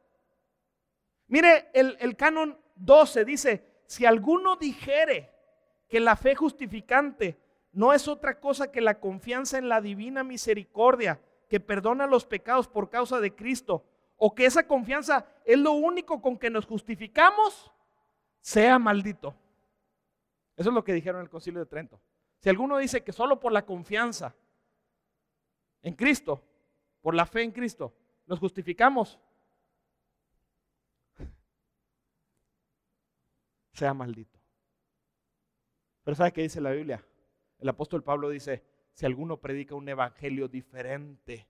Mire, 1.26 1.70
el, 1.74 1.96
el 1.98 2.16
canon 2.16 2.56
12 2.76 3.24
dice, 3.24 3.82
si 3.86 4.06
alguno 4.06 4.54
dijere 4.54 5.32
que 5.88 5.98
la 5.98 6.14
fe 6.14 6.36
justificante 6.36 7.36
no 7.72 7.92
es 7.92 8.06
otra 8.06 8.38
cosa 8.38 8.70
que 8.70 8.80
la 8.80 9.00
confianza 9.00 9.58
en 9.58 9.68
la 9.68 9.80
divina 9.80 10.22
misericordia 10.22 11.20
que 11.52 11.60
perdona 11.60 12.06
los 12.06 12.24
pecados 12.24 12.66
por 12.66 12.88
causa 12.88 13.20
de 13.20 13.34
Cristo, 13.34 13.84
o 14.16 14.34
que 14.34 14.46
esa 14.46 14.66
confianza 14.66 15.26
es 15.44 15.58
lo 15.58 15.72
único 15.72 16.22
con 16.22 16.38
que 16.38 16.48
nos 16.48 16.64
justificamos, 16.64 17.70
sea 18.40 18.78
maldito. 18.78 19.34
Eso 20.56 20.70
es 20.70 20.74
lo 20.74 20.82
que 20.82 20.94
dijeron 20.94 21.20
en 21.20 21.24
el 21.24 21.28
concilio 21.28 21.60
de 21.60 21.66
Trento. 21.66 22.00
Si 22.38 22.48
alguno 22.48 22.78
dice 22.78 23.04
que 23.04 23.12
solo 23.12 23.38
por 23.38 23.52
la 23.52 23.66
confianza 23.66 24.34
en 25.82 25.92
Cristo, 25.92 26.42
por 27.02 27.14
la 27.14 27.26
fe 27.26 27.42
en 27.42 27.52
Cristo, 27.52 27.92
nos 28.24 28.38
justificamos, 28.38 29.20
sea 33.74 33.92
maldito. 33.92 34.38
Pero 36.02 36.14
¿sabe 36.14 36.32
qué 36.32 36.40
dice 36.40 36.62
la 36.62 36.70
Biblia? 36.70 37.04
El 37.58 37.68
apóstol 37.68 38.02
Pablo 38.02 38.30
dice, 38.30 38.64
si 38.92 39.06
alguno 39.06 39.38
predica 39.38 39.74
un 39.74 39.88
evangelio 39.88 40.48
diferente 40.48 41.48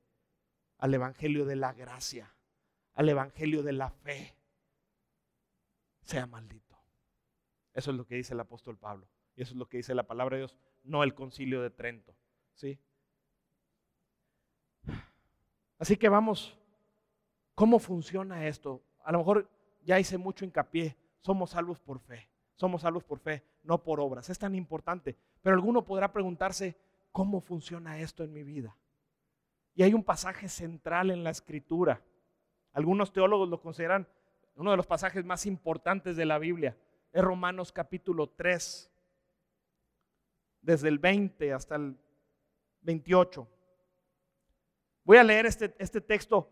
al 0.78 0.94
evangelio 0.94 1.44
de 1.44 1.56
la 1.56 1.72
gracia, 1.72 2.34
al 2.94 3.08
evangelio 3.08 3.62
de 3.62 3.72
la 3.72 3.90
fe, 3.90 4.36
sea 6.02 6.26
maldito. 6.26 6.76
Eso 7.72 7.90
es 7.90 7.96
lo 7.96 8.06
que 8.06 8.16
dice 8.16 8.34
el 8.34 8.40
apóstol 8.40 8.76
Pablo. 8.76 9.06
Y 9.36 9.42
eso 9.42 9.52
es 9.52 9.56
lo 9.56 9.68
que 9.68 9.78
dice 9.78 9.94
la 9.94 10.06
palabra 10.06 10.36
de 10.36 10.42
Dios, 10.42 10.56
no 10.82 11.02
el 11.02 11.14
concilio 11.14 11.62
de 11.62 11.70
Trento. 11.70 12.14
¿sí? 12.54 12.78
Así 15.78 15.96
que 15.96 16.08
vamos, 16.08 16.58
¿cómo 17.54 17.78
funciona 17.78 18.46
esto? 18.46 18.82
A 19.04 19.12
lo 19.12 19.18
mejor 19.18 19.48
ya 19.84 19.98
hice 19.98 20.18
mucho 20.18 20.44
hincapié, 20.44 20.96
somos 21.20 21.50
salvos 21.50 21.80
por 21.80 21.98
fe, 21.98 22.28
somos 22.54 22.82
salvos 22.82 23.04
por 23.04 23.18
fe, 23.18 23.42
no 23.62 23.82
por 23.82 24.00
obras. 24.00 24.28
Es 24.30 24.38
tan 24.38 24.54
importante, 24.54 25.16
pero 25.40 25.56
alguno 25.56 25.84
podrá 25.84 26.12
preguntarse, 26.12 26.76
¿cómo 27.12 27.40
funciona 27.40 28.00
esto 28.00 28.24
en 28.24 28.32
mi 28.32 28.42
vida? 28.42 28.76
Y 29.74 29.82
hay 29.82 29.94
un 29.94 30.02
pasaje 30.02 30.48
central 30.48 31.10
en 31.10 31.24
la 31.24 31.30
escritura. 31.30 32.02
Algunos 32.72 33.12
teólogos 33.12 33.48
lo 33.48 33.60
consideran 33.60 34.08
uno 34.54 34.70
de 34.70 34.76
los 34.76 34.86
pasajes 34.86 35.24
más 35.24 35.46
importantes 35.46 36.16
de 36.16 36.26
la 36.26 36.38
Biblia 36.38 36.76
es 37.12 37.22
Romanos 37.22 37.72
capítulo 37.72 38.30
3, 38.30 38.90
desde 40.62 40.88
el 40.88 40.98
20 40.98 41.52
hasta 41.52 41.76
el 41.76 41.96
28. 42.80 43.46
Voy 45.04 45.16
a 45.18 45.24
leer 45.24 45.46
este, 45.46 45.74
este 45.78 46.00
texto. 46.00 46.50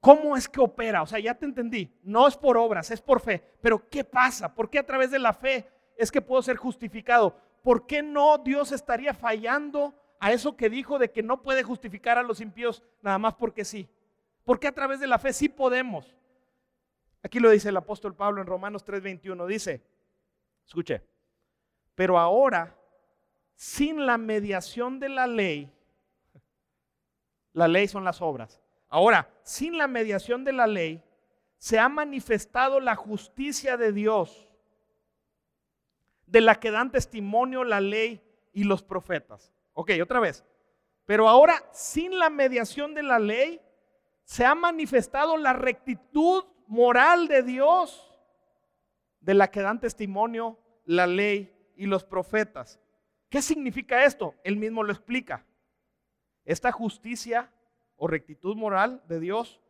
¿Cómo 0.00 0.36
es 0.36 0.48
que 0.48 0.60
opera? 0.60 1.02
O 1.02 1.06
sea, 1.06 1.18
ya 1.18 1.34
te 1.34 1.44
entendí. 1.44 1.94
No 2.02 2.26
es 2.26 2.36
por 2.36 2.56
obras, 2.56 2.90
es 2.90 3.00
por 3.00 3.20
fe. 3.20 3.42
Pero 3.60 3.88
¿qué 3.88 4.02
pasa? 4.02 4.54
¿Por 4.54 4.70
qué 4.70 4.78
a 4.78 4.86
través 4.86 5.10
de 5.10 5.18
la 5.18 5.32
fe 5.32 5.70
es 5.96 6.10
que 6.10 6.22
puedo 6.22 6.42
ser 6.42 6.56
justificado? 6.56 7.36
¿Por 7.62 7.86
qué 7.86 8.02
no 8.02 8.38
Dios 8.38 8.72
estaría 8.72 9.12
fallando 9.12 9.94
a 10.20 10.32
eso 10.32 10.56
que 10.56 10.70
dijo 10.70 10.98
de 10.98 11.10
que 11.10 11.22
no 11.22 11.42
puede 11.42 11.62
justificar 11.62 12.18
a 12.18 12.22
los 12.22 12.40
impíos 12.40 12.82
nada 13.02 13.18
más 13.18 13.34
porque 13.34 13.64
sí? 13.64 13.88
¿Por 14.44 14.60
qué 14.60 14.68
a 14.68 14.74
través 14.74 15.00
de 15.00 15.06
la 15.06 15.18
fe 15.18 15.32
sí 15.32 15.48
podemos? 15.48 16.14
Aquí 17.22 17.40
lo 17.40 17.50
dice 17.50 17.70
el 17.70 17.76
apóstol 17.76 18.14
Pablo 18.14 18.40
en 18.40 18.46
Romanos 18.46 18.84
3:21. 18.84 19.46
Dice, 19.46 19.82
Escuche, 20.66 21.02
pero 21.94 22.18
ahora, 22.18 22.76
sin 23.54 24.06
la 24.06 24.18
mediación 24.18 25.00
de 25.00 25.08
la 25.08 25.26
ley, 25.26 25.72
la 27.52 27.66
ley 27.66 27.88
son 27.88 28.04
las 28.04 28.22
obras. 28.22 28.60
Ahora, 28.88 29.30
sin 29.42 29.78
la 29.78 29.88
mediación 29.88 30.44
de 30.44 30.52
la 30.52 30.66
ley, 30.66 31.02
se 31.58 31.78
ha 31.78 31.88
manifestado 31.88 32.80
la 32.80 32.94
justicia 32.94 33.76
de 33.76 33.92
Dios, 33.92 34.48
de 36.26 36.40
la 36.40 36.60
que 36.60 36.70
dan 36.70 36.90
testimonio 36.90 37.64
la 37.64 37.80
ley 37.80 38.22
y 38.52 38.64
los 38.64 38.82
profetas. 38.82 39.52
Ok, 39.72 39.92
otra 40.02 40.20
vez. 40.20 40.44
Pero 41.06 41.28
ahora, 41.28 41.62
sin 41.72 42.18
la 42.18 42.30
mediación 42.30 42.94
de 42.94 43.02
la 43.02 43.18
ley, 43.18 43.60
se 44.24 44.44
ha 44.44 44.54
manifestado 44.54 45.36
la 45.36 45.52
rectitud 45.52 46.44
moral 46.66 47.26
de 47.28 47.42
Dios 47.42 48.12
de 49.20 49.34
la 49.34 49.50
que 49.50 49.60
dan 49.60 49.80
testimonio 49.80 50.58
la 50.84 51.06
ley 51.06 51.52
y 51.76 51.86
los 51.86 52.04
profetas. 52.04 52.80
¿Qué 53.28 53.42
significa 53.42 54.04
esto? 54.04 54.34
Él 54.44 54.56
mismo 54.56 54.82
lo 54.82 54.92
explica. 54.92 55.46
Esta 56.44 56.72
justicia 56.72 57.52
o 57.96 58.06
rectitud 58.06 58.56
moral 58.56 59.02
de 59.08 59.20
Dios 59.20 59.60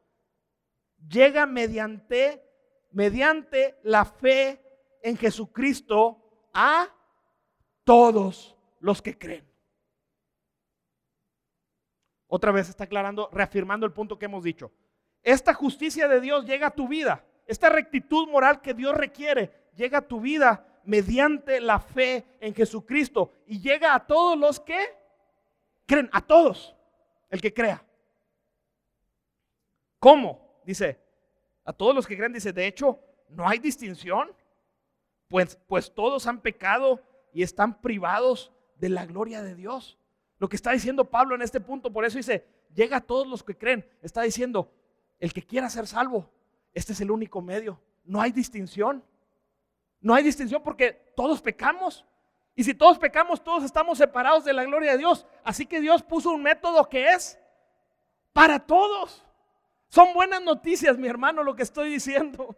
llega 1.09 1.47
mediante 1.47 2.45
mediante 2.93 3.79
la 3.83 4.05
fe 4.05 4.61
en 5.03 5.17
Jesucristo 5.17 6.51
a 6.53 6.89
todos 7.85 8.57
los 8.81 9.01
que 9.03 9.17
creen. 9.17 9.50
Otra 12.33 12.53
vez 12.53 12.69
está 12.69 12.85
aclarando, 12.85 13.29
reafirmando 13.33 13.85
el 13.85 13.93
punto 13.93 14.17
que 14.17 14.27
hemos 14.27 14.45
dicho. 14.45 14.71
Esta 15.21 15.53
justicia 15.53 16.07
de 16.07 16.21
Dios 16.21 16.47
llega 16.47 16.69
a 16.69 16.71
tu 16.71 16.87
vida. 16.87 17.25
Esta 17.45 17.69
rectitud 17.69 18.29
moral 18.29 18.61
que 18.61 18.73
Dios 18.73 18.97
requiere 18.97 19.53
llega 19.75 19.99
a 19.99 20.07
tu 20.07 20.21
vida 20.21 20.65
mediante 20.85 21.61
la 21.61 21.81
fe 21.81 22.25
en 22.41 22.55
Jesucristo 22.55 23.33
y 23.47 23.61
llega 23.61 23.97
a 23.97 24.07
todos 24.07 24.39
los 24.39 24.61
que 24.61 24.79
creen, 25.87 26.09
a 26.13 26.21
todos, 26.21 26.77
el 27.31 27.41
que 27.41 27.53
crea. 27.53 27.85
¿Cómo? 29.99 30.63
Dice, 30.65 31.01
a 31.65 31.73
todos 31.73 31.97
los 31.97 32.07
que 32.07 32.17
creen, 32.17 32.33
dice, 32.33 32.53
de 32.53 32.69
hecho, 32.69 33.01
no 33.29 33.49
hay 33.49 33.59
distinción, 33.59 34.31
pues, 35.27 35.59
pues 35.67 35.93
todos 35.93 36.29
han 36.29 36.41
pecado 36.41 37.03
y 37.33 37.43
están 37.43 37.81
privados 37.81 38.53
de 38.77 38.89
la 38.89 39.05
gloria 39.05 39.43
de 39.43 39.57
Dios. 39.57 40.00
Lo 40.41 40.49
que 40.49 40.57
está 40.57 40.73
diciendo 40.73 41.05
Pablo 41.05 41.35
en 41.37 41.43
este 41.43 41.61
punto, 41.61 41.93
por 41.93 42.05
eso 42.05 42.17
dice, 42.17 42.47
llega 42.75 42.97
a 42.97 43.01
todos 43.01 43.27
los 43.27 43.45
que 43.45 43.57
creen, 43.57 43.87
está 44.03 44.23
diciendo, 44.23 44.73
el 45.19 45.35
que 45.35 45.43
quiera 45.43 45.69
ser 45.69 45.87
salvo, 45.87 46.29
este 46.73 46.95
es 46.95 47.01
el 47.03 47.11
único 47.11 47.43
medio. 47.43 47.79
No 48.05 48.23
hay 48.23 48.33
distinción. 48.33 49.05
No 50.01 50.15
hay 50.15 50.25
distinción 50.25 50.63
porque 50.63 51.13
todos 51.15 51.43
pecamos. 51.43 52.07
Y 52.55 52.65
si 52.65 52.73
todos 52.73 52.99
pecamos, 52.99 53.45
todos 53.45 53.65
estamos 53.65 53.99
separados 53.99 54.45
de 54.45 54.55
la 54.55 54.65
gloria 54.65 54.93
de 54.93 54.99
Dios. 54.99 55.27
Así 55.45 55.67
que 55.67 55.79
Dios 55.79 56.03
puso 56.03 56.31
un 56.31 56.43
método 56.43 56.89
que 56.89 57.11
es 57.11 57.39
para 58.33 58.59
todos. 58.59 59.23
Son 59.89 60.15
buenas 60.15 60.41
noticias, 60.41 60.97
mi 60.97 61.07
hermano, 61.07 61.43
lo 61.43 61.55
que 61.55 61.65
estoy 61.65 61.91
diciendo. 61.91 62.57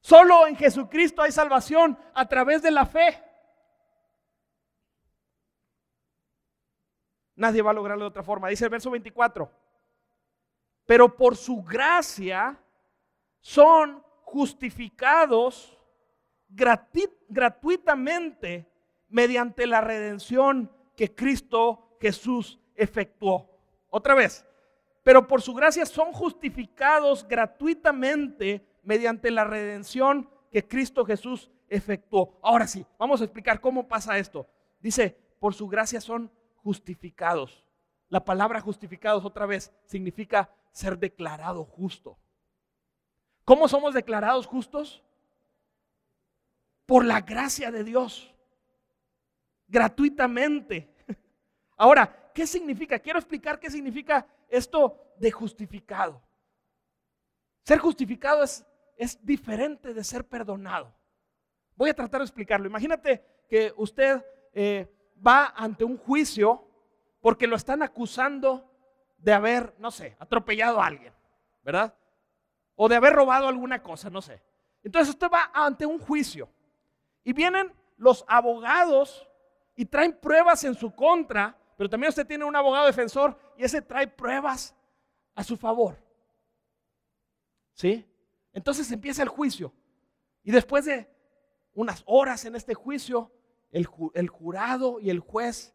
Solo 0.00 0.46
en 0.46 0.56
Jesucristo 0.56 1.20
hay 1.20 1.32
salvación 1.32 1.98
a 2.14 2.26
través 2.26 2.62
de 2.62 2.70
la 2.70 2.86
fe. 2.86 3.22
Nadie 7.42 7.62
va 7.62 7.72
a 7.72 7.74
lograrlo 7.74 8.04
de 8.04 8.08
otra 8.08 8.22
forma. 8.22 8.48
Dice 8.48 8.64
el 8.64 8.70
verso 8.70 8.90
24 8.90 9.50
pero 10.86 11.16
por 11.16 11.36
su 11.36 11.62
gracia 11.62 12.58
son 13.40 14.02
justificados 14.22 15.78
gratuitamente 16.48 18.68
mediante 19.08 19.66
la 19.66 19.80
redención 19.80 20.70
que 20.96 21.14
Cristo 21.14 21.96
Jesús 22.00 22.58
efectuó. 22.74 23.48
Otra 23.90 24.14
vez, 24.14 24.44
pero 25.02 25.26
por 25.26 25.42
su 25.42 25.54
gracia 25.54 25.86
son 25.86 26.12
justificados 26.12 27.26
gratuitamente 27.26 28.66
mediante 28.82 29.30
la 29.30 29.44
redención 29.44 30.28
que 30.50 30.66
Cristo 30.66 31.04
Jesús 31.04 31.50
efectuó. 31.68 32.38
Ahora 32.42 32.66
sí, 32.66 32.84
vamos 32.98 33.20
a 33.20 33.24
explicar 33.24 33.60
cómo 33.60 33.88
pasa 33.88 34.18
esto. 34.18 34.46
Dice, 34.80 35.16
por 35.38 35.54
su 35.54 35.68
gracia 35.68 36.00
son 36.00 36.30
justificados. 36.62 37.64
La 38.08 38.24
palabra 38.24 38.60
justificados 38.60 39.24
otra 39.24 39.46
vez 39.46 39.72
significa 39.86 40.54
ser 40.70 40.98
declarado 40.98 41.64
justo. 41.64 42.18
¿Cómo 43.44 43.68
somos 43.68 43.94
declarados 43.94 44.46
justos? 44.46 45.02
Por 46.86 47.04
la 47.04 47.20
gracia 47.20 47.70
de 47.70 47.84
Dios. 47.84 48.34
Gratuitamente. 49.66 50.94
Ahora, 51.76 52.30
¿qué 52.34 52.46
significa? 52.46 52.98
Quiero 52.98 53.18
explicar 53.18 53.58
qué 53.58 53.70
significa 53.70 54.26
esto 54.48 55.14
de 55.18 55.30
justificado. 55.30 56.22
Ser 57.64 57.78
justificado 57.78 58.42
es, 58.42 58.64
es 58.96 59.24
diferente 59.24 59.94
de 59.94 60.04
ser 60.04 60.26
perdonado. 60.26 60.94
Voy 61.76 61.90
a 61.90 61.94
tratar 61.94 62.20
de 62.20 62.26
explicarlo. 62.26 62.66
Imagínate 62.66 63.24
que 63.48 63.72
usted 63.76 64.24
eh, 64.52 64.86
va 65.24 65.52
ante 65.56 65.84
un 65.84 65.96
juicio 65.96 66.64
porque 67.20 67.46
lo 67.46 67.56
están 67.56 67.82
acusando 67.82 68.68
de 69.18 69.32
haber, 69.32 69.74
no 69.78 69.90
sé, 69.90 70.16
atropellado 70.18 70.80
a 70.80 70.86
alguien, 70.86 71.14
¿verdad? 71.62 71.94
O 72.74 72.88
de 72.88 72.96
haber 72.96 73.12
robado 73.12 73.48
alguna 73.48 73.82
cosa, 73.82 74.10
no 74.10 74.20
sé. 74.20 74.42
Entonces 74.82 75.10
usted 75.10 75.28
va 75.32 75.50
ante 75.54 75.86
un 75.86 75.98
juicio 76.00 76.48
y 77.22 77.32
vienen 77.32 77.72
los 77.96 78.24
abogados 78.26 79.28
y 79.76 79.84
traen 79.84 80.18
pruebas 80.18 80.64
en 80.64 80.74
su 80.74 80.92
contra, 80.94 81.56
pero 81.76 81.88
también 81.88 82.08
usted 82.08 82.26
tiene 82.26 82.44
un 82.44 82.56
abogado 82.56 82.86
defensor 82.86 83.38
y 83.56 83.64
ese 83.64 83.80
trae 83.80 84.08
pruebas 84.08 84.74
a 85.34 85.44
su 85.44 85.56
favor. 85.56 85.96
¿Sí? 87.74 88.06
Entonces 88.52 88.90
empieza 88.90 89.22
el 89.22 89.28
juicio. 89.28 89.72
Y 90.42 90.50
después 90.50 90.84
de 90.84 91.08
unas 91.74 92.02
horas 92.06 92.44
en 92.44 92.56
este 92.56 92.74
juicio, 92.74 93.30
el, 93.72 94.28
jurado 94.28 95.00
y 95.00 95.10
el 95.10 95.20
juez 95.20 95.74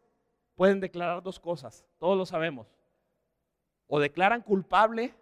pueden 0.54 0.80
declarar 0.80 1.22
dos 1.22 1.38
cosas. 1.40 1.84
Todos 1.98 2.16
lo 2.16 2.24
sabemos. 2.24 2.68
O 3.86 3.98
declaran 3.98 4.42
culpable, 4.42 5.14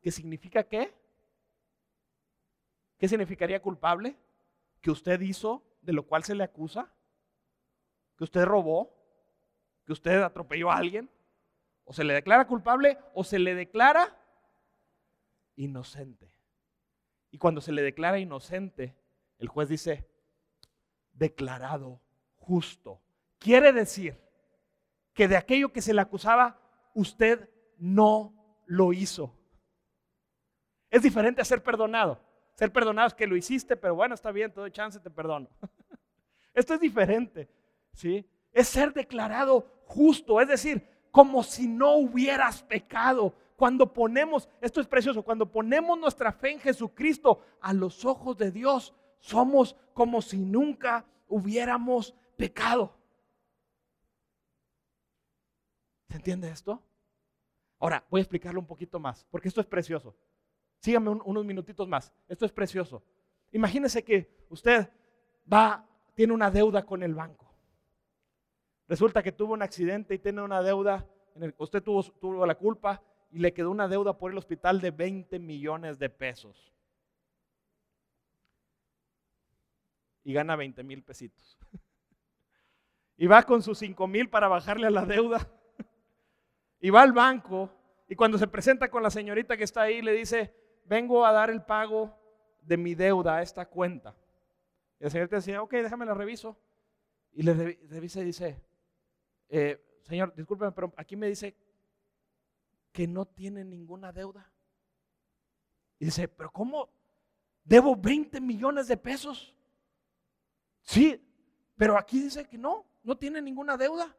que 0.00 0.10
significa 0.10 0.64
qué? 0.64 0.94
¿Qué 2.98 3.08
significaría 3.08 3.60
culpable? 3.60 4.16
Que 4.80 4.90
usted 4.90 5.20
hizo 5.20 5.62
de 5.82 5.92
lo 5.92 6.06
cual 6.06 6.24
se 6.24 6.34
le 6.34 6.44
acusa, 6.44 6.90
que 8.16 8.24
usted 8.24 8.44
robó, 8.44 8.92
que 9.84 9.92
usted 9.92 10.22
atropelló 10.22 10.70
a 10.70 10.76
alguien, 10.76 11.10
o 11.84 11.92
se 11.92 12.02
le 12.02 12.14
declara 12.14 12.46
culpable 12.48 12.98
o 13.14 13.22
se 13.22 13.38
le 13.38 13.54
declara 13.54 14.18
inocente. 15.54 16.32
Y 17.30 17.38
cuando 17.38 17.60
se 17.60 17.72
le 17.72 17.82
declara 17.82 18.18
inocente, 18.18 18.96
el 19.38 19.48
juez 19.48 19.68
dice, 19.68 20.08
declarado 21.12 22.00
justo. 22.46 23.00
Quiere 23.38 23.72
decir 23.72 24.16
que 25.12 25.28
de 25.28 25.36
aquello 25.36 25.72
que 25.72 25.82
se 25.82 25.92
le 25.92 26.00
acusaba, 26.00 26.58
usted 26.94 27.50
no 27.78 28.62
lo 28.66 28.92
hizo. 28.92 29.34
Es 30.90 31.02
diferente 31.02 31.40
a 31.40 31.44
ser 31.44 31.62
perdonado. 31.62 32.20
Ser 32.54 32.72
perdonado 32.72 33.08
es 33.08 33.14
que 33.14 33.26
lo 33.26 33.36
hiciste, 33.36 33.76
pero 33.76 33.94
bueno, 33.94 34.14
está 34.14 34.30
bien, 34.30 34.52
todo 34.52 34.68
chance, 34.68 34.98
te 35.00 35.10
perdono. 35.10 35.48
Esto 36.54 36.74
es 36.74 36.80
diferente, 36.80 37.50
¿sí? 37.92 38.26
Es 38.52 38.68
ser 38.68 38.94
declarado 38.94 39.82
justo, 39.84 40.40
es 40.40 40.48
decir, 40.48 40.88
como 41.10 41.42
si 41.42 41.66
no 41.66 41.96
hubieras 41.96 42.62
pecado. 42.62 43.34
Cuando 43.56 43.92
ponemos, 43.92 44.48
esto 44.60 44.82
es 44.82 44.86
precioso, 44.86 45.22
cuando 45.22 45.50
ponemos 45.50 45.98
nuestra 45.98 46.30
fe 46.30 46.52
en 46.52 46.60
Jesucristo 46.60 47.40
a 47.60 47.72
los 47.72 48.04
ojos 48.04 48.36
de 48.36 48.50
Dios, 48.50 48.94
somos 49.18 49.76
como 49.94 50.20
si 50.20 50.38
nunca 50.38 51.06
hubiéramos 51.26 52.14
pecado. 52.36 52.94
¿Se 56.08 56.16
entiende 56.16 56.48
esto? 56.48 56.82
Ahora, 57.78 58.04
voy 58.10 58.20
a 58.20 58.22
explicarlo 58.22 58.60
un 58.60 58.66
poquito 58.66 58.98
más, 58.98 59.24
porque 59.30 59.48
esto 59.48 59.60
es 59.60 59.66
precioso. 59.66 60.16
Síganme 60.78 61.10
unos 61.10 61.44
minutitos 61.44 61.88
más. 61.88 62.12
Esto 62.28 62.46
es 62.46 62.52
precioso. 62.52 63.02
Imagínese 63.52 64.04
que 64.04 64.46
usted 64.48 64.88
va, 65.52 65.86
tiene 66.14 66.32
una 66.32 66.50
deuda 66.50 66.84
con 66.84 67.02
el 67.02 67.14
banco. 67.14 67.46
Resulta 68.88 69.22
que 69.22 69.32
tuvo 69.32 69.54
un 69.54 69.62
accidente 69.62 70.14
y 70.14 70.18
tiene 70.18 70.42
una 70.42 70.62
deuda, 70.62 71.06
usted 71.58 71.82
tuvo, 71.82 72.02
tuvo 72.04 72.46
la 72.46 72.54
culpa 72.54 73.02
y 73.30 73.38
le 73.40 73.52
quedó 73.52 73.70
una 73.70 73.88
deuda 73.88 74.16
por 74.16 74.30
el 74.30 74.38
hospital 74.38 74.80
de 74.80 74.92
20 74.92 75.38
millones 75.38 75.98
de 75.98 76.08
pesos. 76.08 76.72
Y 80.22 80.32
gana 80.32 80.56
20 80.56 80.82
mil 80.82 81.02
pesitos. 81.02 81.58
Y 83.16 83.26
va 83.26 83.42
con 83.44 83.62
sus 83.62 83.78
5 83.78 84.06
mil 84.06 84.28
para 84.28 84.48
bajarle 84.48 84.86
a 84.86 84.90
la 84.90 85.06
deuda. 85.06 85.48
Y 86.80 86.90
va 86.90 87.02
al 87.02 87.12
banco 87.12 87.70
y 88.08 88.14
cuando 88.14 88.38
se 88.38 88.46
presenta 88.46 88.88
con 88.88 89.02
la 89.02 89.10
señorita 89.10 89.56
que 89.56 89.64
está 89.64 89.82
ahí 89.82 90.00
le 90.00 90.12
dice, 90.12 90.54
vengo 90.84 91.26
a 91.26 91.32
dar 91.32 91.50
el 91.50 91.62
pago 91.62 92.16
de 92.60 92.76
mi 92.76 92.94
deuda 92.94 93.36
a 93.36 93.42
esta 93.42 93.66
cuenta. 93.66 94.14
Y 95.00 95.04
la 95.04 95.10
señorita 95.10 95.36
decía, 95.36 95.62
ok, 95.62 95.72
déjame 95.72 96.06
la 96.06 96.14
reviso. 96.14 96.56
Y 97.32 97.42
le 97.42 97.54
revisa 97.88 98.20
y 98.20 98.24
dice, 98.24 98.62
eh, 99.48 100.00
señor, 100.04 100.34
discúlpeme, 100.34 100.72
pero 100.72 100.92
aquí 100.96 101.16
me 101.16 101.26
dice 101.26 101.56
que 102.92 103.06
no 103.06 103.26
tiene 103.26 103.64
ninguna 103.64 104.12
deuda. 104.12 104.50
Y 105.98 106.06
dice, 106.06 106.28
pero 106.28 106.50
¿cómo? 106.50 106.88
Debo 107.64 107.96
20 107.96 108.40
millones 108.40 108.86
de 108.86 108.96
pesos. 108.96 109.54
Sí, 110.82 111.20
pero 111.76 111.98
aquí 111.98 112.22
dice 112.22 112.46
que 112.46 112.56
no, 112.56 112.86
no 113.06 113.16
tiene 113.16 113.40
ninguna 113.40 113.76
deuda. 113.76 114.14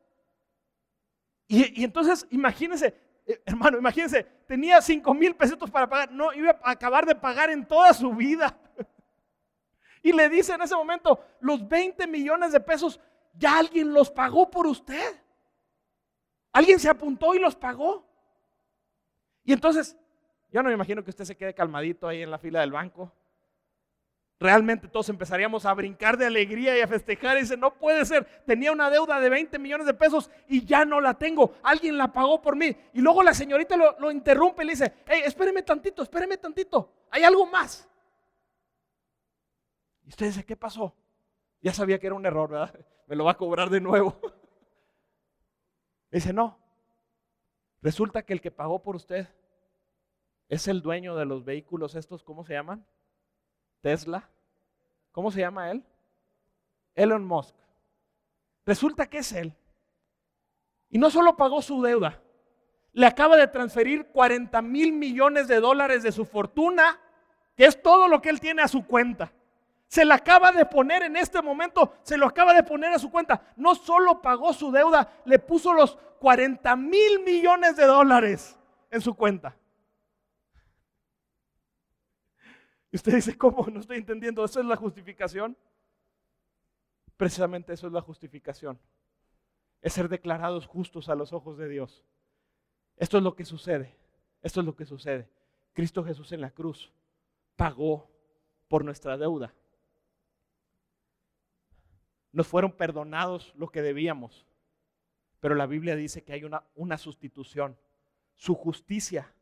Y, 1.45 1.83
entonces, 1.83 2.25
imagínense, 2.31 2.95
eh, 3.25 3.41
hermano, 3.45 3.77
imagínense, 3.77 4.23
tenía 4.47 4.81
5 4.81 5.13
mil 5.13 5.35
pesetos 5.35 5.69
para 5.69 5.89
pagar, 5.89 6.11
no 6.11 6.33
iba 6.33 6.57
a 6.63 6.71
acabar 6.71 7.05
de 7.05 7.13
pagar 7.13 7.49
en 7.49 7.67
toda 7.67 7.93
su 7.93 8.11
vida. 8.13 8.57
Y 10.03 10.13
le 10.13 10.29
dice 10.29 10.53
en 10.53 10.61
ese 10.61 10.75
momento, 10.75 11.19
los 11.41 11.67
20 11.67 12.07
millones 12.07 12.53
de 12.53 12.61
pesos, 12.61 12.97
ya 13.33 13.57
alguien 13.57 13.91
los 13.91 14.09
pagó 14.09 14.49
por 14.49 14.65
usted. 14.65 15.19
Alguien 16.53 16.79
se 16.79 16.88
apuntó 16.88 17.35
y 17.35 17.39
los 17.39 17.55
pagó. 17.55 18.07
Y 19.43 19.51
entonces, 19.51 19.97
yo 20.49 20.63
no 20.63 20.69
me 20.69 20.75
imagino 20.75 21.03
que 21.03 21.09
usted 21.09 21.25
se 21.25 21.35
quede 21.35 21.53
calmadito 21.53 22.07
ahí 22.07 22.21
en 22.21 22.31
la 22.31 22.38
fila 22.38 22.61
del 22.61 22.71
banco 22.71 23.11
realmente 24.39 24.88
todos 24.88 25.09
empezaríamos 25.09 25.65
a 25.65 25.73
brincar 25.73 26.17
de 26.17 26.25
alegría 26.25 26.77
y 26.77 26.81
a 26.81 26.88
festejar 26.88 27.38
y 27.38 27.41
dice, 27.41 27.57
no 27.57 27.73
puede 27.73 28.05
ser, 28.05 28.25
tenía 28.45 28.71
una 28.71 28.89
deuda 28.89 29.19
de 29.19 29.29
20 29.29 29.57
millones 29.59 29.88
de 29.88 29.93
pesos 29.93 30.29
y 30.47 30.63
ya 30.65 30.85
no 30.85 31.01
la 31.01 31.15
tengo, 31.15 31.55
alguien 31.63 31.97
la 31.97 32.11
pagó 32.11 32.41
por 32.41 32.55
mí. 32.55 32.75
Y 32.93 33.01
luego 33.01 33.23
la 33.23 33.33
señorita 33.33 33.75
lo, 33.77 34.11
interrumpe 34.11 34.63
y 34.63 34.67
le 34.67 34.73
dice, 34.73 34.93
hey, 35.07 35.21
espéreme 35.25 35.63
tantito, 35.63 36.03
espéreme 36.03 36.38
tantito, 36.38 36.91
hay 37.09 37.23
algo 37.23 37.45
más. 37.45 37.88
Y 40.05 40.09
usted 40.09 40.27
dice, 40.27 40.45
¿qué 40.45 40.55
pasó? 40.55 40.95
Ya 41.61 41.73
sabía 41.73 41.99
que 41.99 42.07
era 42.07 42.15
un 42.15 42.25
error, 42.25 42.49
¿verdad? 42.49 42.73
Me 43.07 43.15
lo 43.15 43.25
va 43.25 43.31
a 43.31 43.38
cobrar 43.38 43.69
de 43.69 43.81
nuevo. 43.81 44.19
Dice, 46.11 46.31
no, 46.31 46.57
resulta 47.81 48.23
que 48.23 48.33
el 48.33 48.39
que 48.39 48.51
pagó 48.51 48.81
por 48.81 48.95
usted 48.95 49.27
es 50.47 50.67
el 50.69 50.81
dueño 50.81 51.15
de 51.15 51.25
los 51.25 51.43
vehículos 51.43 51.95
estos, 51.95 52.23
¿cómo 52.23 52.45
se 52.45 52.53
llaman? 52.53 52.85
Tesla. 53.88 54.27
¿Cómo 55.13 55.31
se 55.31 55.39
llama 55.39 55.71
él? 55.71 55.81
Elon 56.93 57.23
Musk. 57.23 57.55
Resulta 58.65 59.09
que 59.09 59.19
es 59.19 59.31
él. 59.31 59.55
Y 60.89 60.97
no 60.97 61.09
solo 61.09 61.38
pagó 61.38 61.61
su 61.61 61.81
deuda, 61.81 62.21
le 62.91 63.05
acaba 63.05 63.38
de 63.38 63.47
transferir 63.47 64.07
40 64.07 64.61
mil 64.61 64.91
millones 64.91 65.47
de 65.47 65.61
dólares 65.61 66.03
de 66.03 66.11
su 66.11 66.25
fortuna, 66.25 66.99
que 67.55 67.63
es 67.63 67.81
todo 67.81 68.09
lo 68.09 68.21
que 68.21 68.29
él 68.29 68.41
tiene 68.41 68.61
a 68.61 68.67
su 68.67 68.85
cuenta. 68.85 69.31
Se 69.88 70.03
la 70.03 70.15
acaba 70.15 70.51
de 70.51 70.65
poner 70.65 71.03
en 71.03 71.15
este 71.15 71.41
momento, 71.41 71.93
se 72.03 72.17
lo 72.17 72.27
acaba 72.27 72.53
de 72.53 72.63
poner 72.63 72.91
a 72.91 72.99
su 72.99 73.09
cuenta. 73.09 73.41
No 73.55 73.73
solo 73.73 74.21
pagó 74.21 74.51
su 74.51 74.69
deuda, 74.69 75.13
le 75.23 75.39
puso 75.39 75.71
los 75.71 75.97
40 76.19 76.75
mil 76.75 77.21
millones 77.23 77.77
de 77.77 77.85
dólares 77.85 78.59
en 78.91 78.99
su 78.99 79.13
cuenta. 79.13 79.55
Usted 82.97 83.13
dice, 83.13 83.37
¿cómo? 83.37 83.67
No 83.67 83.79
estoy 83.79 83.97
entendiendo. 83.97 84.43
¿Eso 84.43 84.59
es 84.59 84.65
la 84.65 84.75
justificación? 84.75 85.55
Precisamente 87.15 87.71
eso 87.71 87.85
es 87.85 87.93
la 87.93 88.01
justificación. 88.01 88.79
Es 89.83 89.93
ser 89.93 90.09
declarados 90.09 90.65
justos 90.65 91.07
a 91.07 91.13
los 91.13 91.31
ojos 91.31 91.59
de 91.59 91.69
Dios. 91.69 92.03
Esto 92.95 93.17
es 93.19 93.23
lo 93.23 93.35
que 93.35 93.45
sucede. 93.45 93.95
Esto 94.41 94.61
es 94.61 94.65
lo 94.65 94.75
que 94.75 94.87
sucede. 94.87 95.29
Cristo 95.73 96.03
Jesús 96.03 96.31
en 96.31 96.41
la 96.41 96.49
cruz 96.49 96.91
pagó 97.55 98.09
por 98.67 98.83
nuestra 98.83 99.15
deuda. 99.15 99.53
Nos 102.31 102.47
fueron 102.47 102.71
perdonados 102.71 103.53
lo 103.57 103.69
que 103.69 103.83
debíamos. 103.83 104.47
Pero 105.39 105.53
la 105.53 105.67
Biblia 105.67 105.95
dice 105.95 106.23
que 106.23 106.33
hay 106.33 106.43
una, 106.45 106.63
una 106.73 106.97
sustitución. 106.97 107.77
Su 108.37 108.55
justicia 108.55 109.35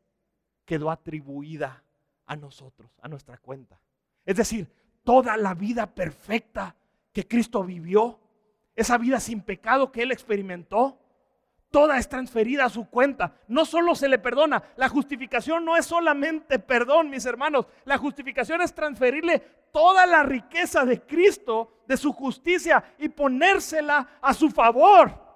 quedó 0.66 0.90
atribuida 0.90 1.85
a 2.26 2.36
nosotros, 2.36 2.90
a 3.02 3.08
nuestra 3.08 3.38
cuenta. 3.38 3.80
Es 4.24 4.36
decir, 4.36 4.68
toda 5.04 5.36
la 5.36 5.54
vida 5.54 5.86
perfecta 5.86 6.74
que 7.12 7.26
Cristo 7.26 7.62
vivió, 7.62 8.20
esa 8.74 8.98
vida 8.98 9.20
sin 9.20 9.40
pecado 9.40 9.90
que 9.90 10.02
Él 10.02 10.12
experimentó, 10.12 10.98
toda 11.70 11.98
es 11.98 12.08
transferida 12.08 12.64
a 12.64 12.70
su 12.70 12.88
cuenta. 12.88 13.34
No 13.48 13.64
solo 13.64 13.94
se 13.94 14.08
le 14.08 14.18
perdona, 14.18 14.62
la 14.76 14.88
justificación 14.88 15.64
no 15.64 15.76
es 15.76 15.86
solamente 15.86 16.58
perdón, 16.58 17.08
mis 17.10 17.24
hermanos, 17.26 17.66
la 17.84 17.98
justificación 17.98 18.60
es 18.62 18.74
transferirle 18.74 19.40
toda 19.72 20.06
la 20.06 20.22
riqueza 20.22 20.84
de 20.84 21.02
Cristo, 21.02 21.82
de 21.86 21.96
su 21.96 22.12
justicia 22.12 22.82
y 22.98 23.08
ponérsela 23.08 24.18
a 24.20 24.34
su 24.34 24.50
favor. 24.50 25.26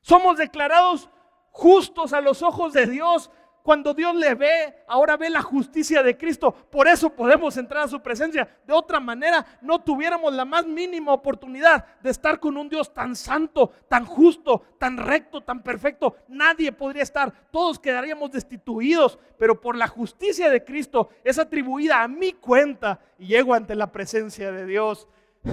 Somos 0.00 0.38
declarados 0.38 1.08
justos 1.50 2.12
a 2.12 2.20
los 2.20 2.42
ojos 2.42 2.72
de 2.72 2.86
Dios 2.86 3.30
cuando 3.62 3.92
Dios 3.92 4.14
le 4.14 4.34
ve, 4.34 4.74
ahora 4.88 5.16
ve 5.16 5.28
la 5.28 5.42
justicia 5.42 6.02
de 6.02 6.16
Cristo. 6.16 6.52
Por 6.52 6.88
eso 6.88 7.10
podemos 7.10 7.56
entrar 7.56 7.84
a 7.84 7.88
su 7.88 8.00
presencia. 8.00 8.48
De 8.66 8.72
otra 8.72 9.00
manera, 9.00 9.44
no 9.60 9.80
tuviéramos 9.80 10.32
la 10.32 10.44
más 10.44 10.66
mínima 10.66 11.12
oportunidad 11.12 11.84
de 12.00 12.10
estar 12.10 12.40
con 12.40 12.56
un 12.56 12.68
Dios 12.68 12.92
tan 12.92 13.14
santo, 13.14 13.72
tan 13.88 14.06
justo, 14.06 14.64
tan 14.78 14.96
recto, 14.96 15.42
tan 15.42 15.62
perfecto. 15.62 16.16
Nadie 16.28 16.72
podría 16.72 17.02
estar. 17.02 17.32
Todos 17.50 17.78
quedaríamos 17.78 18.30
destituidos. 18.30 19.18
Pero 19.38 19.60
por 19.60 19.76
la 19.76 19.88
justicia 19.88 20.50
de 20.50 20.64
Cristo 20.64 21.10
es 21.22 21.38
atribuida 21.38 22.02
a 22.02 22.08
mi 22.08 22.32
cuenta 22.32 23.00
y 23.18 23.26
llego 23.26 23.54
ante 23.54 23.74
la 23.74 23.92
presencia 23.92 24.52
de 24.52 24.66
Dios. 24.66 25.06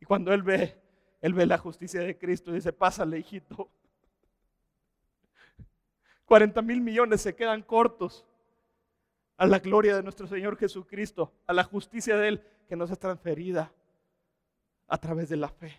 Y 0.00 0.04
cuando 0.04 0.32
Él 0.32 0.44
ve, 0.44 0.80
Él 1.20 1.34
ve 1.34 1.44
la 1.44 1.58
justicia 1.58 2.00
de 2.00 2.16
Cristo 2.16 2.52
y 2.52 2.54
dice, 2.54 2.72
pásale, 2.72 3.18
hijito. 3.18 3.68
40 6.28 6.60
mil 6.60 6.82
millones 6.82 7.22
se 7.22 7.34
quedan 7.34 7.62
cortos 7.62 8.26
a 9.38 9.46
la 9.46 9.60
gloria 9.60 9.96
de 9.96 10.02
nuestro 10.02 10.26
Señor 10.26 10.58
Jesucristo, 10.58 11.32
a 11.46 11.54
la 11.54 11.64
justicia 11.64 12.18
de 12.18 12.28
Él 12.28 12.42
que 12.68 12.76
nos 12.76 12.90
es 12.90 12.98
transferida 12.98 13.72
a 14.86 14.98
través 14.98 15.30
de 15.30 15.36
la 15.38 15.48
fe. 15.48 15.74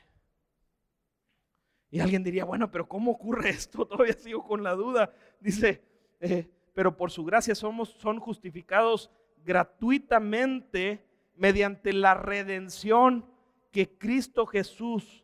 Y 1.92 2.00
alguien 2.00 2.24
diría, 2.24 2.46
bueno, 2.46 2.72
pero 2.72 2.88
¿cómo 2.88 3.12
ocurre 3.12 3.50
esto? 3.50 3.86
Todavía 3.88 4.14
sigo 4.14 4.44
con 4.44 4.64
la 4.64 4.74
duda. 4.74 5.14
Dice, 5.40 5.84
eh, 6.20 6.50
pero 6.74 6.98
por 6.98 7.12
su 7.12 7.24
gracia 7.24 7.54
somos, 7.54 7.90
son 7.90 8.20
justificados 8.20 9.12
gratuitamente 9.46 11.06
mediante 11.36 11.94
la 11.94 12.16
redención 12.16 13.24
que 13.70 13.88
Cristo 14.00 14.48
Jesús 14.48 15.24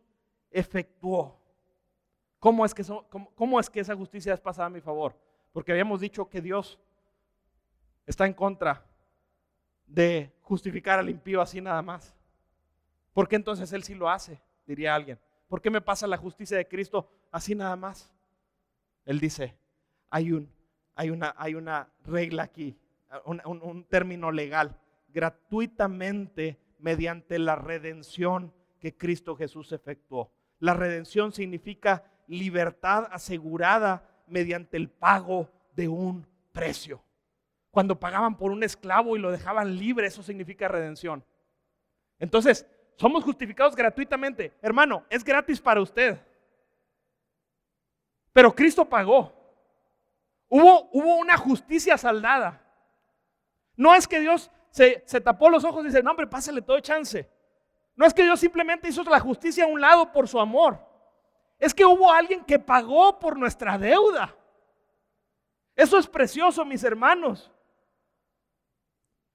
efectuó. 0.52 1.40
¿Cómo 2.46 2.64
es, 2.64 3.68
que 3.68 3.80
esa 3.80 3.96
justicia 3.96 4.32
es 4.32 4.38
pasada 4.38 4.66
a 4.66 4.70
mi 4.70 4.80
favor? 4.80 5.18
Porque 5.52 5.72
habíamos 5.72 6.00
dicho 6.00 6.28
que 6.28 6.40
Dios 6.40 6.78
está 8.06 8.24
en 8.24 8.34
contra 8.34 8.86
de 9.84 10.32
justificar 10.42 11.00
al 11.00 11.10
impío 11.10 11.40
así 11.40 11.60
nada 11.60 11.82
más. 11.82 12.14
¿Por 13.12 13.26
qué 13.26 13.34
entonces 13.34 13.72
Él 13.72 13.82
sí 13.82 13.96
lo 13.96 14.08
hace? 14.08 14.40
Diría 14.64 14.94
alguien. 14.94 15.18
¿Por 15.48 15.60
qué 15.60 15.70
me 15.70 15.80
pasa 15.80 16.06
la 16.06 16.16
justicia 16.16 16.56
de 16.56 16.68
Cristo 16.68 17.10
así 17.32 17.56
nada 17.56 17.74
más? 17.74 18.12
Él 19.04 19.18
dice, 19.18 19.56
hay, 20.08 20.30
un, 20.30 20.48
hay, 20.94 21.10
una, 21.10 21.88
regla 22.04 22.44
aquí, 22.44 22.78
un 23.24 23.84
término 23.88 24.30
legal, 24.30 24.78
gratuitamente 25.08 26.60
mediante 26.78 27.40
la 27.40 27.56
redención 27.56 28.52
que 28.78 28.96
Cristo 28.96 29.34
Jesús 29.34 29.72
efectuó. 29.72 30.30
La 30.60 30.74
redención 30.74 31.32
significa 31.32 32.04
libertad 32.26 33.08
asegurada 33.10 34.02
mediante 34.26 34.76
el 34.76 34.88
pago 34.88 35.48
de 35.74 35.88
un 35.88 36.26
precio. 36.52 37.02
Cuando 37.70 38.00
pagaban 38.00 38.36
por 38.36 38.50
un 38.50 38.62
esclavo 38.62 39.16
y 39.16 39.20
lo 39.20 39.30
dejaban 39.30 39.76
libre, 39.76 40.06
eso 40.06 40.22
significa 40.22 40.68
redención. 40.68 41.24
Entonces, 42.18 42.66
somos 42.96 43.22
justificados 43.22 43.76
gratuitamente. 43.76 44.52
Hermano, 44.62 45.04
es 45.10 45.22
gratis 45.22 45.60
para 45.60 45.80
usted. 45.80 46.18
Pero 48.32 48.54
Cristo 48.54 48.84
pagó. 48.84 49.32
Hubo, 50.48 50.88
hubo 50.92 51.16
una 51.16 51.36
justicia 51.36 51.98
saldada. 51.98 52.62
No 53.76 53.94
es 53.94 54.08
que 54.08 54.20
Dios 54.20 54.50
se, 54.70 55.02
se, 55.06 55.20
tapó 55.20 55.50
los 55.50 55.64
ojos 55.64 55.82
y 55.84 55.88
dice, 55.88 56.02
no 56.02 56.10
hombre, 56.10 56.26
pásale 56.26 56.62
todo 56.62 56.80
chance. 56.80 57.28
No 57.94 58.06
es 58.06 58.14
que 58.14 58.22
Dios 58.22 58.40
simplemente 58.40 58.88
hizo 58.88 59.02
la 59.04 59.20
justicia 59.20 59.64
a 59.64 59.68
un 59.68 59.80
lado 59.80 60.12
por 60.12 60.28
su 60.28 60.40
amor. 60.40 60.78
Es 61.58 61.72
que 61.72 61.84
hubo 61.84 62.12
alguien 62.12 62.44
que 62.44 62.58
pagó 62.58 63.18
por 63.18 63.38
nuestra 63.38 63.78
deuda. 63.78 64.34
Eso 65.74 65.98
es 65.98 66.06
precioso, 66.06 66.64
mis 66.64 66.84
hermanos. 66.84 67.50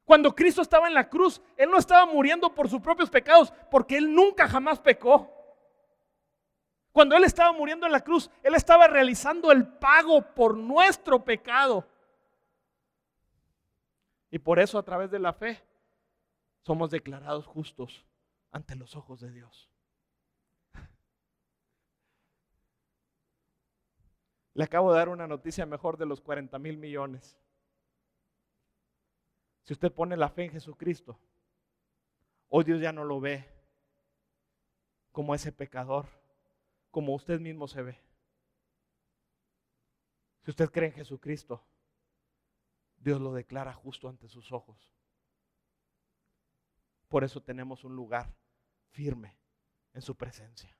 Cuando 0.05 0.35
Cristo 0.35 0.61
estaba 0.61 0.87
en 0.87 0.93
la 0.93 1.07
cruz, 1.09 1.41
Él 1.55 1.69
no 1.69 1.77
estaba 1.77 2.05
muriendo 2.05 2.53
por 2.53 2.69
sus 2.69 2.81
propios 2.81 3.09
pecados, 3.09 3.53
porque 3.69 3.97
Él 3.97 4.13
nunca 4.13 4.47
jamás 4.47 4.79
pecó. 4.79 5.31
Cuando 6.91 7.15
Él 7.15 7.23
estaba 7.23 7.53
muriendo 7.53 7.85
en 7.85 7.91
la 7.93 8.01
cruz, 8.01 8.29
Él 8.43 8.55
estaba 8.55 8.87
realizando 8.87 9.51
el 9.51 9.65
pago 9.65 10.21
por 10.21 10.57
nuestro 10.57 11.23
pecado. 11.23 11.87
Y 14.29 14.39
por 14.39 14.59
eso 14.59 14.77
a 14.77 14.83
través 14.83 15.09
de 15.11 15.19
la 15.19 15.33
fe 15.33 15.63
somos 16.61 16.91
declarados 16.91 17.45
justos 17.45 18.05
ante 18.51 18.75
los 18.75 18.95
ojos 18.95 19.21
de 19.21 19.31
Dios. 19.31 19.70
Le 24.53 24.63
acabo 24.63 24.91
de 24.91 24.97
dar 24.97 25.09
una 25.09 25.27
noticia 25.27 25.65
mejor 25.65 25.97
de 25.97 26.05
los 26.05 26.21
40 26.21 26.57
mil 26.59 26.77
millones. 26.77 27.37
Si 29.63 29.73
usted 29.73 29.91
pone 29.91 30.17
la 30.17 30.29
fe 30.29 30.45
en 30.45 30.51
Jesucristo, 30.51 31.19
hoy 32.49 32.65
Dios 32.65 32.81
ya 32.81 32.91
no 32.91 33.05
lo 33.05 33.19
ve 33.21 33.47
como 35.11 35.35
ese 35.35 35.51
pecador, 35.51 36.07
como 36.89 37.13
usted 37.13 37.39
mismo 37.39 37.67
se 37.67 37.81
ve. 37.81 38.01
Si 40.43 40.51
usted 40.51 40.69
cree 40.71 40.89
en 40.89 40.95
Jesucristo, 40.95 41.63
Dios 42.97 43.21
lo 43.21 43.33
declara 43.33 43.73
justo 43.73 44.09
ante 44.09 44.27
sus 44.27 44.51
ojos. 44.51 44.91
Por 47.07 47.23
eso 47.23 47.41
tenemos 47.41 47.83
un 47.83 47.95
lugar 47.95 48.33
firme 48.89 49.37
en 49.93 50.01
su 50.01 50.15
presencia. 50.15 50.75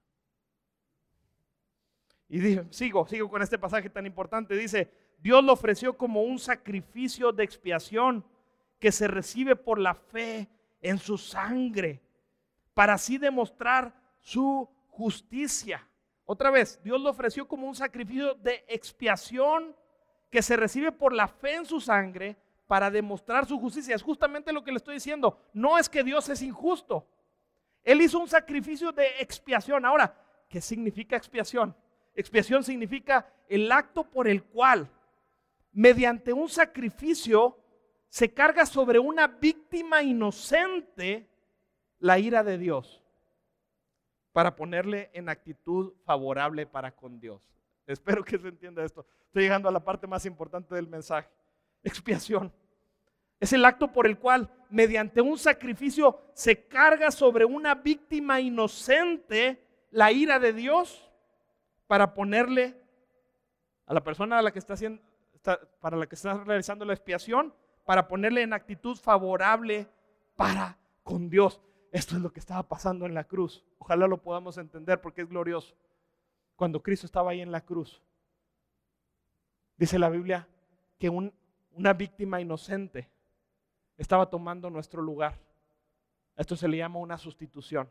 Y 2.34 2.40
sigo, 2.70 3.06
sigo 3.06 3.30
con 3.30 3.42
este 3.42 3.60
pasaje 3.60 3.90
tan 3.90 4.06
importante. 4.06 4.56
Dice, 4.56 4.90
Dios 5.20 5.44
lo 5.44 5.52
ofreció 5.52 5.98
como 5.98 6.24
un 6.24 6.40
sacrificio 6.40 7.34
de 7.34 7.44
expiación 7.44 8.24
que 8.80 8.94
se 8.94 9.10
recibe 9.10 9.58
por 9.58 9.78
la 9.78 9.94
fe 9.94 10.48
en 10.82 10.98
su 10.98 11.18
sangre, 11.18 12.02
para 12.74 12.94
así 12.94 13.18
demostrar 13.18 13.94
su 14.22 14.66
justicia. 14.88 15.86
Otra 16.24 16.50
vez, 16.50 16.82
Dios 16.86 17.02
lo 17.02 17.10
ofreció 17.10 17.46
como 17.50 17.68
un 17.68 17.76
sacrificio 17.76 18.34
de 18.36 18.64
expiación 18.70 19.76
que 20.30 20.42
se 20.42 20.56
recibe 20.56 20.94
por 20.94 21.12
la 21.12 21.28
fe 21.28 21.56
en 21.56 21.66
su 21.66 21.82
sangre 21.82 22.38
para 22.66 22.90
demostrar 22.90 23.46
su 23.46 23.60
justicia. 23.60 23.94
Es 23.94 24.02
justamente 24.02 24.54
lo 24.54 24.64
que 24.64 24.72
le 24.72 24.78
estoy 24.78 24.94
diciendo. 24.94 25.38
No 25.52 25.78
es 25.78 25.90
que 25.90 26.02
Dios 26.02 26.30
es 26.30 26.42
injusto. 26.42 27.06
Él 27.84 28.02
hizo 28.02 28.20
un 28.20 28.30
sacrificio 28.30 28.94
de 28.94 29.20
expiación. 29.20 29.86
Ahora, 29.86 30.16
¿qué 30.48 30.62
significa 30.62 31.18
expiación? 31.18 31.76
Expiación 32.14 32.64
significa 32.64 33.32
el 33.48 33.72
acto 33.72 34.04
por 34.04 34.28
el 34.28 34.44
cual, 34.44 34.90
mediante 35.72 36.34
un 36.34 36.50
sacrificio, 36.50 37.58
se 38.10 38.34
carga 38.34 38.66
sobre 38.66 39.00
una 39.00 39.28
víctima 39.28 40.04
inocente 40.04 41.30
la 42.00 42.20
ira 42.20 42.44
de 42.44 42.58
Dios 42.58 43.02
para 44.34 44.56
ponerle 44.56 45.10
en 45.14 45.30
actitud 45.30 45.94
favorable 46.06 46.66
para 46.66 46.92
con 46.92 47.20
Dios. 47.20 47.42
Espero 47.88 48.24
que 48.24 48.38
se 48.38 48.48
entienda 48.48 48.84
esto. 48.84 49.06
Estoy 49.28 49.44
llegando 49.44 49.70
a 49.70 49.72
la 49.72 49.84
parte 49.84 50.08
más 50.08 50.26
importante 50.26 50.76
del 50.76 50.88
mensaje. 50.88 51.30
Expiación. 51.84 52.52
Es 53.40 53.54
el 53.54 53.66
acto 53.66 53.92
por 53.92 54.06
el 54.06 54.20
cual, 54.20 54.50
mediante 54.70 55.22
un 55.22 55.38
sacrificio, 55.38 56.20
se 56.34 56.68
carga 56.68 57.12
sobre 57.12 57.44
una 57.44 57.76
víctima 57.76 58.40
inocente 58.40 59.66
la 59.90 60.12
ira 60.12 60.40
de 60.40 60.54
Dios 60.54 61.11
para 61.92 62.14
ponerle 62.14 62.74
a 63.86 63.94
la 63.94 64.02
persona 64.02 64.40
a 64.40 64.42
la 64.42 64.54
que 64.54 64.60
está 64.60 64.76
haciendo, 64.76 65.02
para 65.82 65.98
la 65.98 66.08
que 66.08 66.16
está 66.16 66.42
realizando 66.42 66.86
la 66.86 66.94
expiación, 66.94 67.54
para 67.84 68.08
ponerle 68.08 68.44
en 68.44 68.54
actitud 68.54 68.96
favorable 68.96 69.90
para 70.38 70.78
con 71.04 71.30
Dios. 71.30 71.60
Esto 71.92 72.16
es 72.16 72.22
lo 72.22 72.32
que 72.32 72.40
estaba 72.40 72.64
pasando 72.64 73.06
en 73.06 73.14
la 73.14 73.26
cruz. 73.26 73.66
Ojalá 73.78 74.08
lo 74.08 74.22
podamos 74.22 74.58
entender 74.58 75.02
porque 75.02 75.24
es 75.24 75.28
glorioso. 75.28 75.76
Cuando 76.56 76.82
Cristo 76.82 77.06
estaba 77.06 77.32
ahí 77.32 77.42
en 77.42 77.52
la 77.52 77.60
cruz, 77.60 78.02
dice 79.76 80.00
la 80.00 80.08
Biblia 80.08 80.48
que 80.98 81.10
una 81.10 81.92
víctima 81.92 82.40
inocente 82.40 83.12
estaba 83.98 84.30
tomando 84.30 84.70
nuestro 84.70 85.02
lugar. 85.02 85.38
Esto 86.38 86.56
se 86.56 86.70
le 86.70 86.78
llama 86.78 87.00
una 87.00 87.18
sustitución. 87.18 87.90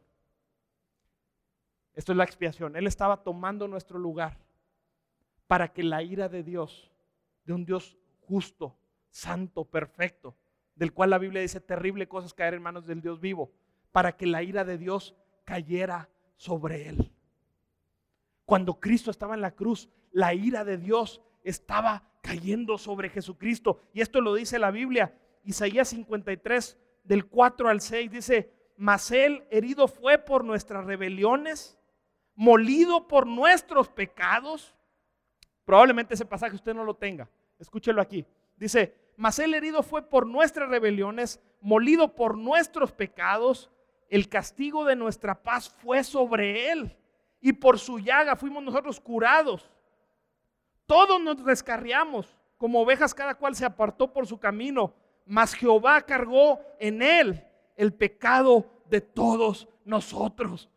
Esto 1.95 2.12
es 2.12 2.18
la 2.18 2.24
expiación. 2.24 2.76
Él 2.76 2.86
estaba 2.86 3.22
tomando 3.22 3.68
nuestro 3.68 3.99
lugar 3.99 4.38
para 5.47 5.72
que 5.72 5.82
la 5.82 6.03
ira 6.03 6.28
de 6.28 6.43
Dios, 6.43 6.91
de 7.45 7.53
un 7.53 7.64
Dios 7.64 7.99
justo, 8.20 8.76
santo, 9.11 9.64
perfecto, 9.64 10.36
del 10.76 10.93
cual 10.93 11.11
la 11.11 11.18
Biblia 11.18 11.43
dice 11.43 11.61
terrible 11.61 12.09
cosas 12.09 12.32
caer 12.32 12.55
en 12.55 12.62
manos 12.62 12.86
del 12.86 13.01
Dios 13.01 13.20
vivo, 13.20 13.53
para 13.93 14.16
que 14.16 14.26
la 14.26 14.43
ira 14.43 14.64
de 14.64 14.78
Dios 14.78 15.16
cayera 15.45 16.09
sobre 16.36 16.88
él. 16.88 17.12
Cuando 18.45 18.78
Cristo 18.78 19.11
estaba 19.11 19.34
en 19.34 19.41
la 19.41 19.55
cruz, 19.55 19.88
la 20.12 20.32
ira 20.34 20.64
de 20.64 20.78
Dios 20.78 21.20
estaba 21.43 22.05
cayendo 22.22 22.78
sobre 22.78 23.09
Jesucristo. 23.09 23.80
Y 23.93 24.01
esto 24.01 24.20
lo 24.20 24.34
dice 24.34 24.59
la 24.59 24.70
Biblia. 24.70 25.14
Isaías 25.45 25.88
53, 25.88 26.78
del 27.05 27.26
4 27.26 27.68
al 27.68 27.80
6, 27.80 28.11
dice, 28.11 28.53
mas 28.76 29.11
él 29.11 29.45
herido 29.51 29.88
fue 29.88 30.18
por 30.18 30.45
nuestras 30.45 30.84
rebeliones 30.84 31.80
molido 32.35 33.07
por 33.09 33.26
nuestros 33.26 33.89
pecados. 33.89 34.74
Probablemente 35.64 36.14
ese 36.14 36.24
pasaje 36.24 36.55
usted 36.55 36.74
no 36.74 36.85
lo 36.85 36.95
tenga, 36.95 37.28
Escúchelo 37.59 38.01
aquí. 38.01 38.24
Dice, 38.57 38.95
mas 39.16 39.39
el 39.39 39.53
herido 39.55 39.83
fue 39.83 40.03
por 40.09 40.26
nuestras 40.26 40.70
rebeliones, 40.70 41.41
molido 41.61 42.14
por 42.14 42.39
nuestros 42.39 42.91
pecados, 42.91 43.70
el 44.09 44.28
castigo 44.28 44.85
de 44.85 44.97
nuestra 44.97 45.43
paz 45.43 45.68
fue 45.68 46.03
sobre 46.03 46.70
él, 46.72 46.97
y 47.41 47.53
por 47.53 47.78
su 47.78 47.99
llaga 47.99 48.35
fuimos 48.35 48.62
nosotros 48.62 48.99
curados. 48.99 49.70
Todos 50.87 51.20
nos 51.20 51.45
descarriamos, 51.45 52.35
como 52.57 52.81
ovejas 52.81 53.14
cada 53.14 53.35
cual 53.35 53.55
se 53.55 53.64
apartó 53.64 54.12
por 54.12 54.26
su 54.26 54.39
camino, 54.39 54.95
mas 55.26 55.55
Jehová 55.55 56.01
cargó 56.03 56.61
en 56.78 57.03
él 57.03 57.45
el 57.76 57.93
pecado 57.93 58.83
de 58.87 59.01
todos 59.01 59.68
nosotros. 59.85 60.68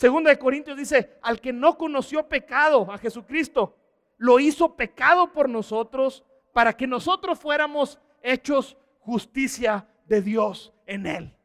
Segunda 0.00 0.30
de 0.30 0.38
Corintios 0.38 0.78
dice, 0.78 1.18
al 1.20 1.42
que 1.42 1.52
no 1.52 1.76
conoció 1.76 2.26
pecado, 2.26 2.90
a 2.90 2.96
Jesucristo, 2.96 3.76
lo 4.16 4.40
hizo 4.40 4.74
pecado 4.74 5.30
por 5.30 5.46
nosotros 5.46 6.24
para 6.54 6.74
que 6.74 6.86
nosotros 6.86 7.38
fuéramos 7.38 8.00
hechos 8.22 8.78
justicia 9.00 9.86
de 10.06 10.22
Dios 10.22 10.72
en 10.86 11.04
él. 11.04 11.36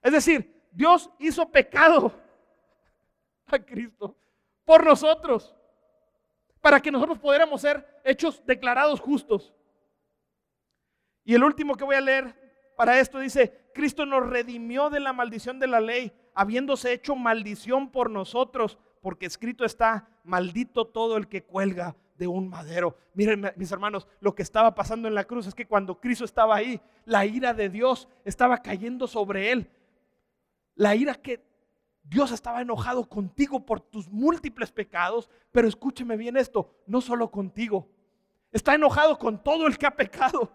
Es 0.00 0.10
decir, 0.10 0.58
Dios 0.70 1.10
hizo 1.18 1.50
pecado 1.50 2.18
a 3.44 3.58
Cristo 3.58 4.16
por 4.64 4.82
nosotros, 4.82 5.54
para 6.62 6.80
que 6.80 6.90
nosotros 6.90 7.18
pudiéramos 7.18 7.60
ser 7.60 8.00
hechos 8.04 8.42
declarados 8.46 9.00
justos. 9.00 9.52
Y 11.24 11.34
el 11.34 11.44
último 11.44 11.74
que 11.74 11.84
voy 11.84 11.96
a 11.96 12.00
leer 12.00 12.74
para 12.74 12.98
esto 12.98 13.18
dice, 13.18 13.68
Cristo 13.74 14.06
nos 14.06 14.26
redimió 14.26 14.88
de 14.88 15.00
la 15.00 15.12
maldición 15.12 15.60
de 15.60 15.66
la 15.66 15.78
ley, 15.78 16.10
habiéndose 16.34 16.92
hecho 16.92 17.16
maldición 17.16 17.90
por 17.90 18.10
nosotros, 18.10 18.78
porque 19.00 19.26
escrito 19.26 19.64
está, 19.64 20.08
maldito 20.24 20.86
todo 20.86 21.16
el 21.16 21.28
que 21.28 21.42
cuelga 21.42 21.96
de 22.16 22.26
un 22.26 22.48
madero. 22.48 22.96
Miren, 23.14 23.52
mis 23.56 23.72
hermanos, 23.72 24.06
lo 24.20 24.34
que 24.34 24.42
estaba 24.42 24.74
pasando 24.74 25.08
en 25.08 25.14
la 25.14 25.24
cruz 25.24 25.46
es 25.46 25.54
que 25.54 25.66
cuando 25.66 26.00
Cristo 26.00 26.24
estaba 26.24 26.56
ahí, 26.56 26.80
la 27.04 27.26
ira 27.26 27.52
de 27.52 27.68
Dios 27.68 28.08
estaba 28.24 28.58
cayendo 28.58 29.06
sobre 29.06 29.50
él. 29.50 29.70
La 30.74 30.94
ira 30.94 31.14
que 31.14 31.44
Dios 32.04 32.32
estaba 32.32 32.60
enojado 32.60 33.08
contigo 33.08 33.64
por 33.64 33.80
tus 33.80 34.08
múltiples 34.08 34.72
pecados, 34.72 35.30
pero 35.50 35.68
escúcheme 35.68 36.16
bien 36.16 36.36
esto, 36.36 36.74
no 36.86 37.00
solo 37.00 37.30
contigo, 37.30 37.88
está 38.50 38.74
enojado 38.74 39.18
con 39.18 39.42
todo 39.42 39.66
el 39.66 39.78
que 39.78 39.86
ha 39.86 39.96
pecado. 39.96 40.50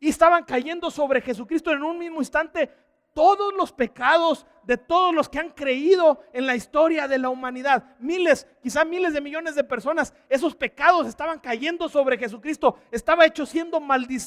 Y 0.00 0.08
estaban 0.08 0.44
cayendo 0.44 0.90
sobre 0.90 1.20
Jesucristo 1.20 1.72
en 1.72 1.82
un 1.82 1.98
mismo 1.98 2.18
instante 2.18 2.70
todos 3.14 3.54
los 3.54 3.72
pecados 3.72 4.44
de 4.64 4.76
todos 4.76 5.14
los 5.14 5.28
que 5.28 5.38
han 5.38 5.50
creído 5.50 6.22
en 6.32 6.46
la 6.46 6.56
historia 6.56 7.06
de 7.06 7.18
la 7.18 7.28
humanidad. 7.28 7.96
Miles, 7.98 8.46
quizá 8.62 8.84
miles 8.84 9.14
de 9.14 9.20
millones 9.20 9.54
de 9.54 9.64
personas, 9.64 10.12
esos 10.28 10.54
pecados 10.54 11.06
estaban 11.06 11.38
cayendo 11.38 11.88
sobre 11.88 12.18
Jesucristo. 12.18 12.78
Estaba, 12.90 13.24
hecho 13.24 13.46
siendo 13.46 13.80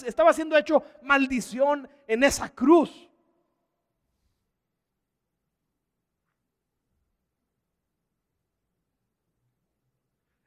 estaba 0.05 0.33
siendo 0.33 0.57
hecho 0.57 0.83
maldición 1.01 1.89
en 2.07 2.23
esa 2.23 2.49
cruz. 2.49 3.09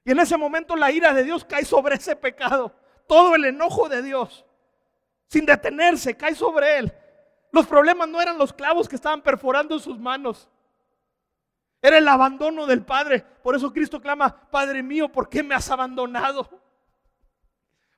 Y 0.05 0.13
en 0.13 0.19
ese 0.19 0.37
momento 0.37 0.75
la 0.77 0.91
ira 0.91 1.13
de 1.13 1.25
Dios 1.25 1.45
cae 1.45 1.65
sobre 1.65 1.97
ese 1.97 2.17
pecado. 2.17 2.75
Todo 3.07 3.35
el 3.35 3.45
enojo 3.45 3.89
de 3.89 4.03
Dios, 4.03 4.47
sin 5.27 5.45
detenerse, 5.45 6.17
cae 6.17 6.35
sobre 6.35 6.79
él. 6.79 6.93
Los 7.53 7.67
problemas 7.67 8.09
no 8.09 8.21
eran 8.21 8.39
los 8.39 8.53
clavos 8.53 8.89
que 8.89 8.97
estaban 8.97 9.23
perforando 9.23 9.79
sus 9.79 9.99
manos. 9.99 10.49
Era 11.83 11.99
el 11.99 12.07
abandono 12.07 12.67
del 12.67 12.85
Padre. 12.85 13.25
Por 13.43 13.57
eso 13.57 13.73
Cristo 13.73 14.01
clama, 14.01 14.49
Padre 14.51 14.83
mío, 14.83 15.11
¿por 15.11 15.29
qué 15.29 15.43
me 15.43 15.55
has 15.55 15.71
abandonado? 15.71 16.49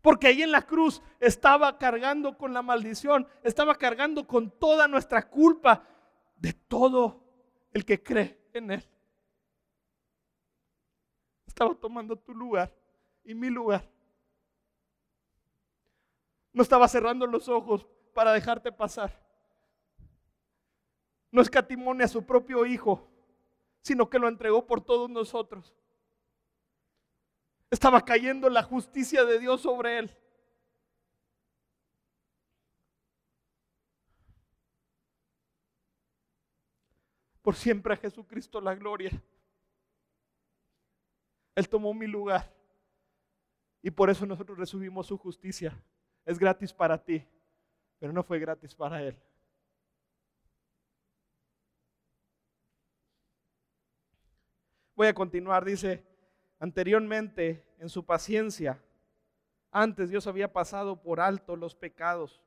Porque 0.00 0.28
ahí 0.28 0.42
en 0.42 0.52
la 0.52 0.62
cruz 0.62 1.02
estaba 1.20 1.78
cargando 1.78 2.36
con 2.36 2.52
la 2.52 2.62
maldición, 2.62 3.26
estaba 3.42 3.74
cargando 3.76 4.26
con 4.26 4.50
toda 4.50 4.88
nuestra 4.88 5.28
culpa 5.28 5.84
de 6.36 6.52
todo 6.52 7.22
el 7.72 7.84
que 7.84 8.02
cree 8.02 8.40
en 8.52 8.70
Él. 8.72 8.88
Estaba 11.46 11.74
tomando 11.74 12.16
tu 12.16 12.34
lugar 12.34 12.72
y 13.24 13.34
mi 13.34 13.48
lugar. 13.48 13.88
No 16.52 16.62
estaba 16.62 16.88
cerrando 16.88 17.26
los 17.26 17.48
ojos 17.48 17.86
para 18.14 18.32
dejarte 18.32 18.72
pasar. 18.72 19.31
No 21.32 21.42
escatimó 21.42 21.92
a 21.92 22.08
su 22.08 22.24
propio 22.24 22.64
hijo, 22.66 23.10
sino 23.80 24.08
que 24.08 24.18
lo 24.18 24.28
entregó 24.28 24.64
por 24.66 24.80
todos 24.80 25.10
nosotros. 25.10 25.74
Estaba 27.70 28.04
cayendo 28.04 28.50
la 28.50 28.62
justicia 28.62 29.24
de 29.24 29.38
Dios 29.38 29.62
sobre 29.62 29.98
él. 29.98 30.16
Por 37.40 37.56
siempre 37.56 37.94
a 37.94 37.96
Jesucristo 37.96 38.60
la 38.60 38.74
gloria. 38.74 39.10
Él 41.54 41.68
tomó 41.68 41.92
mi 41.94 42.06
lugar. 42.06 42.52
Y 43.82 43.90
por 43.90 44.10
eso 44.10 44.24
nosotros 44.26 44.58
recibimos 44.58 45.06
su 45.06 45.16
justicia. 45.16 45.76
Es 46.24 46.38
gratis 46.38 46.72
para 46.72 47.02
ti, 47.02 47.26
pero 47.98 48.12
no 48.12 48.22
fue 48.22 48.38
gratis 48.38 48.74
para 48.74 49.02
Él. 49.02 49.18
Voy 54.94 55.06
a 55.06 55.14
continuar, 55.14 55.64
dice, 55.64 56.04
anteriormente 56.58 57.64
en 57.78 57.88
su 57.88 58.04
paciencia, 58.04 58.82
antes 59.70 60.10
Dios 60.10 60.26
había 60.26 60.52
pasado 60.52 61.00
por 61.02 61.20
alto 61.20 61.56
los 61.56 61.74
pecados, 61.74 62.42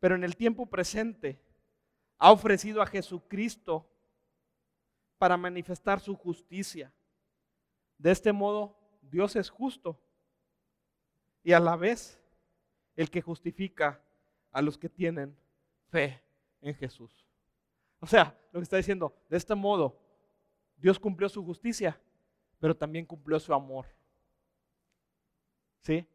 pero 0.00 0.14
en 0.14 0.24
el 0.24 0.36
tiempo 0.36 0.66
presente 0.66 1.40
ha 2.18 2.32
ofrecido 2.32 2.82
a 2.82 2.86
Jesucristo 2.86 3.88
para 5.18 5.36
manifestar 5.36 6.00
su 6.00 6.16
justicia 6.16 6.92
de 7.98 8.12
este 8.12 8.32
modo, 8.32 8.76
Dios 9.02 9.34
es 9.36 9.50
justo 9.50 10.00
y 11.42 11.52
a 11.52 11.60
la 11.60 11.76
vez 11.76 12.20
el 12.96 13.10
que 13.10 13.20
justifica 13.20 14.00
a 14.52 14.62
los 14.62 14.78
que 14.78 14.88
tienen 14.88 15.36
fe 15.90 16.22
en 16.60 16.74
Jesús. 16.74 17.26
O 18.00 18.06
sea, 18.06 18.38
lo 18.52 18.60
que 18.60 18.64
está 18.64 18.76
diciendo, 18.76 19.14
de 19.28 19.36
este 19.36 19.54
modo, 19.54 19.98
Dios 20.78 20.98
cumplió 20.98 21.28
su 21.28 21.44
justicia, 21.44 22.00
pero 22.58 22.76
también 22.76 23.04
cumplió 23.04 23.38
su 23.38 23.52
amor. 23.52 23.86
¿Sí? 25.82 26.06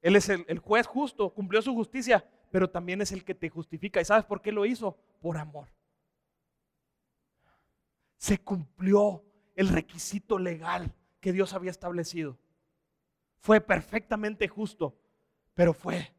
Él 0.00 0.16
es 0.16 0.28
el, 0.28 0.44
el, 0.48 0.58
juez 0.58 0.86
justo, 0.86 1.32
cumplió 1.32 1.62
su 1.62 1.74
justicia, 1.74 2.28
pero 2.50 2.70
también 2.70 3.00
es 3.00 3.12
el 3.12 3.24
que 3.24 3.34
te 3.34 3.48
justifica. 3.48 4.00
¿Y 4.00 4.04
sabes 4.04 4.24
por 4.24 4.40
qué 4.40 4.52
lo 4.52 4.66
hizo? 4.66 4.96
Por 5.20 5.36
amor. 5.38 5.68
Se 8.16 8.38
cumplió 8.38 9.24
el 9.54 9.68
requisito 9.68 10.38
legal 10.38 10.94
que 11.20 11.32
Dios 11.32 11.54
había 11.54 11.70
establecido. 11.70 12.38
Fue 13.38 13.60
perfectamente 13.60 14.48
justo, 14.48 14.96
pero 15.54 15.74
fue 15.74 16.14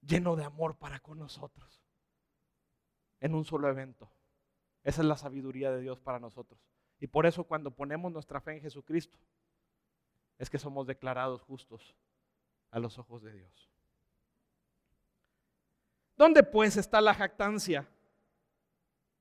lleno 0.00 0.36
de 0.36 0.44
amor 0.44 0.76
para 0.76 1.00
con 1.00 1.18
nosotros. 1.18 1.82
En 3.20 3.34
un 3.34 3.44
solo 3.44 3.68
evento. 3.68 4.10
Esa 4.82 5.00
es 5.00 5.08
la 5.08 5.16
sabiduría 5.16 5.70
de 5.70 5.80
Dios 5.80 5.98
para 5.98 6.20
nosotros. 6.20 6.60
Y 7.04 7.06
por 7.06 7.26
eso 7.26 7.44
cuando 7.44 7.70
ponemos 7.70 8.10
nuestra 8.10 8.40
fe 8.40 8.52
en 8.52 8.62
Jesucristo, 8.62 9.18
es 10.38 10.48
que 10.48 10.58
somos 10.58 10.86
declarados 10.86 11.42
justos 11.42 11.94
a 12.70 12.78
los 12.78 12.98
ojos 12.98 13.22
de 13.22 13.30
Dios. 13.30 13.70
¿Dónde 16.16 16.42
pues 16.42 16.78
está 16.78 17.02
la 17.02 17.12
jactancia? 17.12 17.86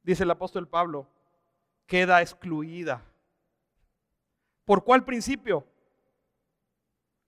Dice 0.01 0.23
el 0.23 0.31
apóstol 0.31 0.65
Pablo, 0.65 1.09
queda 1.85 2.21
excluida 2.21 3.03
¿Por 4.63 4.85
cuál 4.85 5.03
principio? 5.03 5.67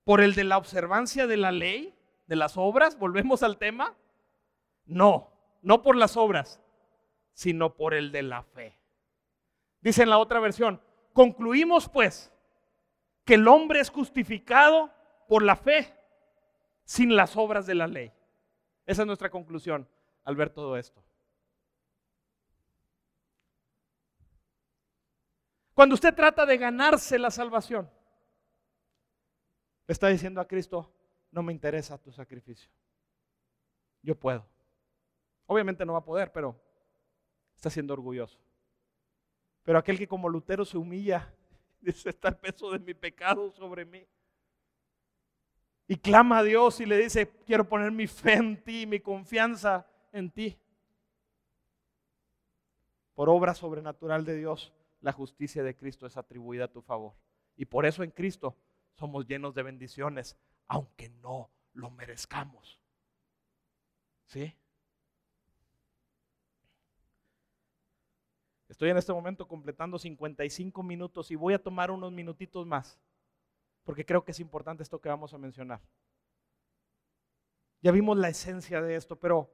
¿Por 0.05 0.21
el 0.21 0.35
de 0.35 0.45
la 0.45 0.57
observancia 0.57 1.27
de 1.27 1.35
la 1.35 1.51
ley, 1.51 1.93
de 2.27 2.37
las 2.37 2.55
obras? 2.55 2.97
¿Volvemos 2.97 3.43
al 3.43 3.57
tema? 3.57 3.93
No, 4.85 5.33
no 5.61 5.81
por 5.81 5.97
las 5.97 6.15
obras, 6.15 6.61
sino 7.33 7.75
por 7.75 7.93
el 7.93 8.13
de 8.13 8.23
la 8.23 8.43
fe. 8.43 8.79
Dice 9.85 10.01
en 10.01 10.09
la 10.09 10.17
otra 10.17 10.39
versión, 10.39 10.81
concluimos 11.13 11.87
pues 11.87 12.33
que 13.23 13.35
el 13.35 13.47
hombre 13.47 13.81
es 13.81 13.91
justificado 13.91 14.91
por 15.27 15.43
la 15.43 15.55
fe, 15.55 15.93
sin 16.85 17.15
las 17.15 17.37
obras 17.37 17.67
de 17.67 17.75
la 17.75 17.85
ley. 17.85 18.11
Esa 18.87 19.03
es 19.03 19.05
nuestra 19.05 19.29
conclusión 19.29 19.87
al 20.23 20.35
ver 20.35 20.49
todo 20.49 20.75
esto. 20.75 21.03
Cuando 25.75 25.93
usted 25.93 26.15
trata 26.15 26.47
de 26.47 26.57
ganarse 26.57 27.19
la 27.19 27.29
salvación, 27.29 27.87
está 29.87 30.07
diciendo 30.07 30.41
a 30.41 30.47
Cristo, 30.47 30.91
no 31.29 31.43
me 31.43 31.53
interesa 31.53 31.99
tu 31.99 32.11
sacrificio. 32.11 32.71
Yo 34.01 34.19
puedo. 34.19 34.47
Obviamente 35.45 35.85
no 35.85 35.93
va 35.93 35.99
a 35.99 36.05
poder, 36.05 36.31
pero 36.31 36.59
está 37.55 37.69
siendo 37.69 37.93
orgulloso. 37.93 38.44
Pero 39.65 39.77
aquel 39.77 39.97
que 39.97 40.07
como 40.07 40.29
Lutero 40.29 40.63
se 40.63 40.77
humilla, 40.77 41.35
Dice, 41.85 42.09
está 42.09 42.29
el 42.29 42.37
peso 42.37 42.71
de 42.71 42.79
mi 42.79 42.95
pecado 42.95 43.51
sobre 43.51 43.85
mí. 43.85 44.07
Y 45.87 45.97
clama 45.97 46.39
a 46.39 46.43
Dios 46.43 46.79
y 46.79 46.87
le 46.87 46.97
dice, 46.97 47.29
quiero 47.45 47.69
poner 47.69 47.91
mi 47.91 48.07
fe 48.07 48.33
en 48.33 48.63
ti, 48.63 48.87
mi 48.87 48.99
confianza 48.99 49.87
en 50.11 50.31
ti. 50.31 50.57
Por 53.13 53.29
obra 53.29 53.53
sobrenatural 53.53 54.25
de 54.25 54.35
Dios, 54.35 54.73
la 54.99 55.11
justicia 55.11 55.61
de 55.61 55.75
Cristo 55.75 56.07
es 56.07 56.17
atribuida 56.17 56.65
a 56.65 56.71
tu 56.71 56.81
favor. 56.81 57.13
Y 57.55 57.65
por 57.65 57.85
eso 57.85 58.01
en 58.01 58.09
Cristo 58.09 58.57
somos 58.93 59.27
llenos 59.27 59.53
de 59.53 59.61
bendiciones, 59.61 60.35
aunque 60.67 61.09
no 61.09 61.51
lo 61.73 61.91
merezcamos. 61.91 62.81
¿Sí? 64.25 64.55
Estoy 68.75 68.89
en 68.89 68.97
este 68.97 69.13
momento 69.13 69.47
completando 69.47 69.97
55 69.97 70.83
minutos 70.83 71.31
y 71.31 71.35
voy 71.35 71.53
a 71.53 71.63
tomar 71.63 71.91
unos 71.91 72.11
minutitos 72.11 72.67
más, 72.67 72.99
porque 73.85 74.05
creo 74.05 74.25
que 74.25 74.31
es 74.31 74.39
importante 74.41 74.83
esto 74.83 74.99
que 74.99 75.07
vamos 75.07 75.33
a 75.33 75.37
mencionar. 75.37 75.79
Ya 77.81 77.93
vimos 77.93 78.17
la 78.17 78.27
esencia 78.27 78.81
de 78.81 78.97
esto, 78.97 79.17
pero 79.17 79.49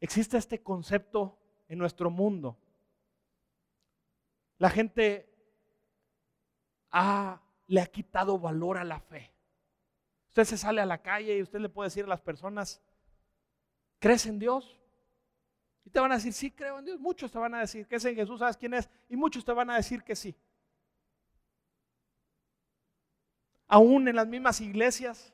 existe 0.00 0.38
este 0.38 0.62
concepto 0.62 1.38
en 1.68 1.78
nuestro 1.78 2.08
mundo. 2.08 2.56
La 4.56 4.70
gente 4.70 5.30
le 7.66 7.80
ha 7.82 7.86
quitado 7.92 8.38
valor 8.38 8.78
a 8.78 8.84
la 8.84 9.00
fe. 9.00 9.34
Usted 10.28 10.44
se 10.44 10.56
sale 10.56 10.80
a 10.80 10.86
la 10.86 11.02
calle 11.02 11.36
y 11.36 11.42
usted 11.42 11.60
le 11.60 11.68
puede 11.68 11.88
decir 11.88 12.06
a 12.06 12.08
las 12.08 12.22
personas, 12.22 12.80
¿crees 13.98 14.24
en 14.24 14.38
Dios? 14.38 14.80
Y 15.88 15.90
te 15.90 16.00
van 16.00 16.12
a 16.12 16.16
decir, 16.16 16.34
sí, 16.34 16.50
creo 16.50 16.80
en 16.80 16.84
Dios. 16.84 17.00
Muchos 17.00 17.32
te 17.32 17.38
van 17.38 17.54
a 17.54 17.60
decir, 17.60 17.86
que 17.86 17.96
es 17.96 18.04
en 18.04 18.14
Jesús? 18.14 18.40
¿Sabes 18.40 18.58
quién 18.58 18.74
es? 18.74 18.90
Y 19.08 19.16
muchos 19.16 19.42
te 19.42 19.54
van 19.54 19.70
a 19.70 19.76
decir 19.76 20.02
que 20.02 20.14
sí. 20.14 20.36
Aún 23.66 24.06
en 24.06 24.14
las 24.14 24.26
mismas 24.26 24.60
iglesias, 24.60 25.32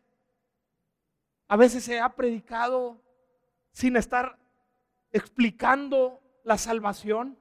a 1.49 1.57
veces 1.57 1.83
se 1.83 1.99
ha 1.99 2.09
predicado 2.11 3.03
sin 3.73 3.97
estar 3.97 4.39
explicando 5.11 6.23
la 6.45 6.57
salvación. 6.57 7.37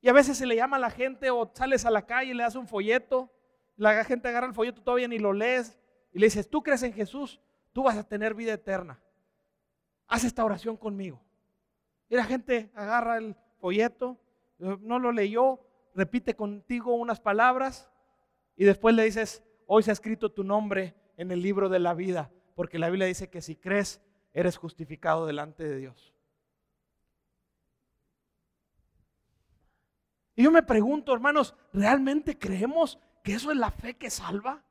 Y 0.00 0.08
a 0.08 0.12
veces 0.12 0.38
se 0.38 0.46
le 0.46 0.54
llama 0.54 0.76
a 0.76 0.78
la 0.78 0.90
gente 0.92 1.30
o 1.30 1.50
sales 1.52 1.84
a 1.84 1.90
la 1.90 2.06
calle 2.06 2.30
y 2.30 2.34
le 2.34 2.44
das 2.44 2.54
un 2.54 2.68
folleto. 2.68 3.28
La 3.74 4.04
gente 4.04 4.28
agarra 4.28 4.46
el 4.46 4.54
folleto, 4.54 4.82
todavía 4.82 5.08
ni 5.08 5.18
lo 5.18 5.32
lees. 5.32 5.80
Y 6.12 6.20
le 6.20 6.26
dices, 6.26 6.48
tú 6.48 6.62
crees 6.62 6.84
en 6.84 6.92
Jesús, 6.92 7.40
tú 7.72 7.82
vas 7.82 7.96
a 7.96 8.06
tener 8.06 8.34
vida 8.34 8.52
eterna. 8.52 9.02
Haz 10.06 10.22
esta 10.22 10.44
oración 10.44 10.76
conmigo. 10.76 11.20
Y 12.12 12.16
la 12.16 12.24
gente 12.24 12.70
agarra 12.74 13.16
el 13.16 13.34
folleto, 13.58 14.20
no 14.58 14.98
lo 14.98 15.12
leyó, 15.12 15.60
repite 15.94 16.36
contigo 16.36 16.94
unas 16.94 17.20
palabras 17.20 17.90
y 18.54 18.66
después 18.66 18.94
le 18.94 19.04
dices, 19.04 19.42
hoy 19.66 19.82
se 19.82 19.92
ha 19.92 19.94
escrito 19.94 20.30
tu 20.30 20.44
nombre 20.44 20.94
en 21.16 21.30
el 21.30 21.40
libro 21.40 21.70
de 21.70 21.78
la 21.78 21.94
vida, 21.94 22.30
porque 22.54 22.78
la 22.78 22.90
Biblia 22.90 23.06
dice 23.06 23.30
que 23.30 23.40
si 23.40 23.56
crees, 23.56 24.02
eres 24.34 24.58
justificado 24.58 25.24
delante 25.24 25.66
de 25.66 25.78
Dios. 25.78 26.14
Y 30.36 30.42
yo 30.42 30.50
me 30.50 30.62
pregunto, 30.62 31.14
hermanos, 31.14 31.54
¿realmente 31.72 32.38
creemos 32.38 32.98
que 33.24 33.32
eso 33.32 33.50
es 33.50 33.56
la 33.56 33.70
fe 33.70 33.94
que 33.94 34.10
salva? 34.10 34.62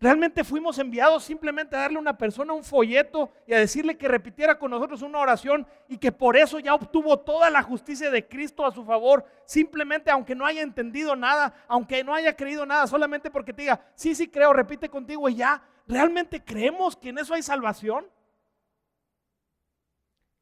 Realmente 0.00 0.44
fuimos 0.44 0.78
enviados 0.78 1.24
simplemente 1.24 1.74
a 1.74 1.80
darle 1.80 1.96
a 1.96 2.00
una 2.00 2.16
persona 2.16 2.52
un 2.52 2.62
folleto 2.62 3.32
y 3.48 3.52
a 3.52 3.58
decirle 3.58 3.98
que 3.98 4.06
repitiera 4.06 4.56
con 4.56 4.70
nosotros 4.70 5.02
una 5.02 5.18
oración 5.18 5.66
y 5.88 5.98
que 5.98 6.12
por 6.12 6.36
eso 6.36 6.60
ya 6.60 6.72
obtuvo 6.74 7.18
toda 7.18 7.50
la 7.50 7.62
justicia 7.64 8.08
de 8.08 8.28
Cristo 8.28 8.64
a 8.64 8.70
su 8.70 8.84
favor, 8.84 9.24
simplemente 9.44 10.08
aunque 10.12 10.36
no 10.36 10.46
haya 10.46 10.62
entendido 10.62 11.16
nada, 11.16 11.52
aunque 11.66 12.04
no 12.04 12.14
haya 12.14 12.36
creído 12.36 12.64
nada, 12.64 12.86
solamente 12.86 13.28
porque 13.28 13.52
te 13.52 13.62
diga, 13.62 13.80
sí, 13.96 14.14
sí 14.14 14.28
creo, 14.28 14.52
repite 14.52 14.88
contigo 14.88 15.28
y 15.28 15.34
ya. 15.34 15.60
¿Realmente 15.88 16.44
creemos 16.44 16.94
que 16.96 17.08
en 17.08 17.18
eso 17.18 17.34
hay 17.34 17.42
salvación? 17.42 18.06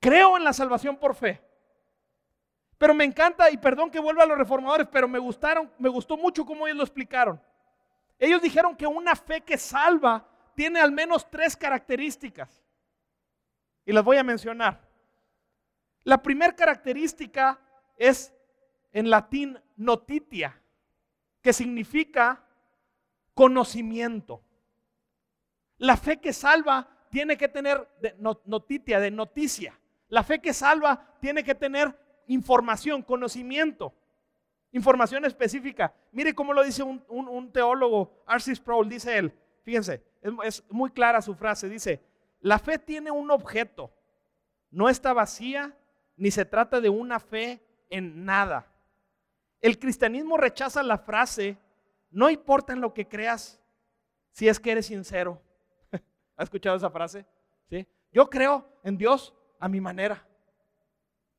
Creo 0.00 0.36
en 0.36 0.44
la 0.44 0.52
salvación 0.52 0.98
por 0.98 1.14
fe. 1.14 1.40
Pero 2.76 2.92
me 2.92 3.04
encanta, 3.04 3.50
y 3.50 3.56
perdón 3.56 3.90
que 3.90 4.00
vuelva 4.00 4.24
a 4.24 4.26
los 4.26 4.36
reformadores, 4.36 4.86
pero 4.92 5.08
me 5.08 5.18
gustaron, 5.18 5.72
me 5.78 5.88
gustó 5.88 6.18
mucho 6.18 6.44
cómo 6.44 6.66
ellos 6.66 6.76
lo 6.76 6.82
explicaron. 6.82 7.40
Ellos 8.18 8.40
dijeron 8.40 8.76
que 8.76 8.86
una 8.86 9.14
fe 9.14 9.42
que 9.42 9.58
salva 9.58 10.26
tiene 10.54 10.80
al 10.80 10.92
menos 10.92 11.30
tres 11.30 11.56
características. 11.56 12.62
Y 13.84 13.92
las 13.92 14.04
voy 14.04 14.16
a 14.16 14.24
mencionar. 14.24 14.80
La 16.02 16.22
primera 16.22 16.54
característica 16.54 17.60
es 17.96 18.32
en 18.92 19.10
latín 19.10 19.60
notitia, 19.76 20.60
que 21.42 21.52
significa 21.52 22.42
conocimiento. 23.34 24.42
La 25.78 25.96
fe 25.96 26.18
que 26.18 26.32
salva 26.32 26.88
tiene 27.10 27.36
que 27.36 27.48
tener 27.48 27.86
notitia, 28.46 28.98
de 28.98 29.10
noticia. 29.10 29.78
La 30.08 30.22
fe 30.22 30.40
que 30.40 30.54
salva 30.54 31.18
tiene 31.20 31.44
que 31.44 31.54
tener 31.54 31.94
información, 32.28 33.02
conocimiento 33.02 33.94
información 34.76 35.24
específica. 35.24 35.94
Mire 36.12 36.34
cómo 36.34 36.52
lo 36.52 36.62
dice 36.62 36.82
un, 36.82 37.50
teólogo, 37.52 38.22
R.C. 38.28 38.54
Sproul, 38.54 38.88
dice 38.88 39.16
él, 39.16 39.32
fíjense, 39.62 40.02
es, 40.44 40.62
muy 40.68 40.90
clara 40.90 41.22
su 41.22 41.34
frase, 41.34 41.68
dice, 41.68 42.02
la 42.40 42.58
fe 42.58 42.78
tiene 42.78 43.10
un 43.10 43.30
objeto, 43.30 43.90
no 44.70 44.88
está 44.88 45.12
vacía, 45.12 45.74
ni 46.16 46.30
se 46.30 46.44
trata 46.44 46.80
de 46.80 46.88
una 46.88 47.18
fe 47.18 47.62
en 47.88 48.24
nada. 48.24 48.70
El 49.60 49.78
cristianismo 49.78 50.36
rechaza 50.36 50.82
la 50.82 50.98
frase, 50.98 51.58
no 52.10 52.28
importa 52.28 52.72
en 52.72 52.80
lo 52.80 52.92
que 52.92 53.08
creas, 53.08 53.60
si 54.30 54.46
es 54.48 54.60
que 54.60 54.72
eres 54.72 54.86
sincero. 54.86 55.40
¿Ha 56.36 56.42
escuchado 56.42 56.76
esa 56.76 56.90
frase? 56.90 57.24
¿Sí? 57.70 57.86
Yo 58.12 58.28
creo 58.28 58.68
en 58.84 58.98
Dios 58.98 59.34
a 59.58 59.68
mi 59.68 59.80
manera. 59.80 60.26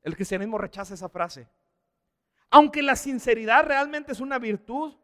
El 0.01 0.15
cristianismo 0.15 0.57
rechaza 0.57 0.95
esa 0.95 1.09
frase. 1.09 1.47
Aunque 2.49 2.81
la 2.81 2.95
sinceridad 2.95 3.65
realmente 3.65 4.11
es 4.11 4.19
una 4.19 4.39
virtud, 4.39 4.95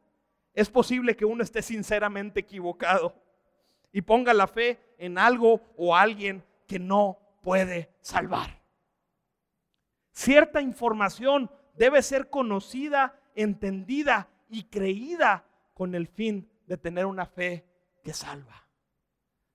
es 0.53 0.69
posible 0.69 1.15
que 1.15 1.25
uno 1.25 1.43
esté 1.43 1.61
sinceramente 1.61 2.41
equivocado 2.41 3.15
y 3.91 4.01
ponga 4.01 4.33
la 4.33 4.47
fe 4.47 4.79
en 4.97 5.17
algo 5.17 5.61
o 5.75 5.95
alguien 5.95 6.43
que 6.67 6.79
no 6.79 7.17
puede 7.41 7.93
salvar. 8.01 8.61
Cierta 10.11 10.61
información 10.61 11.49
debe 11.75 12.01
ser 12.01 12.29
conocida, 12.29 13.19
entendida 13.35 14.29
y 14.49 14.65
creída 14.65 15.45
con 15.73 15.95
el 15.95 16.07
fin 16.07 16.49
de 16.67 16.77
tener 16.77 17.05
una 17.05 17.25
fe 17.25 17.65
que 18.03 18.13
salva. 18.13 18.67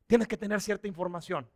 Tienes 0.07 0.27
que 0.27 0.37
tener 0.37 0.61
cierta 0.61 0.89
información. 0.89 1.49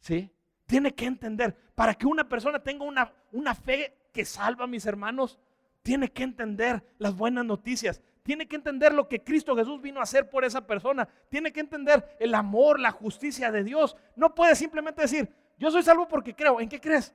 ¿Sí? 0.00 0.30
Tiene 0.66 0.94
que 0.94 1.04
entender. 1.04 1.56
Para 1.74 1.94
que 1.94 2.06
una 2.06 2.28
persona 2.28 2.62
tenga 2.62 2.84
una, 2.84 3.12
una 3.32 3.54
fe 3.54 3.97
que 4.18 4.24
salva, 4.24 4.66
mis 4.66 4.84
hermanos, 4.84 5.38
tiene 5.80 6.10
que 6.10 6.24
entender 6.24 6.82
las 6.98 7.14
buenas 7.14 7.44
noticias. 7.44 8.02
Tiene 8.24 8.48
que 8.48 8.56
entender 8.56 8.92
lo 8.92 9.06
que 9.06 9.22
Cristo 9.22 9.54
Jesús 9.54 9.80
vino 9.80 10.00
a 10.00 10.02
hacer 10.02 10.28
por 10.28 10.44
esa 10.44 10.66
persona. 10.66 11.08
Tiene 11.28 11.52
que 11.52 11.60
entender 11.60 12.16
el 12.18 12.34
amor, 12.34 12.80
la 12.80 12.90
justicia 12.90 13.52
de 13.52 13.62
Dios. 13.62 13.96
No 14.16 14.34
puede 14.34 14.56
simplemente 14.56 15.02
decir, 15.02 15.32
yo 15.56 15.70
soy 15.70 15.84
salvo 15.84 16.08
porque 16.08 16.34
creo. 16.34 16.60
¿En 16.60 16.68
qué 16.68 16.80
crees? 16.80 17.14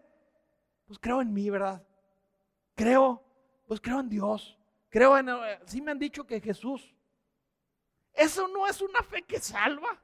Pues 0.86 0.98
creo 0.98 1.22
en 1.22 1.34
mí, 1.34 1.50
¿verdad? 1.50 1.84
Creo, 2.74 3.22
pues 3.68 3.82
creo 3.82 4.00
en 4.00 4.08
Dios. 4.08 4.58
Creo 4.88 5.18
en, 5.18 5.28
eh, 5.28 5.60
sí 5.66 5.82
me 5.82 5.92
han 5.92 6.00
dicho 6.00 6.26
que 6.26 6.40
Jesús. 6.40 6.96
Eso 8.14 8.48
no 8.48 8.66
es 8.66 8.80
una 8.80 9.04
fe 9.04 9.24
que 9.24 9.42
salva. 9.42 10.02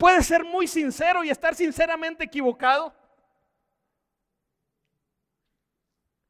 Puede 0.00 0.22
ser 0.22 0.44
muy 0.44 0.66
sincero 0.66 1.22
y 1.22 1.28
estar 1.28 1.54
sinceramente 1.54 2.24
equivocado. 2.24 2.94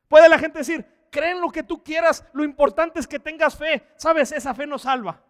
Puede 0.09 0.29
la 0.29 0.41
gente 0.41 0.59
decir, 0.59 0.85
creen 1.09 1.41
lo 1.41 1.51
que 1.51 1.63
tú 1.63 1.81
quieras, 1.81 2.25
lo 2.33 2.43
importante 2.43 2.99
es 2.99 3.07
que 3.07 3.21
tengas 3.21 3.57
fe. 3.57 3.87
Sabes, 3.95 4.33
esa 4.33 4.53
fe 4.55 4.67
nos 4.67 4.83
salva. 4.83 5.23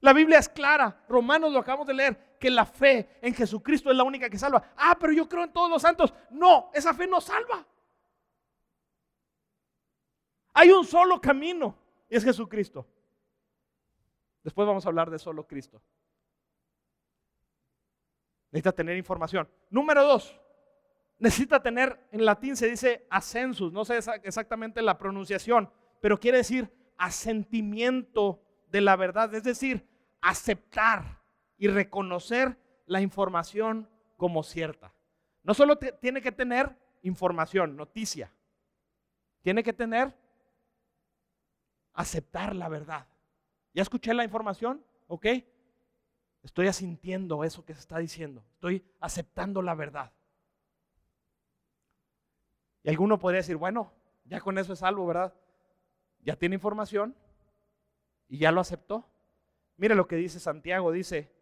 La 0.00 0.12
Biblia 0.12 0.38
es 0.38 0.50
clara, 0.50 1.02
Romanos 1.08 1.50
lo 1.50 1.60
acabamos 1.60 1.86
de 1.86 1.94
leer, 1.94 2.36
que 2.38 2.50
la 2.50 2.66
fe 2.66 3.18
en 3.22 3.34
Jesucristo 3.34 3.90
es 3.90 3.96
la 3.96 4.04
única 4.04 4.28
que 4.28 4.36
salva. 4.36 4.74
Ah, 4.76 4.98
pero 5.00 5.10
yo 5.14 5.26
creo 5.26 5.44
en 5.44 5.54
todos 5.54 5.70
los 5.70 5.80
santos. 5.80 6.12
No, 6.28 6.70
esa 6.74 6.92
fe 6.92 7.06
no 7.06 7.22
salva. 7.22 7.66
Hay 10.52 10.70
un 10.70 10.84
solo 10.84 11.18
camino 11.18 11.78
y 12.10 12.16
es 12.16 12.24
Jesucristo. 12.24 12.86
Después 14.44 14.68
vamos 14.68 14.84
a 14.84 14.88
hablar 14.90 15.10
de 15.10 15.18
solo 15.18 15.46
Cristo. 15.46 15.82
Necesita 18.52 18.72
tener 18.72 18.96
información. 18.96 19.48
Número 19.70 20.04
dos, 20.04 20.38
necesita 21.18 21.60
tener, 21.60 22.06
en 22.12 22.24
latín 22.24 22.56
se 22.56 22.68
dice 22.68 23.06
ascensus, 23.10 23.72
no 23.72 23.84
sé 23.84 23.98
exactamente 24.22 24.80
la 24.82 24.96
pronunciación, 24.96 25.68
pero 26.00 26.20
quiere 26.20 26.38
decir 26.38 26.72
asentimiento 26.96 28.42
de 28.68 28.80
la 28.80 28.94
verdad, 28.94 29.34
es 29.34 29.42
decir, 29.42 29.88
aceptar 30.20 31.20
y 31.56 31.66
reconocer 31.66 32.58
la 32.86 33.00
información 33.00 33.88
como 34.16 34.42
cierta. 34.42 34.94
No 35.42 35.54
solo 35.54 35.76
tiene 35.78 36.20
que 36.20 36.32
tener 36.32 36.76
información, 37.02 37.76
noticia, 37.76 38.32
tiene 39.40 39.62
que 39.62 39.72
tener 39.72 40.14
aceptar 41.94 42.54
la 42.54 42.68
verdad. 42.68 43.06
¿Ya 43.74 43.82
escuché 43.82 44.14
la 44.14 44.24
información? 44.24 44.82
¿Ok? 45.08 45.26
Estoy 46.42 46.68
asintiendo 46.68 47.44
eso 47.44 47.64
que 47.64 47.74
se 47.74 47.80
está 47.80 47.98
diciendo. 47.98 48.44
Estoy 48.54 48.84
aceptando 49.00 49.60
la 49.62 49.74
verdad. 49.74 50.12
Y 52.82 52.90
alguno 52.90 53.18
podría 53.18 53.40
decir, 53.40 53.56
bueno, 53.56 53.92
ya 54.24 54.40
con 54.40 54.58
eso 54.58 54.72
es 54.72 54.78
salvo, 54.78 55.06
¿verdad? 55.06 55.34
Ya 56.22 56.36
tiene 56.36 56.54
información 56.54 57.16
y 58.28 58.38
ya 58.38 58.52
lo 58.52 58.60
aceptó. 58.60 59.08
Mire 59.76 59.94
lo 59.94 60.06
que 60.06 60.16
dice 60.16 60.38
Santiago, 60.38 60.92
dice, 60.92 61.32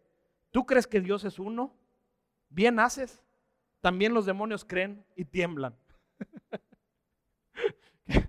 ¿tú 0.51 0.65
crees 0.65 0.87
que 0.87 1.01
Dios 1.01 1.23
es 1.25 1.39
uno? 1.39 1.75
Bien 2.49 2.79
haces. 2.79 3.21
También 3.81 4.13
los 4.13 4.25
demonios 4.25 4.63
creen 4.63 5.05
y 5.15 5.25
tiemblan. 5.25 5.75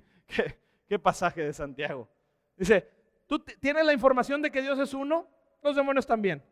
¿Qué, 0.89 0.99
pasaje 0.99 1.43
de 1.43 1.53
Santiago? 1.53 2.09
Dice, 2.57 2.91
¿tú 3.27 3.39
tienes 3.41 3.85
la 3.85 3.93
información 3.93 4.43
de 4.43 4.51
que 4.51 4.63
Dios 4.63 4.79
es 4.79 4.95
uno? 4.95 5.29
Los 5.63 5.77
demonios 5.77 6.07
también. 6.07 6.45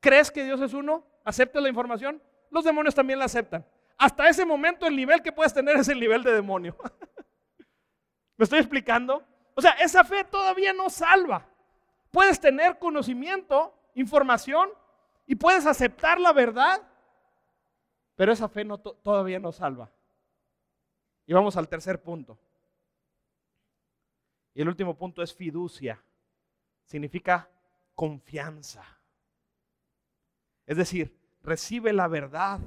¿Crees 0.00 0.30
que 0.30 0.44
Dios 0.44 0.60
es 0.60 0.74
uno? 0.74 1.06
¿Aceptas 1.24 1.62
la 1.62 1.68
información? 1.68 2.22
Los 2.50 2.64
demonios 2.64 2.94
también 2.94 3.18
la 3.18 3.26
aceptan. 3.26 3.64
Hasta 3.96 4.28
ese 4.28 4.44
momento 4.44 4.86
el 4.86 4.96
nivel 4.96 5.22
que 5.22 5.32
puedes 5.32 5.54
tener 5.54 5.76
es 5.76 5.88
el 5.88 6.00
nivel 6.00 6.22
de 6.22 6.32
demonio. 6.32 6.76
¿Me 8.36 8.44
estoy 8.44 8.58
explicando? 8.58 9.24
O 9.54 9.62
sea, 9.62 9.72
esa 9.72 10.04
fe 10.04 10.24
todavía 10.24 10.72
no 10.72 10.90
salva. 10.90 11.46
Puedes 12.10 12.40
tener 12.40 12.78
conocimiento, 12.78 13.74
información 13.94 14.70
y 15.26 15.34
puedes 15.34 15.66
aceptar 15.66 16.20
la 16.20 16.32
verdad, 16.32 16.82
pero 18.16 18.32
esa 18.32 18.48
fe 18.48 18.66
todavía 19.02 19.38
no 19.38 19.52
salva. 19.52 19.90
Y 21.26 21.32
vamos 21.32 21.56
al 21.56 21.68
tercer 21.68 22.02
punto. 22.02 22.38
Y 24.54 24.62
el 24.62 24.68
último 24.68 24.96
punto 24.96 25.22
es 25.22 25.34
fiducia. 25.34 26.02
Significa 26.84 27.50
confianza. 27.94 28.84
Es 30.66 30.76
decir, 30.76 31.16
recibe 31.42 31.92
la 31.92 32.08
verdad 32.08 32.60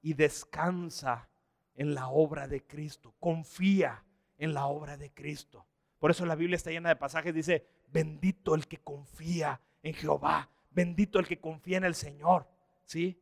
y 0.00 0.14
descansa 0.14 1.28
en 1.74 1.94
la 1.94 2.08
obra 2.08 2.48
de 2.48 2.64
Cristo. 2.64 3.14
Confía 3.18 4.04
en 4.36 4.54
la 4.54 4.66
obra 4.66 4.96
de 4.96 5.12
Cristo. 5.12 5.66
Por 5.98 6.10
eso 6.10 6.24
la 6.26 6.36
Biblia 6.36 6.56
está 6.56 6.70
llena 6.70 6.88
de 6.90 6.96
pasajes. 6.96 7.34
Dice, 7.34 7.66
bendito 7.88 8.54
el 8.54 8.66
que 8.66 8.78
confía 8.78 9.60
en 9.82 9.94
Jehová. 9.94 10.48
Bendito 10.70 11.18
el 11.18 11.26
que 11.26 11.40
confía 11.40 11.78
en 11.78 11.84
el 11.84 11.94
Señor. 11.94 12.48
¿Sí? 12.84 13.20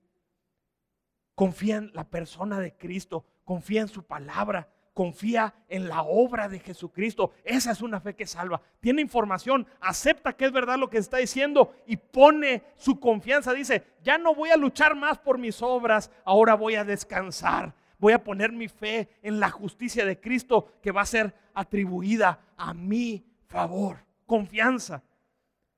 Confía 1.34 1.76
en 1.76 1.90
la 1.94 2.08
persona 2.08 2.60
de 2.60 2.76
Cristo. 2.76 3.24
Confía 3.44 3.80
en 3.82 3.88
su 3.88 4.04
palabra 4.04 4.68
confía 4.96 5.52
en 5.68 5.90
la 5.90 6.00
obra 6.04 6.48
de 6.48 6.58
Jesucristo. 6.58 7.32
Esa 7.44 7.70
es 7.70 7.82
una 7.82 8.00
fe 8.00 8.16
que 8.16 8.26
salva. 8.26 8.62
Tiene 8.80 9.02
información, 9.02 9.66
acepta 9.78 10.32
que 10.32 10.46
es 10.46 10.52
verdad 10.52 10.78
lo 10.78 10.88
que 10.88 10.96
está 10.96 11.18
diciendo 11.18 11.74
y 11.86 11.98
pone 11.98 12.62
su 12.76 12.98
confianza. 12.98 13.52
Dice, 13.52 13.84
ya 14.02 14.16
no 14.16 14.34
voy 14.34 14.48
a 14.48 14.56
luchar 14.56 14.96
más 14.96 15.18
por 15.18 15.36
mis 15.36 15.60
obras, 15.60 16.10
ahora 16.24 16.54
voy 16.54 16.76
a 16.76 16.84
descansar. 16.84 17.74
Voy 17.98 18.14
a 18.14 18.24
poner 18.24 18.52
mi 18.52 18.68
fe 18.68 19.10
en 19.20 19.38
la 19.38 19.50
justicia 19.50 20.06
de 20.06 20.18
Cristo 20.18 20.72
que 20.80 20.92
va 20.92 21.02
a 21.02 21.06
ser 21.06 21.34
atribuida 21.52 22.40
a 22.56 22.72
mi 22.72 23.22
favor. 23.48 23.98
Confianza. 24.24 25.02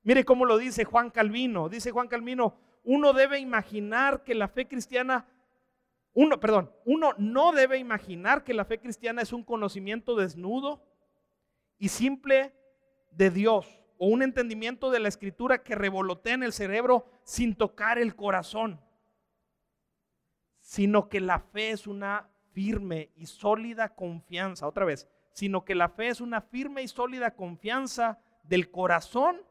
Mire 0.03 0.23
cómo 0.23 0.45
lo 0.45 0.57
dice 0.57 0.85
Juan 0.85 1.09
Calvino. 1.09 1.67
Dice 1.67 1.91
Juan 1.91 2.07
Calvino, 2.07 2.55
uno 2.85 3.11
debe 3.11 3.39
imaginar 3.39 4.23
que 4.23 4.33
la 4.33 4.47
fe 4.47 4.65
cristiana 4.65 5.25
uno, 6.13 6.39
perdón, 6.39 6.71
uno 6.85 7.13
no 7.17 7.51
debe 7.51 7.77
imaginar 7.77 8.43
que 8.43 8.53
la 8.53 8.65
fe 8.65 8.79
cristiana 8.79 9.21
es 9.21 9.31
un 9.31 9.43
conocimiento 9.43 10.15
desnudo 10.15 10.83
y 11.77 11.89
simple 11.89 12.53
de 13.11 13.29
Dios 13.29 13.81
o 13.97 14.07
un 14.07 14.23
entendimiento 14.23 14.91
de 14.91 14.99
la 14.99 15.07
escritura 15.07 15.63
que 15.63 15.75
revolotea 15.75 16.33
en 16.33 16.43
el 16.43 16.53
cerebro 16.53 17.05
sin 17.23 17.55
tocar 17.55 17.99
el 17.99 18.15
corazón, 18.15 18.81
sino 20.59 21.09
que 21.09 21.19
la 21.19 21.39
fe 21.39 21.71
es 21.71 21.85
una 21.85 22.29
firme 22.53 23.11
y 23.15 23.25
sólida 23.27 23.95
confianza, 23.95 24.67
otra 24.67 24.85
vez, 24.85 25.07
sino 25.33 25.63
que 25.63 25.75
la 25.75 25.89
fe 25.89 26.07
es 26.07 26.21
una 26.21 26.41
firme 26.41 26.81
y 26.81 26.87
sólida 26.87 27.35
confianza 27.35 28.19
del 28.43 28.71
corazón 28.71 29.41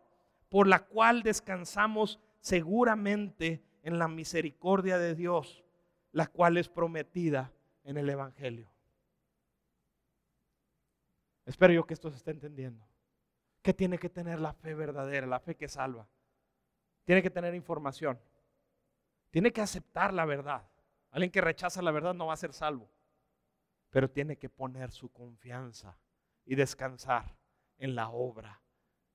por 0.48 0.66
la 0.66 0.80
cual 0.80 1.22
descansamos 1.22 2.20
seguramente 2.40 3.62
en 3.82 3.98
la 3.98 4.08
misericordia 4.08 4.98
de 4.98 5.14
Dios 5.14 5.64
la 6.12 6.26
cual 6.26 6.56
es 6.56 6.68
prometida 6.68 7.52
en 7.84 7.96
el 7.96 8.08
Evangelio. 8.08 8.70
Espero 11.44 11.72
yo 11.72 11.86
que 11.86 11.94
esto 11.94 12.10
se 12.10 12.16
esté 12.16 12.30
entendiendo. 12.30 12.86
Que 13.62 13.72
tiene 13.72 13.98
que 13.98 14.10
tener 14.10 14.38
la 14.38 14.52
fe 14.52 14.74
verdadera, 14.74 15.26
la 15.26 15.40
fe 15.40 15.56
que 15.56 15.68
salva. 15.68 16.06
Tiene 17.04 17.22
que 17.22 17.30
tener 17.30 17.54
información. 17.54 18.20
Tiene 19.30 19.52
que 19.52 19.62
aceptar 19.62 20.12
la 20.12 20.26
verdad. 20.26 20.68
Alguien 21.10 21.30
que 21.30 21.40
rechaza 21.40 21.80
la 21.80 21.90
verdad 21.90 22.14
no 22.14 22.26
va 22.26 22.34
a 22.34 22.36
ser 22.36 22.52
salvo. 22.52 22.90
Pero 23.90 24.10
tiene 24.10 24.36
que 24.36 24.50
poner 24.50 24.90
su 24.90 25.10
confianza 25.10 25.98
y 26.44 26.54
descansar 26.54 27.34
en 27.78 27.94
la 27.94 28.10
obra 28.10 28.60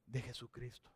de 0.08 0.22
Jesucristo. 0.22 0.91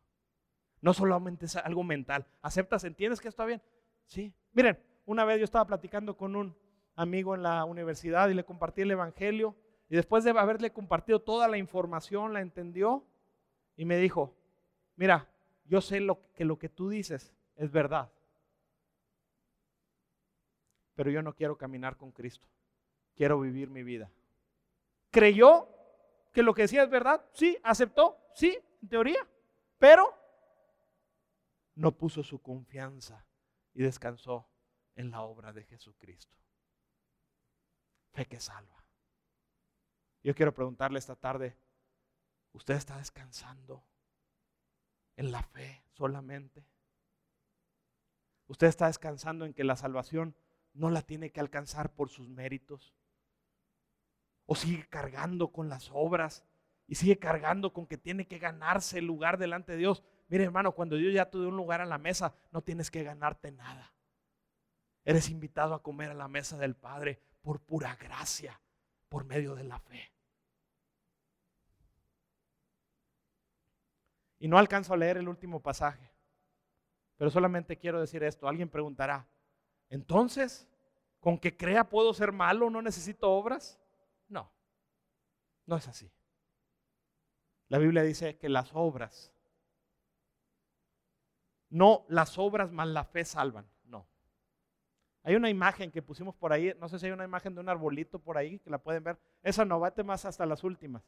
No 0.82 0.94
solamente 0.94 1.46
es 1.46 1.56
algo 1.56 1.84
mental. 1.84 2.26
¿Aceptas? 2.42 2.84
¿Entiendes 2.84 3.20
que 3.20 3.28
está 3.28 3.46
bien? 3.46 3.62
Sí. 4.06 4.34
Miren, 4.54 4.80
una 5.08 5.24
vez 5.24 5.40
yo 5.40 5.46
estaba 5.46 5.66
platicando 5.66 6.18
con 6.18 6.36
un 6.36 6.56
amigo 6.96 7.34
en 7.34 7.42
la 7.42 7.64
universidad 7.64 8.28
y 8.28 8.34
le 8.34 8.44
compartí 8.44 8.82
el 8.82 8.92
Evangelio 8.92 9.56
y 9.90 9.96
después 9.96 10.26
de 10.26 10.32
haberle 10.32 10.74
compartido 10.74 11.22
toda 11.22 11.48
la 11.48 11.58
información, 11.58 12.34
la 12.34 12.42
entendió 12.42 13.06
y 13.78 13.86
me 13.86 13.98
dijo, 13.98 14.36
mira, 14.98 15.30
yo 15.64 15.80
sé 15.80 16.02
lo 16.02 16.20
que 16.34 16.44
lo 16.44 16.60
que 16.60 16.68
tú 16.68 16.90
dices 16.90 17.34
es 17.56 17.72
verdad, 17.72 18.12
pero 20.94 21.10
yo 21.10 21.22
no 21.22 21.34
quiero 21.34 21.58
caminar 21.58 21.96
con 21.96 22.12
Cristo, 22.12 22.46
quiero 23.16 23.40
vivir 23.40 23.70
mi 23.70 23.84
vida. 23.84 24.12
¿Creyó 25.10 25.70
que 26.34 26.44
lo 26.44 26.54
que 26.54 26.64
decía 26.64 26.84
es 26.84 26.90
verdad? 26.90 27.24
Sí, 27.32 27.58
aceptó, 27.64 28.18
sí, 28.34 28.60
en 28.82 28.90
teoría, 28.90 29.26
pero 29.80 30.14
no 31.76 31.94
puso 31.94 32.24
su 32.24 32.42
confianza 32.42 33.26
y 33.74 33.84
descansó 33.84 34.46
en 34.98 35.12
la 35.12 35.22
obra 35.22 35.54
de 35.54 35.64
Jesucristo. 35.64 36.36
Fe 38.12 38.26
que 38.26 38.40
salva. 38.40 38.84
Yo 40.24 40.36
quiero 40.36 40.54
preguntarle 40.54 41.00
esta 41.00 41.16
tarde, 41.16 41.56
¿usted 42.52 42.74
está 42.74 42.98
descansando 42.98 43.84
en 45.16 45.32
la 45.32 45.44
fe 45.44 45.84
solamente? 45.94 46.66
¿Usted 48.48 48.68
está 48.68 48.88
descansando 48.88 49.46
en 49.46 49.54
que 49.54 49.64
la 49.64 49.76
salvación 49.76 50.36
no 50.74 50.90
la 50.90 51.02
tiene 51.02 51.32
que 51.32 51.40
alcanzar 51.40 51.94
por 51.94 52.10
sus 52.10 52.28
méritos? 52.28 52.94
¿O 54.48 54.56
sigue 54.56 54.88
cargando 54.88 55.52
con 55.52 55.70
las 55.70 55.92
obras 55.94 56.44
y 56.88 56.96
sigue 56.96 57.20
cargando 57.20 57.72
con 57.72 57.86
que 57.86 57.98
tiene 57.98 58.28
que 58.28 58.40
ganarse 58.40 58.98
el 58.98 59.06
lugar 59.06 59.38
delante 59.38 59.74
de 59.74 59.78
Dios? 59.78 60.04
Mire 60.28 60.46
hermano, 60.46 60.72
cuando 60.72 60.96
Dios 60.96 61.14
ya 61.14 61.30
te 61.30 61.38
dio 61.38 61.50
un 61.50 61.58
lugar 61.58 61.82
a 61.82 61.86
la 61.86 62.00
mesa, 62.00 62.34
no 62.52 62.64
tienes 62.64 62.90
que 62.90 63.04
ganarte 63.04 63.52
nada. 63.52 63.94
Eres 65.08 65.30
invitado 65.30 65.74
a 65.74 65.82
comer 65.82 66.12
a 66.12 66.14
la 66.14 66.28
mesa 66.28 66.58
del 66.58 66.76
Padre 66.76 67.18
por 67.42 67.62
pura 67.62 67.96
gracia, 67.96 68.60
por 69.08 69.24
medio 69.24 69.56
de 69.56 69.64
la 69.64 69.80
fe. 69.80 70.12
Y 74.38 74.50
no 74.50 74.58
alcanzo 74.58 74.94
a 74.94 74.98
leer 74.98 75.16
el 75.16 75.30
último 75.30 75.62
pasaje, 75.62 76.12
pero 77.16 77.32
solamente 77.32 77.78
quiero 77.78 78.02
decir 78.02 78.22
esto. 78.22 78.50
Alguien 78.50 78.68
preguntará, 78.68 79.26
entonces, 79.88 80.68
¿con 81.22 81.40
que 81.40 81.56
crea 81.56 81.88
puedo 81.88 82.14
ser 82.14 82.34
malo? 82.34 82.70
¿No 82.70 82.82
necesito 82.82 83.32
obras? 83.32 83.80
No, 84.28 84.52
no 85.68 85.78
es 85.78 85.88
así. 85.88 86.12
La 87.70 87.78
Biblia 87.78 88.04
dice 88.04 88.38
que 88.38 88.50
las 88.50 88.72
obras, 88.74 89.32
no 91.70 92.06
las 92.10 92.38
obras 92.38 92.74
más 92.74 92.90
la 92.90 93.06
fe 93.06 93.24
salvan. 93.24 93.66
Hay 95.28 95.36
una 95.36 95.50
imagen 95.50 95.92
que 95.92 96.02
pusimos 96.02 96.34
por 96.36 96.54
ahí, 96.54 96.74
no 96.80 96.88
sé 96.88 96.98
si 96.98 97.06
hay 97.06 97.12
una 97.12 97.26
imagen 97.26 97.54
de 97.54 97.60
un 97.60 97.68
arbolito 97.68 98.18
por 98.18 98.38
ahí 98.38 98.60
que 98.60 98.70
la 98.70 98.78
pueden 98.78 99.04
ver. 99.04 99.18
Esa 99.44 99.66
no, 99.66 99.78
vete 99.78 100.02
más 100.02 100.24
hasta 100.24 100.46
las 100.46 100.64
últimas. 100.64 101.04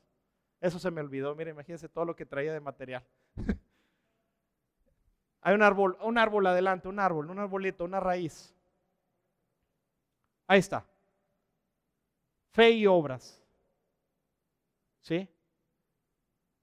Eso 0.59 0.77
se 0.77 0.91
me 0.91 0.99
olvidó, 0.99 1.33
mire, 1.35 1.51
imagínense 1.51 1.87
todo 1.87 2.03
lo 2.03 2.17
que 2.17 2.25
traía 2.25 2.51
de 2.51 2.59
material. 2.59 3.01
hay 5.41 5.55
un 5.55 5.61
árbol, 5.61 5.97
un 6.01 6.17
árbol 6.17 6.47
adelante, 6.47 6.89
un 6.89 6.99
árbol, 6.99 7.29
un 7.29 7.39
arbolito, 7.39 7.85
una 7.85 8.01
raíz. 8.01 8.53
Ahí 10.47 10.59
está. 10.59 10.85
Fe 12.51 12.71
y 12.71 12.87
obras. 12.87 13.41
¿Sí? 14.99 15.29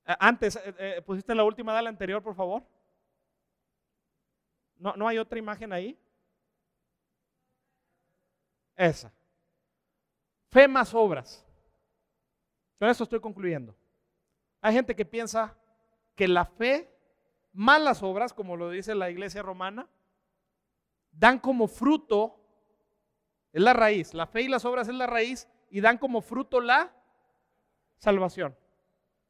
Antes, 0.05 0.57
eh, 0.57 0.75
eh, 0.79 1.03
pusiste 1.07 1.35
la 1.35 1.45
última, 1.45 1.81
la 1.81 1.89
anterior, 1.89 2.23
por 2.23 2.35
favor. 2.35 2.63
¿No, 4.77 4.95
¿No 4.95 5.09
hay 5.09 5.17
otra 5.17 5.39
imagen 5.39 5.73
ahí? 5.73 5.99
Esa. 8.77 9.13
Fe 10.51 10.69
más 10.69 10.95
obras. 10.95 11.45
Con 12.79 12.89
eso 12.89 13.05
estoy 13.05 13.21
concluyendo. 13.21 13.75
Hay 14.61 14.75
gente 14.75 14.95
que 14.95 15.05
piensa 15.05 15.57
que 16.15 16.29
la 16.29 16.45
fe 16.45 16.93
más 17.53 17.81
las 17.81 18.03
obras, 18.03 18.35
como 18.35 18.57
lo 18.57 18.71
dice 18.71 18.95
la 18.95 19.11
iglesia 19.11 19.43
romana, 19.43 19.89
dan 21.11 21.39
como 21.39 21.69
fruto, 21.69 22.39
es 23.53 23.63
la 23.63 23.73
raíz, 23.73 24.13
la 24.13 24.27
fe 24.27 24.43
y 24.43 24.49
las 24.49 24.67
obras 24.67 24.89
es 24.89 24.95
la 24.95 25.07
raíz 25.07 25.49
y 25.71 25.81
dan 25.81 25.97
como 25.97 26.21
fruto 26.21 26.61
la 26.61 26.93
salvación. 27.97 28.55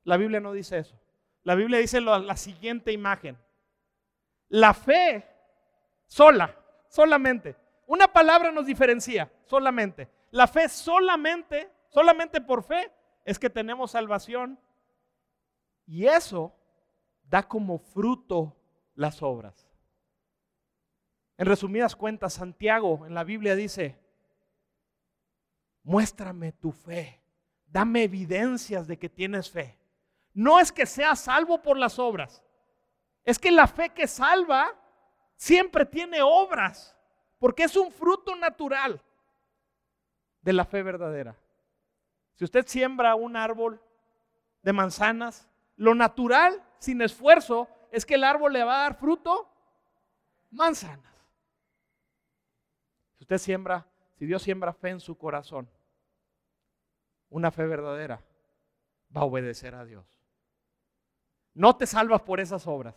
La 0.03 0.17
Biblia 0.17 0.41
no 0.41 0.53
dice 0.53 0.79
eso. 0.79 0.99
La 1.45 1.55
Biblia 1.55 1.79
dice 1.79 2.01
la 2.01 2.37
siguiente 2.37 2.93
imagen. 2.93 3.39
La 4.49 4.75
fe 4.75 5.25
sola, 6.07 6.57
solamente. 6.89 7.57
Una 7.87 8.09
palabra 8.13 8.51
nos 8.51 8.67
diferencia, 8.67 9.33
solamente. 9.45 10.11
La 10.31 10.47
fe 10.47 10.69
solamente, 10.69 11.71
solamente 11.89 12.41
por 12.41 12.63
fe, 12.63 12.93
es 13.25 13.39
que 13.39 13.49
tenemos 13.49 13.93
salvación. 13.93 14.59
Y 15.87 16.07
eso 16.07 16.53
da 17.25 17.47
como 17.47 17.79
fruto 17.79 18.57
las 18.95 19.23
obras. 19.23 19.67
En 21.39 21.47
resumidas 21.47 21.95
cuentas, 21.95 22.35
Santiago 22.35 23.07
en 23.07 23.15
la 23.15 23.23
Biblia 23.23 23.55
dice, 23.55 23.99
muéstrame 25.83 26.53
tu 26.53 26.73
fe, 26.73 27.21
dame 27.67 28.05
evidencias 28.05 28.87
de 28.87 28.99
que 28.99 29.09
tienes 29.09 29.51
fe. 29.51 29.79
No 30.33 30.59
es 30.59 30.73
que 30.73 30.87
seas 30.87 31.21
salvo 31.21 31.63
por 31.63 31.77
las 31.77 31.99
obras, 31.99 32.43
es 33.25 33.39
que 33.39 33.51
la 33.51 33.67
fe 33.67 33.91
que 33.91 34.07
salva 34.07 34.75
siempre 35.37 35.85
tiene 35.85 36.23
obras, 36.23 36.96
porque 37.39 37.65
es 37.65 37.77
un 37.77 37.91
fruto 37.93 38.35
natural 38.37 39.01
de 40.43 40.53
la 40.53 40.65
fe 40.65 40.83
verdadera. 40.83 41.37
Si 42.35 42.45
usted 42.45 42.67
siembra 42.67 43.15
un 43.15 43.37
árbol 43.37 43.81
de 44.63 44.73
manzanas, 44.73 45.49
lo 45.77 45.95
natural, 45.95 46.63
sin 46.79 47.01
esfuerzo, 47.03 47.69
es 47.91 48.05
que 48.05 48.15
el 48.15 48.25
árbol 48.25 48.53
le 48.53 48.65
va 48.65 48.77
a 48.77 48.83
dar 48.83 48.95
fruto 48.97 49.49
manzanas. 50.51 51.15
Si 53.17 53.25
usted 53.25 53.39
siembra, 53.39 53.87
si 54.19 54.27
Dios 54.27 54.43
siembra 54.43 54.73
fe 54.73 54.91
en 54.91 55.01
su 55.01 55.17
corazón, 55.17 55.69
una 57.29 57.51
fe 57.51 57.67
verdadera, 57.67 58.23
va 59.15 59.23
a 59.23 59.25
obedecer 59.25 59.75
a 59.75 59.85
Dios. 59.85 60.05
No 61.55 61.77
te 61.77 61.87
salvas 61.87 62.23
por 62.23 62.41
esas 62.41 62.67
obras. 62.67 62.95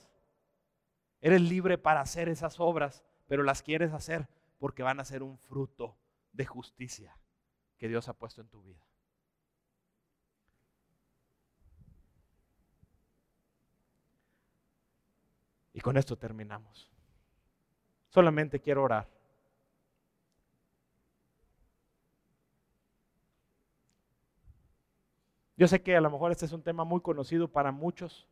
Eres 1.22 1.42
libre 1.42 1.78
para 1.78 2.02
hacer 2.02 2.30
esas 2.30 2.60
obras, 2.60 3.04
pero 3.30 3.44
las 3.44 3.62
quieres 3.62 3.94
hacer 3.94 4.28
porque 4.58 4.82
van 4.82 5.00
a 5.00 5.06
ser 5.06 5.22
un 5.22 5.38
fruto 5.38 5.96
de 6.34 6.48
justicia 6.48 7.16
que 7.78 7.88
Dios 7.88 8.10
ha 8.10 8.14
puesto 8.14 8.42
en 8.42 8.50
tu 8.50 8.64
vida. 8.64 8.84
Y 15.74 15.80
con 15.80 15.96
esto 15.96 16.18
terminamos. 16.18 16.92
Solamente 18.10 18.60
quiero 18.60 18.84
orar. 18.84 19.08
Yo 25.56 25.68
sé 25.68 25.84
que 25.84 25.96
a 25.96 26.02
lo 26.02 26.10
mejor 26.10 26.32
este 26.32 26.46
es 26.46 26.52
un 26.52 26.64
tema 26.64 26.84
muy 26.84 27.02
conocido 27.02 27.48
para 27.48 27.72
muchos, 27.72 28.28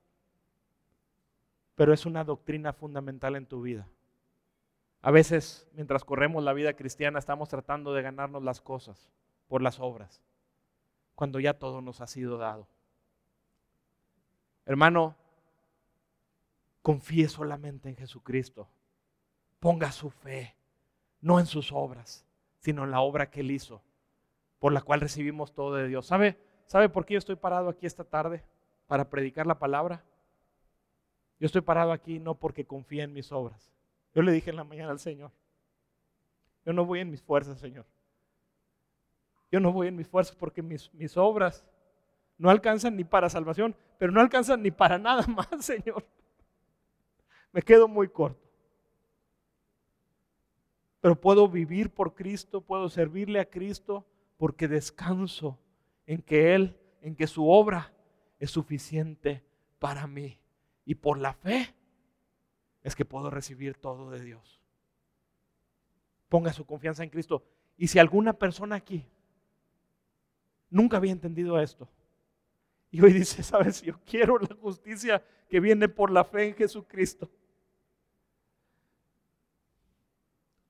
pero 1.75 1.93
es 1.93 2.07
una 2.07 2.23
doctrina 2.23 2.73
fundamental 2.73 3.35
en 3.35 3.45
tu 3.45 3.61
vida. 3.61 3.87
A 5.01 5.11
veces, 5.11 5.67
mientras 5.73 6.03
corremos 6.03 6.43
la 6.43 6.53
vida 6.53 6.73
cristiana, 6.73 7.19
estamos 7.19 7.49
tratando 7.49 7.93
de 7.93 8.01
ganarnos 8.01 8.43
las 8.43 8.61
cosas 8.61 9.09
por 9.47 9.61
las 9.61 9.79
obras, 9.79 10.21
cuando 11.15 11.39
ya 11.39 11.57
todo 11.57 11.81
nos 11.81 12.01
ha 12.01 12.07
sido 12.07 12.37
dado. 12.37 12.67
Hermano, 14.65 15.15
confíe 16.81 17.29
solamente 17.29 17.89
en 17.89 17.95
Jesucristo. 17.95 18.67
Ponga 19.59 19.91
su 19.91 20.09
fe, 20.09 20.55
no 21.21 21.39
en 21.39 21.45
sus 21.45 21.71
obras, 21.71 22.25
sino 22.59 22.83
en 22.83 22.91
la 22.91 22.99
obra 23.01 23.29
que 23.29 23.39
Él 23.39 23.51
hizo, 23.51 23.81
por 24.59 24.73
la 24.73 24.81
cual 24.81 25.01
recibimos 25.01 25.53
todo 25.53 25.75
de 25.75 25.87
Dios. 25.87 26.05
¿Sabe? 26.05 26.37
¿Sabe 26.65 26.89
por 26.89 27.05
qué 27.05 27.13
yo 27.13 27.17
estoy 27.19 27.37
parado 27.37 27.69
aquí 27.69 27.85
esta 27.85 28.03
tarde? 28.03 28.43
Para 28.87 29.09
predicar 29.09 29.47
la 29.47 29.57
palabra. 29.57 30.03
Yo 31.39 31.45
estoy 31.45 31.61
parado 31.61 31.91
aquí 31.91 32.19
no 32.19 32.35
porque 32.35 32.65
confíe 32.65 33.03
en 33.03 33.13
mis 33.13 33.31
obras. 33.31 33.71
Yo 34.17 34.23
le 34.23 34.31
dije 34.31 34.49
en 34.49 34.55
la 34.55 34.63
mañana 34.63 34.89
al 34.89 34.97
Señor, 34.97 35.31
yo 36.65 36.73
no 36.73 36.83
voy 36.87 37.01
en 37.01 37.11
mis 37.11 37.21
fuerzas, 37.21 37.59
Señor. 37.59 37.85
Yo 39.51 39.59
no 39.59 39.71
voy 39.71 39.89
en 39.89 39.95
mis 39.95 40.07
fuerzas 40.07 40.35
porque 40.35 40.63
mis, 40.63 40.91
mis 40.95 41.15
obras 41.17 41.63
no 42.35 42.49
alcanzan 42.49 42.95
ni 42.95 43.03
para 43.03 43.29
salvación, 43.29 43.75
pero 43.99 44.11
no 44.11 44.19
alcanzan 44.19 44.63
ni 44.63 44.71
para 44.71 44.97
nada 45.07 45.23
más, 45.27 45.47
Señor. 45.59 46.03
Me 47.51 47.61
quedo 47.61 47.87
muy 47.87 48.07
corto. 48.07 48.41
Pero 50.99 51.21
puedo 51.21 51.47
vivir 51.47 51.91
por 51.91 52.15
Cristo, 52.15 52.61
puedo 52.61 52.89
servirle 52.89 53.39
a 53.39 53.47
Cristo 53.47 54.03
porque 54.37 54.67
descanso 54.67 55.59
en 56.07 56.23
que 56.23 56.55
Él, 56.55 56.75
en 57.03 57.15
que 57.15 57.27
su 57.27 57.47
obra 57.47 57.93
es 58.39 58.49
suficiente 58.49 59.43
para 59.77 60.07
mí. 60.07 60.39
Y 60.85 60.95
por 60.95 61.19
la 61.19 61.33
fe 61.33 61.76
es 62.87 62.95
que 62.95 63.03
puedo 63.03 63.29
recibir 63.29 63.75
todo 63.75 64.09
de 64.09 64.21
Dios. 64.21 64.61
Ponga 66.29 66.53
su 66.53 66.65
confianza 66.65 67.03
en 67.03 67.09
Cristo. 67.09 67.43
Y 67.75 67.89
si 67.89 67.99
alguna 67.99 68.31
persona 68.31 68.77
aquí 68.77 69.05
nunca 70.69 70.95
había 70.95 71.11
entendido 71.11 71.59
esto, 71.59 71.89
y 72.89 73.01
hoy 73.01 73.11
dice, 73.11 73.43
sabes, 73.43 73.81
yo 73.81 73.99
quiero 74.05 74.39
la 74.39 74.55
justicia 74.55 75.21
que 75.49 75.59
viene 75.59 75.89
por 75.89 76.09
la 76.09 76.23
fe 76.23 76.47
en 76.47 76.55
Jesucristo. 76.55 77.29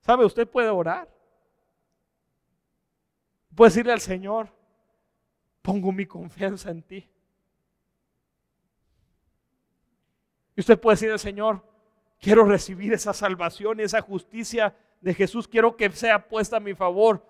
¿Sabe? 0.02 0.26
Usted 0.26 0.48
puede 0.50 0.70
orar. 0.70 1.08
Puede 3.54 3.70
decirle 3.70 3.94
al 3.94 4.02
Señor, 4.02 4.52
pongo 5.62 5.92
mi 5.92 6.08
confianza 6.08 6.72
en 6.72 6.82
ti. 6.82 7.08
Y 10.56 10.62
usted 10.62 10.80
puede 10.80 10.96
decir 10.96 11.12
al 11.12 11.20
Señor, 11.20 11.77
quiero 12.20 12.46
recibir 12.46 12.94
esa 12.94 13.14
salvación 13.14 13.80
y 13.80 13.84
esa 13.84 14.02
justicia 14.02 14.76
de 15.02 15.14
Jesús, 15.14 15.48
quiero 15.48 15.76
que 15.76 15.90
sea 15.92 16.28
puesta 16.28 16.58
a 16.58 16.62
mi 16.62 16.74
favor. 16.74 17.26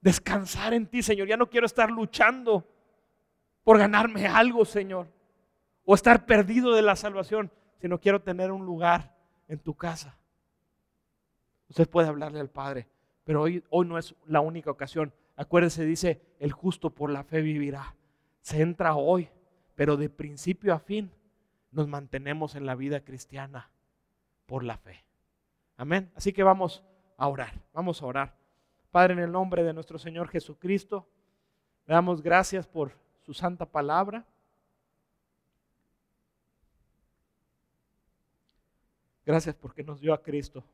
Descansar 0.00 0.74
en 0.74 0.86
ti, 0.86 1.02
Señor. 1.02 1.28
Ya 1.28 1.36
no 1.36 1.50
quiero 1.50 1.66
estar 1.66 1.90
luchando 1.90 2.64
por 3.64 3.78
ganarme 3.78 4.26
algo, 4.26 4.64
Señor. 4.64 5.08
O 5.84 5.94
estar 5.94 6.26
perdido 6.26 6.74
de 6.74 6.82
la 6.82 6.96
salvación, 6.96 7.50
sino 7.80 8.00
quiero 8.00 8.20
tener 8.22 8.50
un 8.52 8.64
lugar 8.64 9.16
en 9.48 9.58
tu 9.58 9.74
casa. 9.74 10.18
Usted 11.68 11.88
puede 11.88 12.08
hablarle 12.08 12.40
al 12.40 12.50
Padre, 12.50 12.88
pero 13.24 13.42
hoy, 13.42 13.62
hoy 13.70 13.86
no 13.86 13.98
es 13.98 14.14
la 14.26 14.40
única 14.40 14.70
ocasión. 14.70 15.12
Acuérdese, 15.36 15.84
dice, 15.84 16.22
el 16.38 16.52
justo 16.52 16.90
por 16.90 17.10
la 17.10 17.24
fe 17.24 17.40
vivirá. 17.40 17.96
Se 18.40 18.62
entra 18.62 18.94
hoy, 18.94 19.28
pero 19.74 19.96
de 19.96 20.08
principio 20.08 20.72
a 20.72 20.78
fin 20.78 21.10
nos 21.72 21.88
mantenemos 21.88 22.54
en 22.54 22.66
la 22.66 22.76
vida 22.76 23.00
cristiana 23.00 23.70
por 24.46 24.64
la 24.64 24.76
fe. 24.78 25.04
Amén. 25.76 26.10
Así 26.14 26.32
que 26.32 26.42
vamos 26.42 26.82
a 27.16 27.28
orar, 27.28 27.52
vamos 27.72 28.00
a 28.00 28.06
orar. 28.06 28.36
Padre, 28.90 29.14
en 29.14 29.20
el 29.20 29.32
nombre 29.32 29.62
de 29.62 29.72
nuestro 29.72 29.98
Señor 29.98 30.28
Jesucristo, 30.28 31.06
le 31.86 31.94
damos 31.94 32.22
gracias 32.22 32.66
por 32.66 32.92
su 33.22 33.34
santa 33.34 33.66
palabra. 33.66 34.24
Gracias 39.24 39.56
porque 39.56 39.82
nos 39.82 40.00
dio 40.00 40.14
a 40.14 40.22
Cristo. 40.22 40.64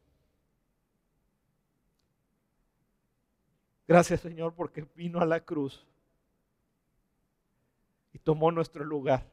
Gracias 3.89 4.21
Señor 4.21 4.55
porque 4.55 4.87
vino 4.95 5.21
a 5.21 5.27
la 5.27 5.41
cruz 5.41 5.85
y 8.13 8.19
tomó 8.19 8.51
nuestro 8.51 8.85
lugar 8.85 9.32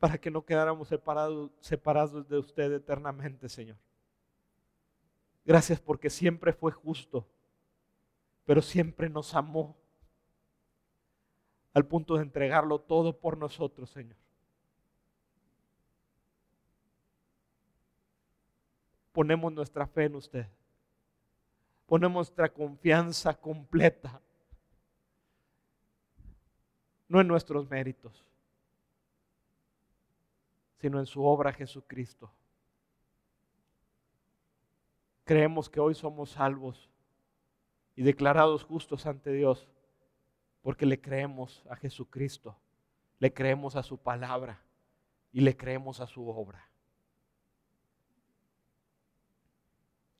para 0.00 0.18
que 0.18 0.30
no 0.30 0.44
quedáramos 0.44 0.88
separados, 0.88 1.52
separados 1.60 2.28
de 2.28 2.38
usted 2.38 2.72
eternamente, 2.72 3.48
Señor. 3.48 3.76
Gracias 5.44 5.80
porque 5.80 6.10
siempre 6.10 6.52
fue 6.52 6.72
justo, 6.72 7.24
pero 8.44 8.60
siempre 8.60 9.08
nos 9.08 9.34
amó 9.36 9.76
al 11.72 11.86
punto 11.86 12.16
de 12.16 12.22
entregarlo 12.22 12.80
todo 12.80 13.16
por 13.16 13.38
nosotros, 13.38 13.90
Señor. 13.90 14.16
Ponemos 19.12 19.52
nuestra 19.52 19.86
fe 19.86 20.06
en 20.06 20.16
usted 20.16 20.48
ponemos 21.90 22.28
nuestra 22.28 22.48
confianza 22.48 23.34
completa, 23.34 24.22
no 27.08 27.20
en 27.20 27.26
nuestros 27.26 27.68
méritos, 27.68 28.24
sino 30.80 30.98
en 30.98 31.06
su 31.06 31.24
obra 31.24 31.52
Jesucristo. 31.52 32.32
creemos 35.30 35.70
que 35.70 35.78
hoy 35.78 35.94
somos 35.94 36.30
salvos 36.30 36.90
y 37.94 38.02
declarados 38.02 38.64
justos 38.64 39.06
ante 39.06 39.30
Dios 39.30 39.68
porque 40.60 40.86
le 40.86 41.00
creemos 41.00 41.64
a 41.70 41.76
Jesucristo, 41.76 42.58
le 43.20 43.32
creemos 43.32 43.76
a 43.76 43.84
su 43.84 43.96
palabra 43.96 44.60
y 45.32 45.42
le 45.42 45.56
creemos 45.56 46.00
a 46.00 46.08
su 46.08 46.28
obra. 46.28 46.68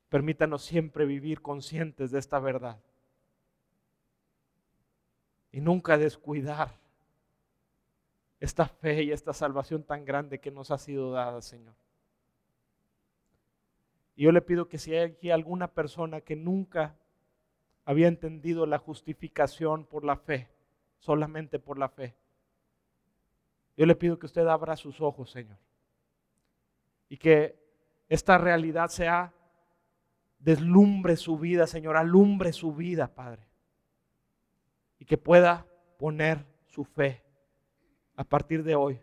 Permítanos 0.08 0.62
siempre 0.62 1.04
vivir 1.06 1.42
conscientes 1.42 2.12
de 2.12 2.20
esta 2.20 2.38
verdad 2.38 2.78
y 5.50 5.60
nunca 5.60 5.98
descuidar 5.98 6.78
esta 8.40 8.66
fe 8.66 9.02
y 9.02 9.12
esta 9.12 9.34
salvación 9.34 9.84
tan 9.84 10.04
grande 10.04 10.40
que 10.40 10.50
nos 10.50 10.70
ha 10.70 10.78
sido 10.78 11.12
dada, 11.12 11.42
Señor. 11.42 11.74
Y 14.16 14.24
yo 14.24 14.32
le 14.32 14.40
pido 14.40 14.66
que 14.66 14.78
si 14.78 14.94
hay 14.94 15.12
aquí 15.12 15.30
alguna 15.30 15.68
persona 15.68 16.22
que 16.22 16.36
nunca 16.36 16.96
había 17.84 18.08
entendido 18.08 18.66
la 18.66 18.78
justificación 18.78 19.84
por 19.84 20.04
la 20.04 20.16
fe, 20.16 20.48
solamente 20.98 21.58
por 21.58 21.78
la 21.78 21.88
fe, 21.90 22.14
yo 23.76 23.86
le 23.86 23.94
pido 23.94 24.18
que 24.18 24.26
usted 24.26 24.46
abra 24.46 24.76
sus 24.76 25.00
ojos, 25.00 25.30
Señor. 25.30 25.58
Y 27.08 27.16
que 27.16 27.58
esta 28.08 28.38
realidad 28.38 28.88
sea, 28.88 29.32
deslumbre 30.38 31.16
su 31.16 31.38
vida, 31.38 31.66
Señor, 31.66 31.96
alumbre 31.96 32.52
su 32.52 32.74
vida, 32.74 33.14
Padre. 33.14 33.42
Y 34.98 35.04
que 35.04 35.16
pueda 35.18 35.66
poner 35.98 36.44
su 36.66 36.84
fe 36.84 37.22
a 38.20 38.24
partir 38.24 38.62
de 38.62 38.74
hoy 38.74 39.00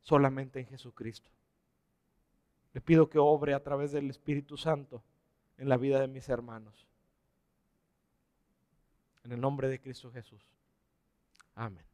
solamente 0.00 0.60
en 0.60 0.66
Jesucristo. 0.66 1.30
Le 2.72 2.80
pido 2.80 3.10
que 3.10 3.18
obre 3.18 3.52
a 3.52 3.62
través 3.62 3.92
del 3.92 4.08
Espíritu 4.08 4.56
Santo 4.56 5.02
en 5.58 5.68
la 5.68 5.76
vida 5.76 6.00
de 6.00 6.08
mis 6.08 6.26
hermanos. 6.30 6.88
En 9.24 9.32
el 9.32 9.40
nombre 9.42 9.68
de 9.68 9.78
Cristo 9.78 10.10
Jesús. 10.10 10.42
Amén. 11.54 11.89